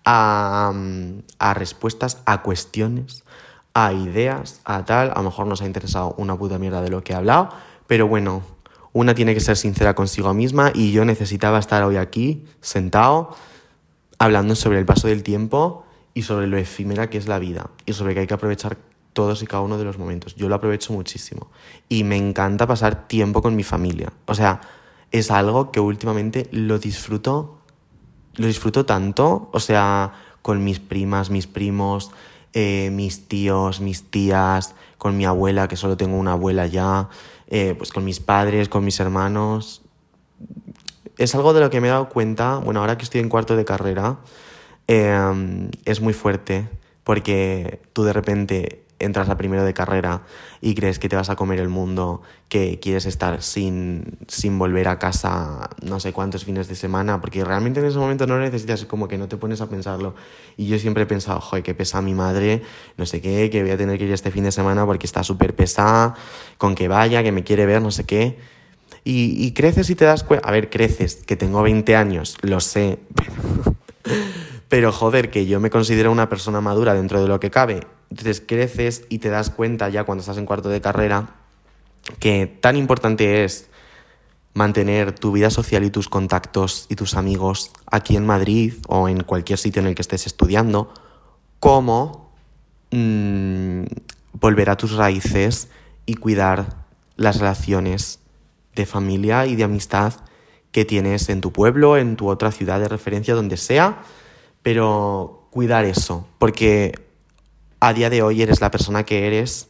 a, 0.06 0.72
respuestas 1.54 2.22
a 2.24 2.42
cuestiones, 2.42 3.24
a 3.74 3.92
ideas, 3.92 4.60
a 4.64 4.84
tal. 4.84 5.10
A 5.10 5.16
lo 5.16 5.24
mejor 5.24 5.46
nos 5.48 5.60
ha 5.60 5.66
interesado 5.66 6.14
una 6.16 6.38
puta 6.38 6.58
mierda 6.58 6.80
de 6.80 6.90
lo 6.90 7.02
que 7.02 7.12
he 7.12 7.16
hablado, 7.16 7.50
pero 7.86 8.06
bueno, 8.06 8.42
una 8.92 9.14
tiene 9.14 9.34
que 9.34 9.40
ser 9.40 9.56
sincera 9.56 9.94
consigo 9.94 10.32
misma 10.32 10.70
y 10.72 10.92
yo 10.92 11.04
necesitaba 11.04 11.58
estar 11.58 11.82
hoy 11.82 11.96
aquí, 11.96 12.44
sentado, 12.60 13.36
hablando 14.18 14.54
sobre 14.54 14.78
el 14.78 14.86
paso 14.86 15.08
del 15.08 15.22
tiempo 15.22 15.84
y 16.14 16.22
sobre 16.22 16.46
lo 16.46 16.56
efímera 16.56 17.10
que 17.10 17.18
es 17.18 17.26
la 17.26 17.38
vida 17.38 17.68
y 17.84 17.92
sobre 17.92 18.14
que 18.14 18.20
hay 18.20 18.26
que 18.26 18.34
aprovechar 18.34 18.78
todos 19.12 19.42
y 19.42 19.46
cada 19.46 19.62
uno 19.62 19.76
de 19.76 19.84
los 19.84 19.98
momentos. 19.98 20.36
Yo 20.36 20.48
lo 20.48 20.54
aprovecho 20.54 20.92
muchísimo 20.92 21.50
y 21.88 22.04
me 22.04 22.16
encanta 22.16 22.66
pasar 22.66 23.08
tiempo 23.08 23.42
con 23.42 23.56
mi 23.56 23.64
familia. 23.64 24.12
O 24.26 24.34
sea, 24.34 24.60
es 25.10 25.30
algo 25.30 25.72
que 25.72 25.80
últimamente 25.80 26.48
lo 26.52 26.78
disfruto 26.78 27.58
lo 28.36 28.46
disfruto 28.46 28.86
tanto, 28.86 29.48
o 29.52 29.60
sea, 29.60 30.12
con 30.42 30.62
mis 30.64 30.78
primas, 30.78 31.30
mis 31.30 31.46
primos, 31.46 32.10
eh, 32.52 32.90
mis 32.92 33.28
tíos, 33.28 33.80
mis 33.80 34.10
tías, 34.10 34.74
con 34.98 35.16
mi 35.16 35.24
abuela, 35.24 35.68
que 35.68 35.76
solo 35.76 35.96
tengo 35.96 36.16
una 36.16 36.32
abuela 36.32 36.66
ya, 36.66 37.08
eh, 37.48 37.74
pues 37.76 37.92
con 37.92 38.04
mis 38.04 38.20
padres, 38.20 38.68
con 38.68 38.84
mis 38.84 38.98
hermanos. 39.00 39.82
Es 41.18 41.34
algo 41.34 41.52
de 41.52 41.60
lo 41.60 41.70
que 41.70 41.80
me 41.80 41.88
he 41.88 41.90
dado 41.90 42.08
cuenta, 42.08 42.58
bueno, 42.58 42.80
ahora 42.80 42.96
que 42.96 43.04
estoy 43.04 43.20
en 43.20 43.28
cuarto 43.28 43.56
de 43.56 43.64
carrera, 43.64 44.18
eh, 44.88 45.68
es 45.84 46.00
muy 46.00 46.12
fuerte, 46.12 46.68
porque 47.04 47.82
tú 47.92 48.04
de 48.04 48.12
repente 48.12 48.85
entras 48.98 49.28
a 49.28 49.36
primero 49.36 49.64
de 49.64 49.74
carrera 49.74 50.22
y 50.60 50.74
crees 50.74 50.98
que 50.98 51.08
te 51.08 51.16
vas 51.16 51.28
a 51.28 51.36
comer 51.36 51.60
el 51.60 51.68
mundo, 51.68 52.22
que 52.48 52.78
quieres 52.80 53.06
estar 53.06 53.42
sin, 53.42 54.18
sin 54.26 54.58
volver 54.58 54.88
a 54.88 54.98
casa 54.98 55.70
no 55.82 56.00
sé 56.00 56.12
cuántos 56.12 56.44
fines 56.44 56.68
de 56.68 56.74
semana, 56.74 57.20
porque 57.20 57.44
realmente 57.44 57.80
en 57.80 57.86
ese 57.86 57.98
momento 57.98 58.26
no 58.26 58.36
lo 58.36 58.40
necesitas, 58.40 58.84
como 58.86 59.08
que 59.08 59.18
no 59.18 59.28
te 59.28 59.36
pones 59.36 59.60
a 59.60 59.68
pensarlo. 59.68 60.14
Y 60.56 60.66
yo 60.66 60.78
siempre 60.78 61.02
he 61.02 61.06
pensado, 61.06 61.40
joder, 61.40 61.62
que 61.62 61.74
pesa 61.74 62.00
mi 62.00 62.14
madre, 62.14 62.62
no 62.96 63.06
sé 63.06 63.20
qué, 63.20 63.50
que 63.50 63.62
voy 63.62 63.70
a 63.70 63.76
tener 63.76 63.98
que 63.98 64.04
ir 64.04 64.12
este 64.12 64.30
fin 64.30 64.44
de 64.44 64.52
semana 64.52 64.86
porque 64.86 65.06
está 65.06 65.22
súper 65.22 65.54
pesada, 65.54 66.14
con 66.58 66.74
que 66.74 66.88
vaya, 66.88 67.22
que 67.22 67.32
me 67.32 67.44
quiere 67.44 67.66
ver, 67.66 67.82
no 67.82 67.90
sé 67.90 68.04
qué. 68.04 68.38
Y, 69.08 69.52
creces 69.52 69.88
y 69.90 69.94
te 69.94 70.04
das 70.04 70.24
cuenta, 70.24 70.48
a 70.48 70.50
ver, 70.50 70.68
creces, 70.68 71.22
que 71.26 71.36
tengo 71.36 71.62
20 71.62 71.94
años, 71.94 72.38
lo 72.42 72.58
sé, 72.58 72.98
pero 74.68 74.90
joder, 74.90 75.30
que 75.30 75.46
yo 75.46 75.60
me 75.60 75.70
considero 75.70 76.10
una 76.10 76.28
persona 76.28 76.60
madura 76.60 76.92
dentro 76.92 77.22
de 77.22 77.28
lo 77.28 77.38
que 77.38 77.52
cabe 77.52 77.86
entonces 78.10 78.42
creces 78.46 79.04
y 79.08 79.18
te 79.18 79.30
das 79.30 79.50
cuenta 79.50 79.88
ya 79.88 80.04
cuando 80.04 80.20
estás 80.20 80.38
en 80.38 80.46
cuarto 80.46 80.68
de 80.68 80.80
carrera 80.80 81.34
que 82.18 82.46
tan 82.46 82.76
importante 82.76 83.44
es 83.44 83.68
mantener 84.54 85.12
tu 85.12 85.32
vida 85.32 85.50
social 85.50 85.84
y 85.84 85.90
tus 85.90 86.08
contactos 86.08 86.86
y 86.88 86.96
tus 86.96 87.14
amigos 87.14 87.72
aquí 87.90 88.16
en 88.16 88.24
Madrid 88.24 88.74
o 88.88 89.08
en 89.08 89.22
cualquier 89.22 89.58
sitio 89.58 89.82
en 89.82 89.88
el 89.88 89.94
que 89.94 90.02
estés 90.02 90.26
estudiando, 90.26 90.94
como 91.60 92.32
mm, 92.90 93.82
volver 94.32 94.70
a 94.70 94.76
tus 94.76 94.92
raíces 94.92 95.68
y 96.06 96.14
cuidar 96.14 96.86
las 97.16 97.38
relaciones 97.38 98.20
de 98.74 98.86
familia 98.86 99.46
y 99.46 99.56
de 99.56 99.64
amistad 99.64 100.14
que 100.70 100.84
tienes 100.84 101.28
en 101.28 101.40
tu 101.40 101.52
pueblo, 101.52 101.98
en 101.98 102.16
tu 102.16 102.28
otra 102.28 102.50
ciudad 102.50 102.80
de 102.80 102.88
referencia, 102.88 103.34
donde 103.34 103.58
sea, 103.58 104.02
pero 104.62 105.48
cuidar 105.50 105.84
eso, 105.84 106.26
porque 106.38 107.05
a 107.80 107.92
día 107.92 108.10
de 108.10 108.22
hoy 108.22 108.42
eres 108.42 108.60
la 108.60 108.70
persona 108.70 109.04
que 109.04 109.26
eres 109.26 109.68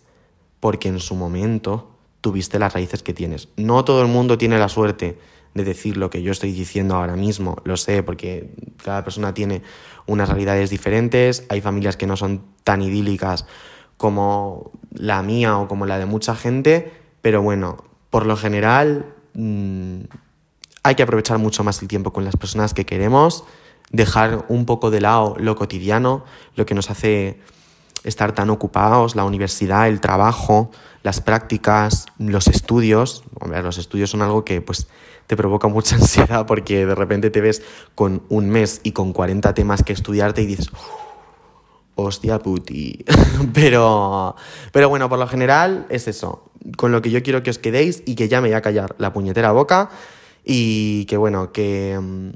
porque 0.61 0.89
en 0.89 1.01
su 1.01 1.15
momento 1.15 1.91
tuviste 2.21 2.59
las 2.59 2.73
raíces 2.73 3.03
que 3.03 3.15
tienes. 3.15 3.49
No 3.57 3.85
todo 3.85 4.03
el 4.03 4.09
mundo 4.09 4.39
tiene 4.39 4.59
la 4.59 4.69
suerte 4.69 5.19
de 5.55 5.65
decir 5.65 5.97
lo 5.97 6.11
que 6.11 6.23
yo 6.23 6.33
estoy 6.33 6.53
diciendo 6.53 6.97
ahora 6.97 7.17
mismo, 7.17 7.57
lo 7.65 7.77
sé, 7.77 8.03
porque 8.03 8.51
cada 8.83 9.03
persona 9.05 9.33
tiene 9.33 9.63
unas 10.07 10.29
realidades 10.29 10.71
diferentes, 10.71 11.47
hay 11.49 11.61
familias 11.61 11.97
que 11.97 12.07
no 12.07 12.17
son 12.17 12.43
tan 12.63 12.83
idílicas 12.83 13.47
como 13.97 14.71
la 14.93 15.23
mía 15.23 15.57
o 15.57 15.67
como 15.67 15.87
la 15.87 15.99
de 15.99 16.05
mucha 16.05 16.37
gente, 16.37 16.93
pero 17.23 17.41
bueno, 17.43 17.85
por 18.11 18.27
lo 18.27 18.37
general 18.37 19.15
mm, 19.35 20.01
hay 20.83 20.95
que 20.95 21.03
aprovechar 21.03 21.39
mucho 21.39 21.65
más 21.65 21.81
el 21.81 21.89
tiempo 21.89 22.13
con 22.13 22.25
las 22.25 22.37
personas 22.37 22.75
que 22.75 22.85
queremos, 22.85 23.45
dejar 23.91 24.45
un 24.49 24.67
poco 24.67 24.91
de 24.91 25.01
lado 25.01 25.37
lo 25.39 25.57
cotidiano, 25.57 26.25
lo 26.55 26.67
que 26.67 26.75
nos 26.75 26.91
hace 26.91 27.41
estar 28.05 28.33
tan 28.33 28.51
ocupados, 28.51 29.17
la 29.17 29.25
universidad, 29.25 29.89
el 29.89 30.01
trabajo, 30.01 30.71
las 31.03 31.21
prácticas, 31.21 32.07
los 32.19 32.49
estudios. 32.49 33.25
los 33.63 33.79
estudios 33.79 34.11
son 34.11 34.23
algo 34.23 34.45
que 34.45 34.61
pues 34.61 34.89
te 35.27 35.37
provoca 35.37 35.69
mucha 35.69 35.97
ansiedad 36.01 36.47
porque 36.47 36.87
de 36.87 36.95
repente 36.95 37.31
te 37.31 37.41
ves 37.41 37.63
con 37.95 38.23
un 38.29 38.49
mes 38.49 38.81
y 38.83 38.93
con 38.93 39.13
40 39.13 39.55
temas 39.55 39.83
que 39.83 39.93
estudiarte 39.93 40.43
y 40.43 40.47
dices, 40.47 40.71
hostia 41.95 42.39
puti. 42.39 43.05
pero, 43.55 44.37
pero 44.73 44.89
bueno, 44.89 45.09
por 45.09 45.19
lo 45.19 45.27
general 45.27 45.87
es 45.89 46.09
eso. 46.09 46.51
Con 46.77 46.93
lo 46.93 47.03
que 47.03 47.11
yo 47.11 47.23
quiero 47.23 47.43
que 47.43 47.51
os 47.51 47.59
quedéis 47.59 48.03
y 48.07 48.15
que 48.15 48.29
ya 48.29 48.41
me 48.41 48.49
voy 48.49 48.57
a 48.57 48.63
callar 48.63 48.95
la 48.99 49.13
puñetera 49.13 49.53
boca 49.53 49.91
y 50.45 51.05
que 51.07 51.17
bueno, 51.17 51.53
que 51.53 51.99
mm, 52.01 52.31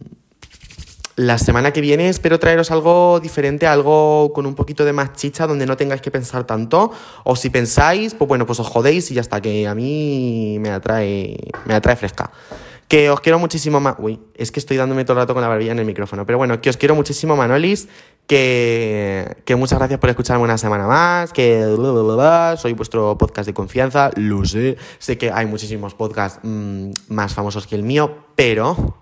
la 1.20 1.36
semana 1.36 1.70
que 1.70 1.82
viene 1.82 2.08
espero 2.08 2.38
traeros 2.38 2.70
algo 2.70 3.20
diferente, 3.20 3.66
algo 3.66 4.32
con 4.32 4.46
un 4.46 4.54
poquito 4.54 4.86
de 4.86 4.94
más 4.94 5.12
chicha, 5.12 5.46
donde 5.46 5.66
no 5.66 5.76
tengáis 5.76 6.00
que 6.00 6.10
pensar 6.10 6.44
tanto. 6.44 6.92
O 7.24 7.36
si 7.36 7.50
pensáis, 7.50 8.14
pues 8.14 8.26
bueno, 8.26 8.46
pues 8.46 8.58
os 8.58 8.66
jodéis 8.66 9.10
y 9.10 9.14
ya 9.14 9.20
está, 9.20 9.38
que 9.42 9.68
a 9.68 9.74
mí 9.74 10.56
me 10.60 10.70
atrae, 10.70 11.36
me 11.66 11.74
atrae 11.74 11.96
fresca. 11.96 12.30
Que 12.88 13.10
os 13.10 13.20
quiero 13.20 13.38
muchísimo 13.38 13.80
más. 13.80 13.96
Uy, 13.98 14.18
es 14.34 14.50
que 14.50 14.60
estoy 14.60 14.78
dándome 14.78 15.04
todo 15.04 15.18
el 15.18 15.24
rato 15.24 15.34
con 15.34 15.42
la 15.42 15.48
barbilla 15.48 15.72
en 15.72 15.78
el 15.80 15.84
micrófono. 15.84 16.24
Pero 16.24 16.38
bueno, 16.38 16.58
que 16.62 16.70
os 16.70 16.78
quiero 16.78 16.94
muchísimo, 16.94 17.36
Manolis. 17.36 17.86
Que, 18.26 19.36
que 19.44 19.56
muchas 19.56 19.78
gracias 19.78 20.00
por 20.00 20.08
escucharme 20.08 20.42
una 20.42 20.56
semana 20.56 20.86
más. 20.86 21.34
Que 21.34 21.76
soy 22.56 22.72
vuestro 22.72 23.18
podcast 23.18 23.46
de 23.46 23.52
confianza. 23.52 24.10
Lo 24.16 24.46
sé. 24.46 24.78
Sé 24.98 25.18
que 25.18 25.30
hay 25.30 25.44
muchísimos 25.44 25.94
podcasts 25.94 26.40
mm, 26.42 26.92
más 27.08 27.34
famosos 27.34 27.66
que 27.66 27.76
el 27.76 27.82
mío. 27.82 28.24
Pero 28.34 28.96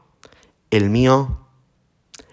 el 0.71 0.91
mío 0.91 1.48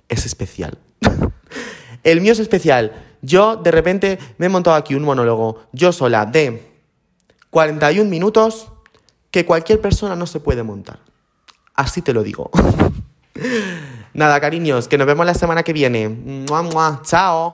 es 0.10 0.26
especial. 0.26 0.78
el 2.04 2.22
mío 2.22 2.34
es 2.34 2.40
especial. 2.40 2.94
Yo 3.22 3.56
de 3.56 3.72
repente 3.72 4.20
me 4.38 4.46
he 4.46 4.50
montado 4.50 4.76
aquí 4.76 4.96
un 4.96 5.04
monólogo, 5.04 5.64
yo 5.72 5.92
sola, 5.92 6.26
de 6.26 6.72
41 7.50 8.10
minutos 8.10 8.72
que 9.32 9.46
cualquier 9.46 9.82
persona 9.82 10.16
no 10.16 10.28
se 10.28 10.40
puede 10.40 10.64
montar. 10.64 11.00
Así 11.74 12.02
te 12.02 12.14
lo 12.14 12.24
digo. 12.24 12.52
Nada, 14.14 14.40
cariños, 14.40 14.88
que 14.88 14.98
nos 14.98 15.08
vemos 15.08 15.26
la 15.26 15.34
semana 15.34 15.64
que 15.64 15.74
viene. 15.74 16.08
¡Mua, 16.08 17.02
Chao. 17.04 17.44